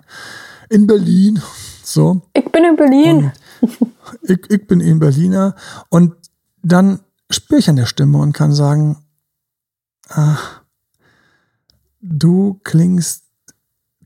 In 0.70 0.88
Berlin. 0.88 1.42
So. 1.84 2.22
Ich 2.34 2.52
bin 2.52 2.64
in 2.64 2.76
Berlin. 2.76 3.18
Und 3.18 3.32
ich, 4.22 4.50
ich 4.50 4.68
bin 4.68 4.80
in 4.80 5.00
Berliner 5.00 5.56
und 5.90 6.14
dann 6.62 7.00
spüre 7.30 7.60
ich 7.60 7.70
an 7.70 7.76
der 7.76 7.86
Stimme 7.86 8.20
und 8.20 8.34
kann 8.34 8.54
sagen, 8.54 8.98
ach, 10.10 10.62
du 12.02 12.60
klingst 12.64 13.24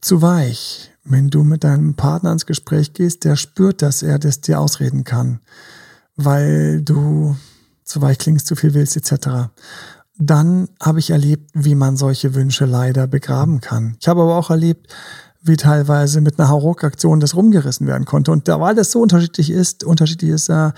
zu 0.02 0.22
weich. 0.22 0.92
Wenn 1.04 1.30
du 1.30 1.44
mit 1.44 1.64
deinem 1.64 1.96
Partner 1.96 2.32
ins 2.32 2.46
Gespräch 2.46 2.94
gehst, 2.94 3.24
der 3.24 3.36
spürt, 3.36 3.82
dass 3.82 4.04
er 4.04 4.20
das 4.20 4.42
dir 4.42 4.60
ausreden 4.60 5.04
kann, 5.04 5.40
weil 6.16 6.82
du 6.82 7.36
zu 7.84 8.02
weich 8.02 8.18
klingst, 8.18 8.48
zu 8.48 8.56
viel 8.56 8.74
willst, 8.74 8.98
etc. 8.98 9.50
Dann 10.18 10.68
habe 10.82 11.00
ich 11.00 11.12
erlebt, 11.12 11.52
wie 11.54 11.76
man 11.76 11.96
solche 11.96 12.36
Wünsche 12.36 12.66
leider 12.66 13.08
begraben 13.08 13.62
kann. 13.62 13.96
Ich 14.02 14.08
habe 14.08 14.22
aber 14.22 14.36
auch 14.36 14.50
erlebt, 14.50 14.94
wie 15.42 15.58
teilweise 15.58 16.22
mit 16.22 16.40
einer 16.40 16.50
Hauruck-Aktion 16.50 17.20
das 17.20 17.36
rumgerissen 17.36 17.88
werden 17.88 18.06
konnte. 18.06 18.32
Und 18.32 18.48
da, 18.48 18.60
weil 18.60 18.76
das 18.76 18.92
so 18.92 19.02
unterschiedlich 19.02 19.50
ist, 19.50 19.84
unterschiedlich 19.84 20.32
ist, 20.32 20.50
äh, 20.50 20.72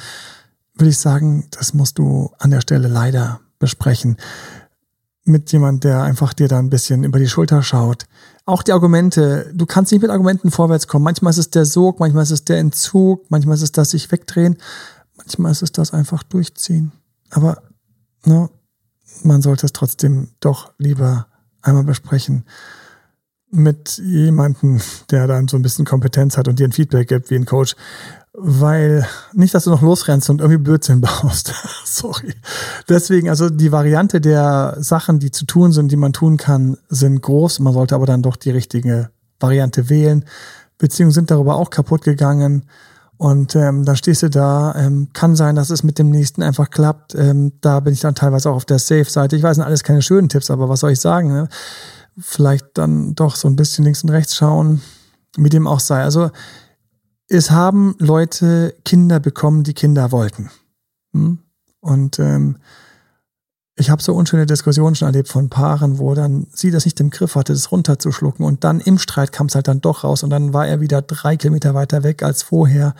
würde 0.75 0.89
ich 0.89 0.97
sagen, 0.97 1.47
das 1.51 1.73
musst 1.73 1.97
du 1.97 2.31
an 2.39 2.51
der 2.51 2.61
Stelle 2.61 2.87
leider 2.87 3.41
besprechen. 3.59 4.17
Mit 5.25 5.51
jemand, 5.51 5.83
der 5.83 6.01
einfach 6.01 6.33
dir 6.33 6.47
da 6.47 6.57
ein 6.57 6.69
bisschen 6.69 7.03
über 7.03 7.19
die 7.19 7.27
Schulter 7.27 7.61
schaut. 7.61 8.05
Auch 8.45 8.63
die 8.63 8.71
Argumente, 8.71 9.51
du 9.53 9.65
kannst 9.65 9.91
nicht 9.91 10.01
mit 10.01 10.09
Argumenten 10.09 10.49
vorwärts 10.49 10.87
kommen. 10.87 11.03
Manchmal 11.03 11.31
ist 11.31 11.37
es 11.37 11.49
der 11.49 11.65
Sog, 11.65 11.99
manchmal 11.99 12.23
ist 12.23 12.31
es 12.31 12.45
der 12.45 12.57
Entzug, 12.57 13.29
manchmal 13.29 13.55
ist 13.55 13.61
es 13.61 13.71
das 13.71 13.91
sich 13.91 14.11
wegdrehen, 14.11 14.57
manchmal 15.17 15.51
ist 15.51 15.61
es 15.61 15.71
das 15.71 15.93
einfach 15.93 16.23
durchziehen. 16.23 16.91
Aber 17.29 17.61
ne, 18.25 18.49
man 19.23 19.41
sollte 19.41 19.65
es 19.65 19.73
trotzdem 19.73 20.29
doch 20.39 20.71
lieber 20.77 21.27
einmal 21.61 21.83
besprechen 21.83 22.45
mit 23.51 23.97
jemandem, 23.97 24.79
der 25.09 25.27
dann 25.27 25.47
so 25.47 25.57
ein 25.57 25.62
bisschen 25.62 25.85
Kompetenz 25.85 26.38
hat 26.38 26.47
und 26.47 26.59
dir 26.59 26.67
ein 26.67 26.71
Feedback 26.71 27.07
gibt 27.07 27.29
wie 27.29 27.35
ein 27.35 27.45
Coach. 27.45 27.75
Weil 28.33 29.05
nicht, 29.33 29.53
dass 29.53 29.63
du 29.63 29.71
noch 29.71 29.81
losrennst 29.81 30.29
und 30.29 30.39
irgendwie 30.39 30.62
Blödsinn 30.62 31.01
baust. 31.01 31.53
Sorry. 31.83 32.33
Deswegen, 32.88 33.29
also 33.29 33.49
die 33.49 33.71
Variante 33.71 34.21
der 34.21 34.77
Sachen, 34.79 35.19
die 35.19 35.31
zu 35.31 35.45
tun 35.45 35.71
sind, 35.71 35.91
die 35.91 35.97
man 35.97 36.13
tun 36.13 36.38
kann, 36.38 36.77
sind 36.89 37.21
groß. 37.21 37.59
Man 37.59 37.73
sollte 37.73 37.95
aber 37.95 38.05
dann 38.05 38.21
doch 38.21 38.35
die 38.35 38.51
richtige 38.51 39.09
Variante 39.39 39.89
wählen. 39.89 40.25
Beziehungen 40.77 41.12
sind 41.12 41.31
darüber 41.31 41.55
auch 41.55 41.69
kaputt 41.69 42.03
gegangen. 42.03 42.65
Und 43.17 43.53
ähm, 43.57 43.83
da 43.83 43.97
stehst 43.97 44.23
du 44.23 44.29
da. 44.29 44.73
Ähm, 44.77 45.09
kann 45.12 45.35
sein, 45.35 45.55
dass 45.55 45.71
es 45.71 45.83
mit 45.83 45.99
dem 45.99 46.09
nächsten 46.09 46.41
einfach 46.41 46.69
klappt. 46.69 47.15
Ähm, 47.15 47.51
da 47.59 47.81
bin 47.81 47.93
ich 47.93 47.99
dann 47.99 48.15
teilweise 48.15 48.49
auch 48.49 48.55
auf 48.55 48.65
der 48.65 48.79
Safe-Seite. 48.79 49.35
Ich 49.35 49.43
weiß, 49.43 49.57
sind 49.57 49.65
alles 49.65 49.83
keine 49.83 50.01
schönen 50.01 50.29
Tipps, 50.29 50.49
aber 50.49 50.69
was 50.69 50.79
soll 50.79 50.91
ich 50.91 51.01
sagen? 51.01 51.33
Ne? 51.33 51.49
Vielleicht 52.19 52.77
dann 52.77 53.15
doch 53.15 53.36
so 53.36 53.47
ein 53.47 53.55
bisschen 53.55 53.86
links 53.86 54.03
und 54.03 54.10
rechts 54.10 54.36
schauen, 54.36 54.82
wie 55.38 55.49
dem 55.49 55.67
auch 55.67 55.79
sei. 55.79 56.03
Also 56.03 56.32
es 57.27 57.51
haben 57.51 57.95
Leute 57.99 58.75
Kinder 58.86 59.19
bekommen, 59.19 59.63
die 59.63 59.73
Kinder 59.73 60.12
wollten. 60.12 60.49
Hm? 61.13 61.39
Und 61.79 62.19
ähm, 62.19 62.58
ich 63.79 63.89
habe 63.89 64.03
so 64.03 64.13
unschöne 64.13 64.45
Diskussionen 64.45 64.95
schon 64.95 65.08
erlebt 65.08 65.29
von 65.29 65.49
Paaren, 65.49 65.99
wo 65.99 66.13
dann 66.13 66.47
sie 66.51 66.69
das 66.69 66.84
nicht 66.86 66.99
im 66.99 67.12
Griff 67.12 67.36
hatte, 67.36 67.53
das 67.53 67.71
runterzuschlucken. 67.71 68.45
Und 68.45 68.63
dann 68.63 68.82
im 68.82 68.97
Streit 68.97 69.32
kam 69.32 69.47
es 69.47 69.55
halt 69.55 69.69
dann 69.69 69.79
doch 69.79 70.03
raus 70.03 70.23
und 70.23 70.29
dann 70.29 70.53
war 70.53 70.67
er 70.67 70.82
wieder 70.82 71.01
drei 71.01 71.38
Kilometer 71.38 71.73
weiter 71.73 72.03
weg 72.03 72.21
als 72.21 72.43
vorher. 72.43 72.93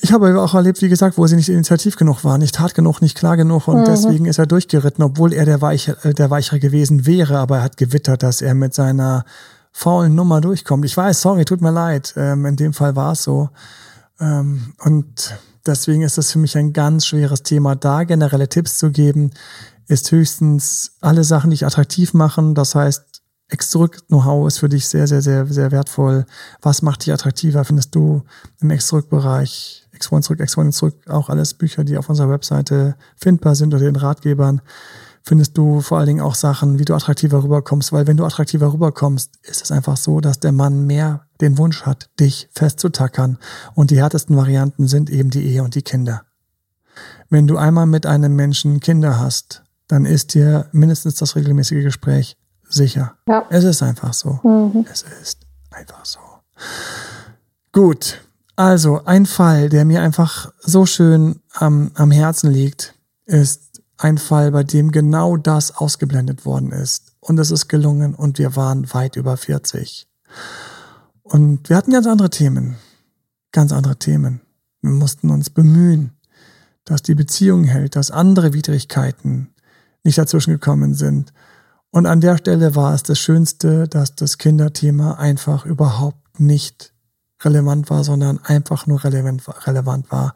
Ich 0.00 0.12
habe 0.12 0.40
auch 0.40 0.54
erlebt, 0.54 0.80
wie 0.80 0.88
gesagt, 0.88 1.18
wo 1.18 1.26
sie 1.26 1.34
nicht 1.34 1.48
initiativ 1.48 1.96
genug 1.96 2.22
war, 2.22 2.38
nicht 2.38 2.60
hart 2.60 2.74
genug, 2.74 3.02
nicht 3.02 3.18
klar 3.18 3.36
genug 3.36 3.66
und 3.66 3.80
mhm. 3.80 3.84
deswegen 3.84 4.26
ist 4.26 4.38
er 4.38 4.46
durchgeritten, 4.46 5.02
obwohl 5.02 5.32
er 5.32 5.44
der, 5.44 5.60
Weich, 5.60 5.88
äh, 5.88 6.14
der 6.14 6.30
Weichere 6.30 6.60
gewesen 6.60 7.04
wäre, 7.04 7.38
aber 7.38 7.58
er 7.58 7.62
hat 7.64 7.76
gewittert, 7.76 8.22
dass 8.22 8.40
er 8.40 8.54
mit 8.54 8.74
seiner 8.74 9.24
faulen 9.72 10.14
Nummer 10.14 10.40
durchkommt. 10.40 10.84
Ich 10.84 10.96
weiß, 10.96 11.20
sorry, 11.20 11.44
tut 11.44 11.60
mir 11.60 11.72
leid. 11.72 12.14
Ähm, 12.16 12.46
in 12.46 12.56
dem 12.56 12.72
Fall 12.72 12.94
war 12.96 13.12
es 13.12 13.24
so. 13.24 13.50
Ähm, 14.20 14.72
und 14.84 15.36
deswegen 15.66 16.02
ist 16.02 16.18
es 16.18 16.32
für 16.32 16.38
mich 16.38 16.56
ein 16.56 16.72
ganz 16.72 17.06
schweres 17.06 17.42
Thema, 17.42 17.74
da 17.74 18.04
generelle 18.04 18.48
Tipps 18.48 18.78
zu 18.78 18.90
geben, 18.90 19.32
ist 19.88 20.12
höchstens 20.12 20.92
alle 21.00 21.24
Sachen, 21.24 21.50
die 21.50 21.54
dich 21.54 21.66
attraktiv 21.66 22.14
machen. 22.14 22.54
Das 22.54 22.74
heißt, 22.74 23.22
Ex-Zurück-Know-how 23.48 24.46
ist 24.46 24.58
für 24.58 24.68
dich 24.68 24.88
sehr, 24.88 25.06
sehr, 25.06 25.22
sehr, 25.22 25.46
sehr 25.46 25.70
wertvoll. 25.70 26.26
Was 26.60 26.82
macht 26.82 27.06
dich 27.06 27.12
attraktiver, 27.12 27.64
findest 27.64 27.94
du 27.94 28.22
im 28.60 28.70
Ex-Zurück-Bereich? 28.70 29.87
X1 30.00 30.22
zurück, 30.22 30.40
X1 30.40 30.72
zurück, 30.72 30.94
auch 31.08 31.28
alles 31.28 31.54
Bücher, 31.54 31.84
die 31.84 31.98
auf 31.98 32.08
unserer 32.08 32.30
Webseite 32.30 32.96
findbar 33.16 33.54
sind 33.54 33.74
oder 33.74 33.84
den 33.84 33.96
Ratgebern, 33.96 34.60
findest 35.22 35.58
du 35.58 35.80
vor 35.80 35.98
allen 35.98 36.06
Dingen 36.06 36.20
auch 36.20 36.34
Sachen, 36.34 36.78
wie 36.78 36.84
du 36.84 36.94
attraktiver 36.94 37.42
rüberkommst, 37.42 37.92
weil 37.92 38.06
wenn 38.06 38.16
du 38.16 38.24
attraktiver 38.24 38.72
rüberkommst, 38.72 39.38
ist 39.42 39.62
es 39.62 39.70
einfach 39.70 39.96
so, 39.96 40.20
dass 40.20 40.40
der 40.40 40.52
Mann 40.52 40.86
mehr 40.86 41.26
den 41.40 41.58
Wunsch 41.58 41.82
hat, 41.82 42.08
dich 42.18 42.48
festzutackern 42.52 43.38
und 43.74 43.90
die 43.90 43.98
härtesten 43.98 44.36
Varianten 44.36 44.88
sind 44.88 45.10
eben 45.10 45.30
die 45.30 45.44
Ehe 45.44 45.62
und 45.62 45.74
die 45.74 45.82
Kinder. 45.82 46.22
Wenn 47.28 47.46
du 47.46 47.58
einmal 47.58 47.86
mit 47.86 48.06
einem 48.06 48.34
Menschen 48.34 48.80
Kinder 48.80 49.20
hast, 49.20 49.62
dann 49.86 50.04
ist 50.04 50.34
dir 50.34 50.68
mindestens 50.72 51.16
das 51.16 51.36
regelmäßige 51.36 51.84
Gespräch 51.84 52.36
sicher. 52.68 53.16
Ja. 53.26 53.46
Es 53.50 53.64
ist 53.64 53.82
einfach 53.82 54.12
so. 54.14 54.40
Mhm. 54.42 54.86
Es 54.90 55.04
ist 55.22 55.46
einfach 55.70 56.04
so. 56.04 56.20
Gut, 57.72 58.20
also 58.58 59.04
ein 59.04 59.24
Fall, 59.24 59.68
der 59.68 59.84
mir 59.84 60.02
einfach 60.02 60.52
so 60.58 60.84
schön 60.84 61.40
am, 61.52 61.92
am 61.94 62.10
Herzen 62.10 62.50
liegt, 62.50 62.92
ist 63.24 63.80
ein 63.98 64.18
Fall, 64.18 64.50
bei 64.50 64.64
dem 64.64 64.90
genau 64.90 65.36
das 65.36 65.76
ausgeblendet 65.76 66.44
worden 66.44 66.72
ist. 66.72 67.12
Und 67.20 67.38
es 67.38 67.52
ist 67.52 67.68
gelungen 67.68 68.16
und 68.16 68.38
wir 68.38 68.56
waren 68.56 68.92
weit 68.92 69.14
über 69.14 69.36
40. 69.36 70.08
Und 71.22 71.68
wir 71.68 71.76
hatten 71.76 71.92
ganz 71.92 72.08
andere 72.08 72.30
Themen. 72.30 72.74
Ganz 73.52 73.70
andere 73.70 73.96
Themen. 73.96 74.40
Wir 74.80 74.90
mussten 74.90 75.30
uns 75.30 75.50
bemühen, 75.50 76.14
dass 76.84 77.02
die 77.02 77.14
Beziehung 77.14 77.62
hält, 77.62 77.94
dass 77.94 78.10
andere 78.10 78.54
Widrigkeiten 78.54 79.54
nicht 80.02 80.18
dazwischen 80.18 80.52
gekommen 80.52 80.94
sind. 80.94 81.32
Und 81.90 82.06
an 82.06 82.20
der 82.20 82.38
Stelle 82.38 82.74
war 82.74 82.92
es 82.92 83.04
das 83.04 83.20
Schönste, 83.20 83.86
dass 83.86 84.16
das 84.16 84.36
Kinderthema 84.36 85.12
einfach 85.12 85.64
überhaupt 85.64 86.40
nicht 86.40 86.92
relevant 87.42 87.90
war, 87.90 88.04
sondern 88.04 88.38
einfach 88.44 88.86
nur 88.86 89.02
relevant, 89.04 89.42
relevant 89.66 90.10
war, 90.10 90.34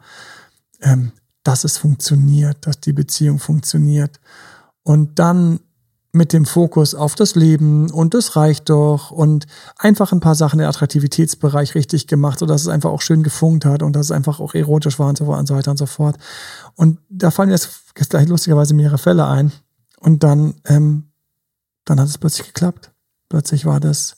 ähm, 0.81 1.11
dass 1.43 1.63
es 1.63 1.77
funktioniert, 1.77 2.65
dass 2.65 2.79
die 2.79 2.93
Beziehung 2.93 3.39
funktioniert. 3.39 4.19
Und 4.83 5.19
dann 5.19 5.59
mit 6.15 6.31
dem 6.31 6.45
Fokus 6.45 6.93
auf 6.93 7.15
das 7.15 7.33
Leben 7.33 7.89
und 7.89 8.13
das 8.13 8.35
reicht 8.35 8.69
doch 8.69 9.09
und 9.09 9.47
einfach 9.79 10.11
ein 10.11 10.19
paar 10.19 10.35
Sachen 10.35 10.59
im 10.59 10.67
Attraktivitätsbereich 10.67 11.73
richtig 11.73 12.05
gemacht, 12.05 12.37
sodass 12.37 12.61
es 12.61 12.67
einfach 12.67 12.91
auch 12.91 13.01
schön 13.01 13.23
gefunkt 13.23 13.65
hat 13.65 13.81
und 13.81 13.95
dass 13.95 14.05
es 14.05 14.11
einfach 14.11 14.39
auch 14.39 14.53
erotisch 14.53 14.99
war 14.99 15.09
und 15.09 15.17
so, 15.17 15.27
weiter 15.27 15.71
und 15.71 15.77
so 15.77 15.87
fort. 15.87 16.17
Und 16.75 16.99
da 17.09 17.31
fallen 17.31 17.49
jetzt 17.49 17.95
gleich 17.95 18.27
lustigerweise 18.27 18.75
mehrere 18.75 18.99
Fälle 18.99 19.25
ein. 19.25 19.51
Und 19.99 20.21
dann, 20.21 20.53
ähm, 20.65 21.09
dann 21.83 21.99
hat 21.99 22.07
es 22.07 22.19
plötzlich 22.19 22.47
geklappt. 22.47 22.91
Plötzlich 23.27 23.65
war 23.65 23.79
das, 23.79 24.17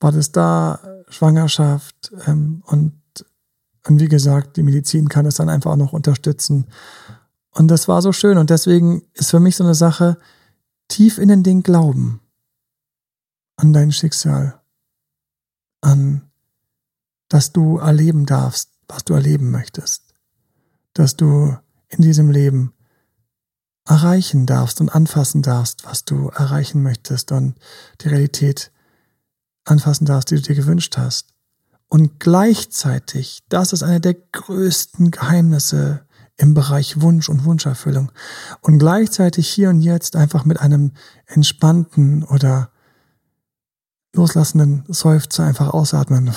war 0.00 0.12
das 0.12 0.30
da, 0.30 0.78
Schwangerschaft 1.14 2.12
ähm, 2.26 2.62
und, 2.66 3.00
und 3.86 4.00
wie 4.00 4.08
gesagt, 4.08 4.56
die 4.56 4.62
Medizin 4.62 5.08
kann 5.08 5.26
es 5.26 5.36
dann 5.36 5.48
einfach 5.48 5.72
auch 5.72 5.76
noch 5.76 5.92
unterstützen. 5.92 6.66
Und 7.50 7.68
das 7.68 7.88
war 7.88 8.02
so 8.02 8.12
schön. 8.12 8.38
Und 8.38 8.50
deswegen 8.50 9.02
ist 9.14 9.30
für 9.30 9.40
mich 9.40 9.56
so 9.56 9.64
eine 9.64 9.74
Sache, 9.74 10.18
tief 10.88 11.18
in 11.18 11.42
den 11.42 11.62
glauben 11.62 12.20
an 13.56 13.72
dein 13.72 13.92
Schicksal, 13.92 14.60
an 15.80 16.30
dass 17.28 17.52
du 17.52 17.78
erleben 17.78 18.26
darfst, 18.26 18.70
was 18.86 19.04
du 19.04 19.14
erleben 19.14 19.50
möchtest, 19.50 20.14
dass 20.92 21.16
du 21.16 21.56
in 21.88 22.02
diesem 22.02 22.30
Leben 22.30 22.72
erreichen 23.86 24.46
darfst 24.46 24.80
und 24.80 24.88
anfassen 24.94 25.42
darfst, 25.42 25.84
was 25.84 26.04
du 26.04 26.28
erreichen 26.28 26.82
möchtest. 26.82 27.32
Und 27.32 27.56
die 28.00 28.08
Realität 28.08 28.70
anfassen 29.64 30.06
darfst, 30.06 30.30
die 30.30 30.36
du 30.36 30.42
dir 30.42 30.54
gewünscht 30.54 30.96
hast. 30.96 31.34
Und 31.88 32.18
gleichzeitig, 32.18 33.42
das 33.48 33.72
ist 33.72 33.82
eine 33.82 34.00
der 34.00 34.14
größten 34.14 35.10
Geheimnisse 35.10 36.06
im 36.36 36.54
Bereich 36.54 37.00
Wunsch 37.00 37.28
und 37.28 37.44
Wunscherfüllung. 37.44 38.10
Und 38.60 38.78
gleichzeitig 38.78 39.48
hier 39.48 39.70
und 39.70 39.80
jetzt 39.80 40.16
einfach 40.16 40.44
mit 40.44 40.58
einem 40.60 40.92
entspannten 41.26 42.24
oder 42.24 42.72
loslassenden 44.14 44.84
Seufzer 44.88 45.44
einfach 45.44 45.72
ausatmen 45.72 46.34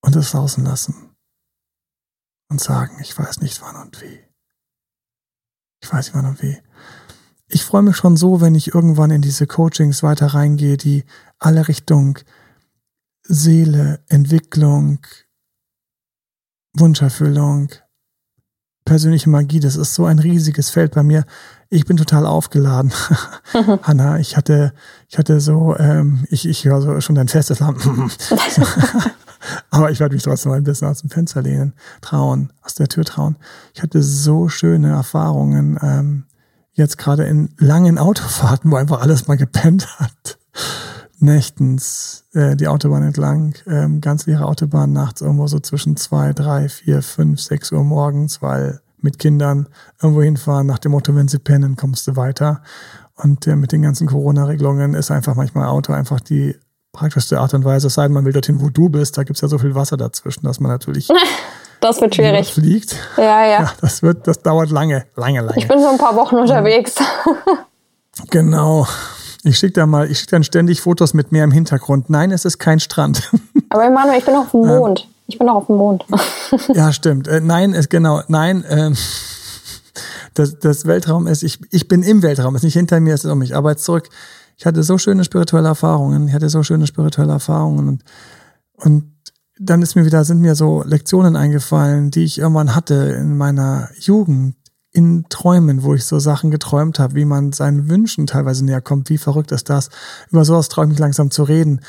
und 0.00 0.16
es 0.16 0.32
draußen 0.32 0.64
lassen 0.64 1.14
und 2.48 2.60
sagen, 2.60 2.98
ich 3.00 3.16
weiß 3.16 3.40
nicht 3.40 3.60
wann 3.62 3.76
und 3.76 4.00
wie. 4.00 4.20
Ich 5.80 5.92
weiß 5.92 6.06
nicht 6.06 6.14
wann 6.14 6.26
und 6.26 6.42
wie 6.42 6.63
ich 7.54 7.64
freue 7.64 7.82
mich 7.82 7.96
schon 7.96 8.16
so, 8.16 8.40
wenn 8.40 8.56
ich 8.56 8.74
irgendwann 8.74 9.12
in 9.12 9.22
diese 9.22 9.46
Coachings 9.46 10.02
weiter 10.02 10.26
reingehe, 10.26 10.76
die 10.76 11.04
alle 11.38 11.68
Richtung 11.68 12.18
Seele, 13.22 14.00
Entwicklung, 14.08 14.98
Wunscherfüllung, 16.76 17.68
persönliche 18.84 19.30
Magie, 19.30 19.60
das 19.60 19.76
ist 19.76 19.94
so 19.94 20.04
ein 20.04 20.18
riesiges 20.18 20.70
Feld 20.70 20.94
bei 20.94 21.04
mir. 21.04 21.24
Ich 21.70 21.86
bin 21.86 21.96
total 21.96 22.26
aufgeladen. 22.26 22.92
Mhm. 23.52 23.78
Hanna, 23.82 24.18
ich 24.18 24.36
hatte, 24.36 24.74
ich 25.08 25.16
hatte 25.16 25.38
so, 25.38 25.76
ähm, 25.78 26.26
ich, 26.30 26.48
ich 26.48 26.64
höre 26.64 26.82
so 26.82 27.00
schon 27.00 27.14
dein 27.14 27.28
festes 27.28 27.60
Lamm. 27.60 27.76
Aber 29.70 29.92
ich 29.92 30.00
werde 30.00 30.14
mich 30.14 30.24
trotzdem 30.24 30.50
mal 30.50 30.56
ein 30.56 30.64
bisschen 30.64 30.88
aus 30.88 31.02
dem 31.02 31.10
Fenster 31.10 31.40
lehnen, 31.40 31.74
trauen, 32.00 32.52
aus 32.62 32.74
der 32.74 32.88
Tür 32.88 33.04
trauen. 33.04 33.36
Ich 33.74 33.82
hatte 33.82 34.02
so 34.02 34.48
schöne 34.48 34.90
Erfahrungen 34.90 35.78
ähm, 35.80 36.24
jetzt 36.74 36.98
gerade 36.98 37.24
in 37.24 37.50
langen 37.58 37.98
Autofahrten, 37.98 38.70
wo 38.70 38.76
einfach 38.76 39.00
alles 39.00 39.26
mal 39.26 39.36
gepennt 39.36 39.98
hat, 39.98 40.38
nächtens 41.18 42.24
äh, 42.34 42.56
die 42.56 42.68
Autobahn 42.68 43.02
entlang, 43.02 43.54
ähm, 43.66 44.00
ganz 44.00 44.26
leere 44.26 44.46
Autobahn, 44.46 44.92
nachts 44.92 45.20
irgendwo 45.20 45.46
so 45.46 45.58
zwischen 45.60 45.96
zwei, 45.96 46.32
drei, 46.32 46.68
vier, 46.68 47.02
fünf, 47.02 47.40
sechs 47.40 47.72
Uhr 47.72 47.84
morgens, 47.84 48.42
weil 48.42 48.80
mit 49.00 49.18
Kindern 49.18 49.68
irgendwo 50.02 50.22
hinfahren, 50.22 50.66
nach 50.66 50.78
dem 50.78 50.92
Motto, 50.92 51.14
wenn 51.14 51.28
sie 51.28 51.38
pennen, 51.38 51.76
kommst 51.76 52.06
du 52.08 52.16
weiter. 52.16 52.62
Und 53.16 53.46
äh, 53.46 53.54
mit 53.54 53.70
den 53.70 53.82
ganzen 53.82 54.08
Corona-Regelungen 54.08 54.94
ist 54.94 55.10
einfach 55.10 55.36
manchmal 55.36 55.68
Auto 55.68 55.92
einfach 55.92 56.20
die 56.20 56.56
praktischste 56.92 57.40
Art 57.40 57.52
und 57.54 57.64
Weise, 57.64 57.88
es 57.88 57.94
sei 57.94 58.04
denn, 58.04 58.12
man 58.12 58.24
will 58.24 58.32
dorthin, 58.32 58.60
wo 58.60 58.70
du 58.70 58.88
bist, 58.88 59.18
da 59.18 59.24
gibt's 59.24 59.42
ja 59.42 59.48
so 59.48 59.58
viel 59.58 59.74
Wasser 59.74 59.96
dazwischen, 59.96 60.46
dass 60.46 60.60
man 60.60 60.70
natürlich 60.70 61.08
Das 61.84 62.00
wird 62.00 62.14
schwierig. 62.14 62.50
Fliegt. 62.50 62.96
Ja, 63.18 63.24
ja, 63.24 63.46
ja. 63.46 63.72
Das 63.82 64.02
wird, 64.02 64.26
das 64.26 64.40
dauert 64.40 64.70
lange, 64.70 65.04
lange, 65.16 65.42
lange. 65.42 65.58
Ich 65.58 65.68
bin 65.68 65.78
so 65.80 65.88
ein 65.88 65.98
paar 65.98 66.16
Wochen 66.16 66.36
unterwegs. 66.36 66.94
Genau. 68.30 68.86
Ich 69.42 69.58
schicke 69.58 69.72
da 69.72 69.86
mal, 69.86 70.08
ich 70.08 70.20
schicke 70.20 70.30
dann 70.30 70.44
ständig 70.44 70.80
Fotos 70.80 71.14
mit 71.14 71.32
mir 71.32 71.42
im 71.42 71.50
Hintergrund. 71.50 72.10
Nein, 72.10 72.30
es 72.30 72.44
ist 72.44 72.58
kein 72.58 72.78
Strand. 72.78 73.28
Aber 73.70 73.84
Emanuel, 73.84 74.18
ich 74.18 74.24
bin 74.24 74.36
auf 74.36 74.52
dem 74.52 74.60
Mond. 74.60 75.08
Ich 75.26 75.36
bin 75.36 75.48
auch 75.48 75.56
auf 75.56 75.66
dem 75.66 75.76
Mond. 75.78 76.04
Ja, 76.72 76.92
stimmt. 76.92 77.26
Äh, 77.26 77.40
nein, 77.40 77.72
ist 77.72 77.90
genau. 77.90 78.22
Nein, 78.28 78.64
ähm, 78.68 78.96
das, 80.34 80.60
das 80.60 80.86
Weltraum 80.86 81.26
ist, 81.26 81.42
ich, 81.42 81.58
ich 81.72 81.88
bin 81.88 82.04
im 82.04 82.22
Weltraum, 82.22 82.54
ist 82.54 82.62
nicht 82.62 82.74
hinter 82.74 83.00
mir, 83.00 83.14
es 83.14 83.24
ist 83.24 83.30
um 83.32 83.40
mich. 83.40 83.56
Aber 83.56 83.72
jetzt 83.72 83.84
zurück. 83.84 84.08
Ich 84.56 84.64
hatte 84.64 84.84
so 84.84 84.96
schöne 84.96 85.24
spirituelle 85.24 85.66
Erfahrungen. 85.66 86.28
Ich 86.28 86.34
hatte 86.34 86.48
so 86.48 86.62
schöne 86.62 86.86
spirituelle 86.86 87.32
Erfahrungen 87.32 87.88
und, 87.88 88.04
und 88.76 89.13
dann 89.58 89.82
ist 89.82 89.94
mir 89.94 90.04
wieder, 90.04 90.24
sind 90.24 90.40
mir 90.40 90.54
so 90.54 90.82
Lektionen 90.84 91.36
eingefallen, 91.36 92.10
die 92.10 92.24
ich 92.24 92.38
irgendwann 92.38 92.74
hatte 92.74 92.94
in 92.94 93.36
meiner 93.36 93.88
Jugend, 93.98 94.56
in 94.90 95.26
Träumen, 95.28 95.82
wo 95.82 95.94
ich 95.94 96.04
so 96.04 96.18
Sachen 96.18 96.50
geträumt 96.50 96.98
habe, 96.98 97.14
wie 97.14 97.24
man 97.24 97.52
seinen 97.52 97.88
Wünschen 97.88 98.26
teilweise 98.26 98.64
näher 98.64 98.80
kommt. 98.80 99.10
Wie 99.10 99.18
verrückt 99.18 99.52
ist 99.52 99.68
das? 99.68 99.90
Über 100.30 100.44
sowas 100.44 100.68
träume 100.68 100.92
ich 100.92 100.98
langsam 100.98 101.30
zu 101.30 101.42
reden. 101.42 101.80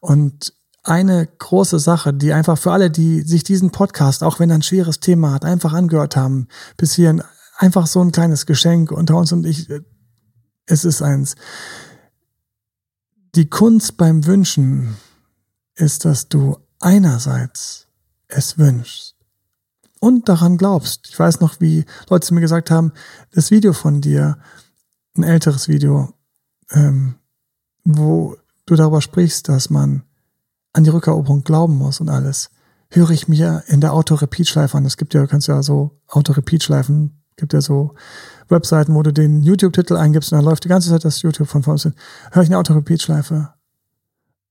Und 0.00 0.54
eine 0.82 1.26
große 1.26 1.78
Sache, 1.78 2.12
die 2.12 2.32
einfach 2.32 2.58
für 2.58 2.72
alle, 2.72 2.90
die 2.90 3.22
sich 3.22 3.42
diesen 3.42 3.70
Podcast, 3.70 4.22
auch 4.22 4.38
wenn 4.38 4.50
er 4.50 4.56
ein 4.56 4.62
schweres 4.62 5.00
Thema 5.00 5.32
hat, 5.32 5.44
einfach 5.44 5.72
angehört 5.72 6.16
haben, 6.16 6.48
bis 6.76 6.94
hierhin 6.94 7.22
einfach 7.56 7.86
so 7.86 8.00
ein 8.00 8.12
kleines 8.12 8.46
Geschenk 8.46 8.92
unter 8.92 9.16
uns 9.16 9.32
und 9.32 9.46
ich, 9.46 9.68
es 10.66 10.84
ist 10.84 11.02
eins. 11.02 11.36
Die 13.34 13.48
Kunst 13.48 13.96
beim 13.96 14.26
Wünschen 14.26 14.96
ist, 15.74 16.04
dass 16.04 16.28
du 16.28 16.58
einerseits 16.84 17.86
es 18.28 18.58
wünschst 18.58 19.16
und 20.00 20.28
daran 20.28 20.58
glaubst. 20.58 21.08
Ich 21.08 21.18
weiß 21.18 21.40
noch, 21.40 21.60
wie 21.60 21.84
Leute 22.10 22.34
mir 22.34 22.40
gesagt 22.40 22.70
haben, 22.70 22.92
das 23.32 23.50
Video 23.50 23.72
von 23.72 24.00
dir, 24.00 24.38
ein 25.16 25.22
älteres 25.22 25.68
Video, 25.68 26.12
ähm, 26.70 27.14
wo 27.84 28.36
du 28.66 28.76
darüber 28.76 29.00
sprichst, 29.00 29.48
dass 29.48 29.70
man 29.70 30.02
an 30.72 30.84
die 30.84 30.90
Rückeroberung 30.90 31.42
glauben 31.42 31.76
muss 31.76 32.00
und 32.00 32.10
alles, 32.10 32.50
höre 32.90 33.10
ich 33.10 33.28
mir 33.28 33.64
in 33.66 33.80
der 33.80 33.92
Auto-Repeat-Schleife 33.94 34.76
an. 34.76 34.84
Es 34.84 34.96
gibt 34.96 35.14
ja, 35.14 35.22
du 35.22 35.28
kannst 35.28 35.48
ja 35.48 35.62
so 35.62 35.98
Auto-Repeat-Schleifen, 36.08 37.22
gibt 37.36 37.54
ja 37.54 37.60
so 37.60 37.94
Webseiten, 38.48 38.94
wo 38.94 39.02
du 39.02 39.12
den 39.12 39.42
YouTube-Titel 39.42 39.96
eingibst 39.96 40.32
und 40.32 40.38
dann 40.38 40.44
läuft 40.44 40.64
die 40.64 40.68
ganze 40.68 40.90
Zeit 40.90 41.04
das 41.04 41.22
YouTube 41.22 41.48
von 41.48 41.62
vorne. 41.62 41.94
Höre 42.30 42.42
ich 42.42 42.48
eine 42.48 42.58
Auto-Repeat-Schleife. 42.58 43.54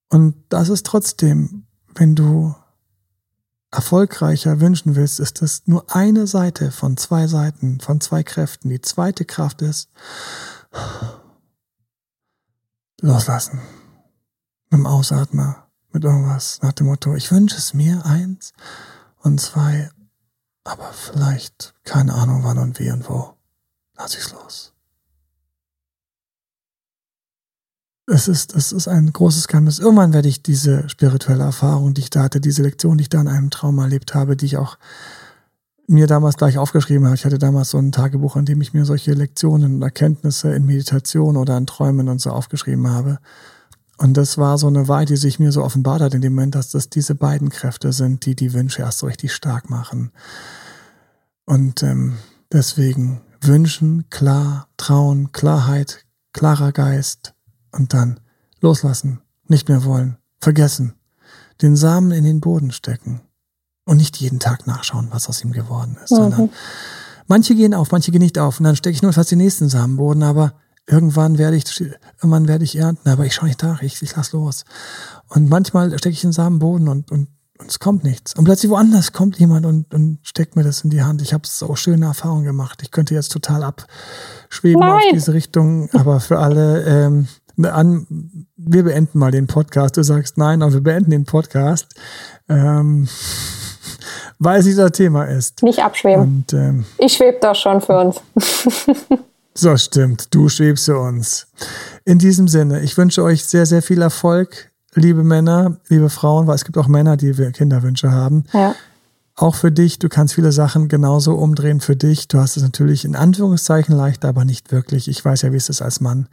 Und 0.10 0.36
das 0.50 0.70
ist 0.70 0.86
trotzdem 0.86 1.66
wenn 1.96 2.16
du 2.16 2.56
erfolgreicher 3.72 4.60
wünschen 4.60 4.96
willst, 4.96 5.20
ist 5.20 5.42
das 5.42 5.64
nur 5.66 5.86
eine 5.94 6.28
Seite 6.28 6.72
von 6.72 6.96
zwei 6.98 7.28
Seiten, 7.28 7.80
von 7.80 8.00
zwei 8.02 8.24
Kräften. 8.24 8.70
Die 8.70 8.82
zweite 8.82 9.26
Kraft 9.26 9.62
ist 9.62 9.90
loslassen. 13.02 13.60
Mit 14.70 14.80
dem 14.80 14.86
Ausatmer, 14.86 15.68
mit 15.92 16.04
irgendwas 16.04 16.62
nach 16.62 16.74
dem 16.74 16.88
Motto, 16.88 17.16
ich 17.16 17.32
wünsche 17.32 17.58
es 17.58 17.74
mir 17.74 18.06
eins 18.06 18.54
und 19.20 19.42
zwei, 19.42 19.90
aber 20.64 20.92
vielleicht 20.94 21.74
keine 21.84 22.14
Ahnung 22.14 22.44
wann 22.44 22.58
und 22.60 22.80
wie 22.80 22.92
und 22.92 23.10
wo. 23.10 23.34
Lass 23.96 24.16
ich's 24.16 24.32
los. 24.32 24.73
Es 28.06 28.28
ist, 28.28 28.54
es 28.56 28.72
ist 28.72 28.88
ein 28.88 29.12
großes 29.14 29.48
Geheimnis. 29.48 29.80
Irgendwann 29.80 30.14
werde 30.14 30.28
ich 30.28 30.44
diese 30.44 30.90
spirituelle 30.90 31.44
Erfahrung, 31.44 31.94
die 31.94 32.02
ich 32.02 32.10
da 32.10 32.24
hatte, 32.24 32.42
diese 32.42 32.64
Lektion, 32.64 32.98
die 32.98 33.04
ich 33.04 33.10
da 33.10 33.22
in 33.22 33.28
einem 33.28 33.50
Traum 33.50 33.78
erlebt 33.80 34.14
habe, 34.14 34.36
die 34.36 34.46
ich 34.46 34.58
auch 34.58 34.78
mir 35.88 36.08
damals 36.08 36.38
gleich 36.38 36.58
aufgeschrieben 36.58 37.06
habe. 37.06 37.16
Ich 37.16 37.26
hatte 37.26 37.38
damals 37.38 37.70
so 37.70 37.78
ein 37.78 37.92
Tagebuch, 37.92 38.36
in 38.36 38.46
dem 38.46 38.62
ich 38.62 38.74
mir 38.74 38.86
solche 38.86 39.14
Lektionen 39.14 39.76
und 39.76 39.82
Erkenntnisse 39.82 40.54
in 40.54 40.66
Meditation 40.66 41.38
oder 41.38 41.58
in 41.58 41.66
Träumen 41.66 42.10
und 42.10 42.20
so 42.20 42.32
aufgeschrieben 42.32 42.90
habe. 42.90 43.20
Und 43.98 44.18
das 44.18 44.38
war 44.38 44.58
so 44.58 44.68
eine 44.68 44.88
Wahrheit, 44.88 45.10
die 45.10 45.18
sich 45.18 45.40
mir 45.40 45.52
so 45.52 45.64
offenbart 45.64 46.02
hat 46.02 46.14
in 46.14 46.22
dem 46.22 46.34
Moment, 46.36 46.56
dass 46.56 46.72
das 46.72 46.90
diese 46.90 47.16
beiden 47.16 47.50
Kräfte 47.50 47.94
sind, 47.94 48.26
die 48.26 48.36
die 48.36 48.54
Wünsche 48.54 48.82
erst 48.82 49.00
so 49.00 49.06
richtig 49.06 49.34
stark 49.34 49.70
machen. 49.70 50.12
Und 51.46 51.84
ähm, 51.84 52.16
deswegen 52.52 53.22
wünschen, 53.42 54.10
klar, 54.10 54.68
trauen, 54.78 55.32
Klarheit, 55.32 56.06
klarer 56.34 56.72
Geist 56.72 57.34
und 57.74 57.94
dann 57.94 58.20
loslassen, 58.62 59.22
nicht 59.48 59.68
mehr 59.68 59.84
wollen, 59.84 60.18
vergessen, 60.40 60.94
den 61.62 61.76
Samen 61.76 62.12
in 62.12 62.24
den 62.24 62.40
Boden 62.40 62.72
stecken 62.72 63.22
und 63.86 63.98
nicht 63.98 64.18
jeden 64.18 64.40
Tag 64.40 64.66
nachschauen, 64.68 65.10
was 65.12 65.28
aus 65.28 65.44
ihm 65.44 65.52
geworden 65.52 65.98
ist, 66.04 66.12
mhm. 66.12 66.16
sondern 66.16 66.50
manche 67.28 67.56
gehen 67.56 67.74
auf, 67.74 67.92
manche 67.92 68.12
gehen 68.12 68.22
nicht 68.22 68.40
auf 68.40 68.60
und 68.60 68.64
dann 68.66 68.76
stecke 68.76 68.96
ich 68.96 69.02
nur 69.02 69.14
fast 69.14 69.32
den 69.32 69.40
nächsten 69.40 69.70
Samenboden, 69.70 70.24
aber 70.24 70.54
irgendwann 70.88 71.38
werde 71.38 71.58
ich, 71.58 71.66
irgendwann 72.18 72.48
werde 72.48 72.64
ich 72.64 72.78
ernten, 72.78 73.10
aber 73.10 73.26
ich 73.26 73.34
schaue 73.34 73.48
nicht 73.48 73.62
nach, 73.64 73.82
ich, 73.82 74.02
ich 74.02 74.16
lass 74.16 74.32
los. 74.32 74.66
Und 75.30 75.50
manchmal 75.50 75.98
stecke 75.98 76.14
ich 76.14 76.22
den 76.22 76.34
Samenboden 76.34 76.88
und, 76.88 77.12
und, 77.12 77.30
und 77.60 77.70
es 77.70 77.80
kommt 77.80 78.04
nichts. 78.04 78.36
Und 78.36 78.44
plötzlich 78.46 78.70
woanders 78.70 79.14
kommt 79.14 79.40
jemand 79.40 79.66
und, 79.66 79.94
und 79.94 80.20
steckt 80.24 80.56
mir 80.56 80.64
das 80.64 80.84
in 80.84 80.90
die 80.90 81.04
Hand. 81.04 81.22
Ich 81.22 81.34
habe 81.34 81.48
so 81.48 81.76
schöne 81.76 82.06
Erfahrungen 82.06 82.44
gemacht. 82.44 82.82
Ich 82.82 82.92
könnte 82.92 83.14
jetzt 83.14 83.32
total 83.32 83.64
abschweben 83.64 84.82
Nein. 84.82 84.92
auf 84.92 85.04
diese 85.14 85.34
Richtung, 85.34 85.90
aber 85.94 86.20
für 86.20 86.40
alle, 86.40 86.84
ähm, 86.84 87.28
an, 87.62 88.48
wir 88.58 88.84
beenden 88.84 89.20
mal 89.20 89.32
den 89.32 89.48
Podcast. 89.48 89.98
Du 89.98 90.04
sagst 90.04 90.38
nein, 90.38 90.62
aber 90.62 90.74
wir 90.74 90.82
beenden 90.82 91.12
den 91.12 91.26
Podcast. 91.26 91.88
Ähm, 92.50 93.08
weil 94.40 94.60
es 94.60 94.66
dieser 94.66 94.92
Thema 94.92 95.26
ist. 95.26 95.64
Nicht 95.64 95.80
abschweben. 95.80 96.22
Und, 96.22 96.54
ähm, 96.54 96.86
ich 96.98 97.14
schwebe 97.14 97.38
doch 97.42 97.56
schon 97.56 97.82
für 97.82 97.98
uns. 97.98 98.22
so 99.54 99.78
stimmt, 99.78 100.34
du 100.34 100.50
schwebst 100.50 100.86
für 100.86 101.00
uns. 101.00 101.48
In 102.06 102.20
diesem 102.20 102.48
Sinne, 102.48 102.82
ich 102.82 102.98
wünsche 102.98 103.24
euch 103.24 103.46
sehr, 103.46 103.66
sehr 103.66 103.82
viel 103.82 104.02
Erfolg, 104.02 104.72
liebe 104.94 105.24
Männer, 105.24 105.78
liebe 105.88 106.10
Frauen, 106.10 106.48
weil 106.48 106.56
es 106.56 106.66
gibt 106.66 106.78
auch 106.78 106.88
Männer, 106.88 107.18
die 107.18 107.34
Kinderwünsche 107.34 108.12
haben. 108.12 108.46
Ja. 108.54 108.76
Auch 109.36 109.56
für 109.56 109.72
dich, 109.72 109.98
du 109.98 110.10
kannst 110.10 110.36
viele 110.36 110.52
Sachen 110.52 110.90
genauso 110.90 111.34
umdrehen 111.34 111.82
für 111.82 111.96
dich. 111.96 112.28
Du 112.28 112.38
hast 112.38 112.56
es 112.56 112.62
natürlich 112.62 113.04
in 113.04 113.16
Anführungszeichen 113.16 113.96
leicht, 113.96 114.26
aber 114.26 114.46
nicht 114.46 114.72
wirklich. 114.72 115.08
Ich 115.08 115.26
weiß 115.26 115.42
ja, 115.42 115.52
wie 115.52 115.58
es 115.58 115.70
ist 115.70 115.82
als 115.82 116.02
Mann, 116.02 116.28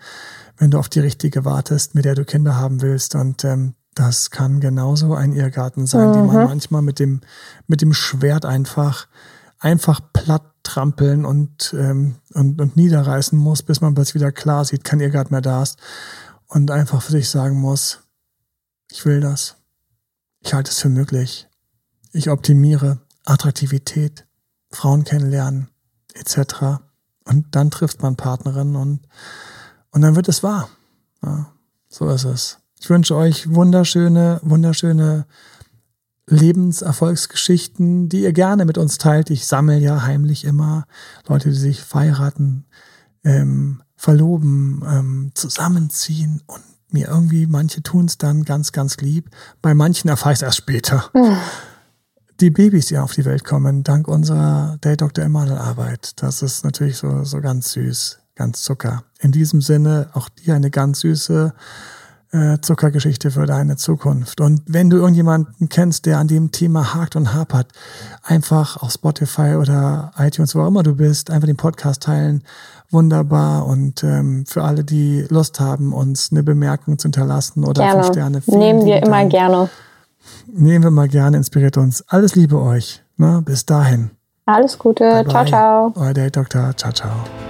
wenn 0.61 0.71
du 0.71 0.79
auf 0.79 0.91
die 0.91 1.01
richtige 1.01 1.45
wartest, 1.47 1.95
mit 1.95 2.05
der 2.05 2.15
du 2.15 2.25
Kinder 2.25 2.55
haben 2.55 2.83
willst. 2.83 3.15
Und 3.15 3.45
ähm, 3.45 3.75
das 3.95 4.31
kann 4.31 4.61
genauso 4.61 5.15
ein 5.15 5.33
Irrgarten 5.33 5.87
sein, 5.87 6.11
mhm. 6.11 6.13
den 6.13 6.27
man 6.27 6.45
manchmal 6.45 6.83
mit 6.83 6.99
dem, 6.99 7.23
mit 7.67 7.81
dem 7.81 7.95
Schwert 7.95 8.45
einfach, 8.45 9.09
einfach 9.59 10.01
platt 10.13 10.45
trampeln 10.63 11.25
und, 11.25 11.75
ähm, 11.77 12.17
und, 12.35 12.61
und 12.61 12.77
niederreißen 12.77 13.39
muss, 13.39 13.63
bis 13.63 13.81
man 13.81 13.95
plötzlich 13.95 14.17
wieder 14.17 14.33
klar 14.33 14.67
sieht, 14.67 14.85
kein 14.85 15.01
Irrgarten 15.01 15.33
mehr 15.33 15.41
da 15.41 15.63
ist 15.63 15.79
und 16.47 16.71
einfach 16.71 17.01
für 17.03 17.13
sich 17.13 17.31
sagen 17.31 17.59
muss, 17.59 18.01
ich 18.91 19.07
will 19.07 19.21
das. 19.21 19.57
Ich 20.41 20.53
halte 20.53 20.71
es 20.71 20.79
für 20.79 20.91
möglich. 20.91 21.49
Ich 22.13 22.29
optimiere 22.29 23.01
Attraktivität, 23.25 24.27
Frauen 24.71 25.05
kennenlernen, 25.05 25.71
etc. 26.13 26.83
Und 27.25 27.47
dann 27.53 27.71
trifft 27.71 28.03
man 28.03 28.17
Partnerin 28.17 28.77
und, 28.77 29.01
und 29.93 30.03
dann 30.03 30.17
wird 30.17 30.29
es 30.29 30.43
wahr. 30.43 30.69
Ja, 31.23 31.53
so 31.89 32.09
ist 32.09 32.25
es. 32.25 32.59
Ich 32.81 32.89
wünsche 32.89 33.15
euch 33.17 33.53
wunderschöne, 33.53 34.41
wunderschöne 34.43 35.27
Lebenserfolgsgeschichten, 36.27 38.09
die 38.09 38.23
ihr 38.23 38.33
gerne 38.33 38.65
mit 38.65 38.79
uns 38.79 38.99
teilt. 38.99 39.31
Ich 39.31 39.47
sammle 39.47 39.79
ja 39.79 40.03
heimlich 40.03 40.45
immer 40.45 40.87
Leute, 41.29 41.51
die 41.51 41.57
sich 41.57 41.83
verheiraten, 41.83 42.65
ähm, 43.25 43.83
verloben, 43.97 44.83
ähm, 44.87 45.33
zusammenziehen 45.35 46.43
und 46.47 46.63
mir 46.93 47.09
irgendwie, 47.09 47.47
manche 47.47 47.83
tun 47.83 48.07
es 48.07 48.19
dann 48.19 48.45
ganz, 48.45 48.73
ganz 48.73 48.97
lieb. 48.99 49.31
Bei 49.61 49.75
manchen 49.75 50.09
erfahre 50.09 50.33
ich 50.33 50.39
es 50.39 50.43
erst 50.43 50.59
später. 50.59 51.11
Mhm. 51.15 51.37
Die 52.41 52.51
Babys, 52.51 52.87
die 52.87 52.97
auf 52.97 53.13
die 53.13 53.27
Welt 53.27 53.45
kommen, 53.45 53.85
dank 53.85 54.09
unserer 54.09 54.79
Date 54.81 55.03
Dr. 55.03 55.25
Emanuel 55.25 55.59
Arbeit, 55.59 56.23
das 56.23 56.41
ist 56.41 56.65
natürlich 56.65 56.97
so, 56.97 57.23
so 57.25 57.43
ganz 57.43 57.73
süß, 57.73 58.20
ganz 58.41 58.63
Zucker. 58.63 59.03
In 59.21 59.33
diesem 59.33 59.61
Sinne, 59.61 60.09
auch 60.15 60.31
dir 60.31 60.55
eine 60.55 60.71
ganz 60.71 61.01
süße 61.01 61.53
äh, 62.33 62.59
Zuckergeschichte 62.63 63.31
für 63.31 63.45
deine 63.45 63.77
Zukunft. 63.77 64.41
Und 64.41 64.63
wenn 64.67 64.89
du 64.89 64.97
irgendjemanden 64.97 65.69
kennst, 65.69 66.07
der 66.07 66.17
an 66.17 66.27
dem 66.27 66.53
Thema 66.53 66.95
hakt 66.95 67.17
und 67.17 67.35
hapert, 67.35 67.67
einfach 68.23 68.79
auf 68.79 68.93
Spotify 68.93 69.57
oder 69.57 70.13
iTunes, 70.17 70.55
wo 70.55 70.63
auch 70.63 70.69
immer 70.69 70.83
du 70.83 70.95
bist, 70.95 71.31
einfach 71.31 71.47
den 71.47 71.59
Podcast 71.59 72.05
teilen. 72.05 72.43
Wunderbar. 72.91 73.67
Und 73.67 74.03
ähm, 74.05 74.47
für 74.47 74.65
alle, 74.65 74.85
die 74.85 75.27
Lust 75.29 75.61
haben, 75.61 75.93
uns 75.93 76.31
eine 76.31 76.43
Bemerkung 76.43 76.99
zu 76.99 77.09
hinterlassen 77.09 77.65
oder 77.65 77.83
gerne. 77.83 78.05
fünf 78.05 78.15
Sterne. 78.15 78.43
Nehmen 78.47 78.87
wir 78.87 79.03
immer 79.03 79.19
Dank. 79.19 79.33
gerne. 79.33 79.69
Nehmen 80.47 80.85
wir 80.85 80.91
mal 80.91 81.09
gerne, 81.09 81.37
inspiriert 81.37 81.77
uns. 81.77 82.05
Alles 82.09 82.37
Liebe 82.37 82.59
euch. 82.59 83.03
Ne? 83.19 83.43
Bis 83.45 83.67
dahin. 83.67 84.13
Alles 84.47 84.79
Gute. 84.79 85.05
Bye 85.05 85.25
bye. 85.25 85.31
Ciao, 85.31 85.45
ciao. 85.45 85.93
Euer 85.97 86.15
Date 86.15 86.37
Doktor. 86.37 86.75
Ciao, 86.75 86.93
ciao. 86.93 87.50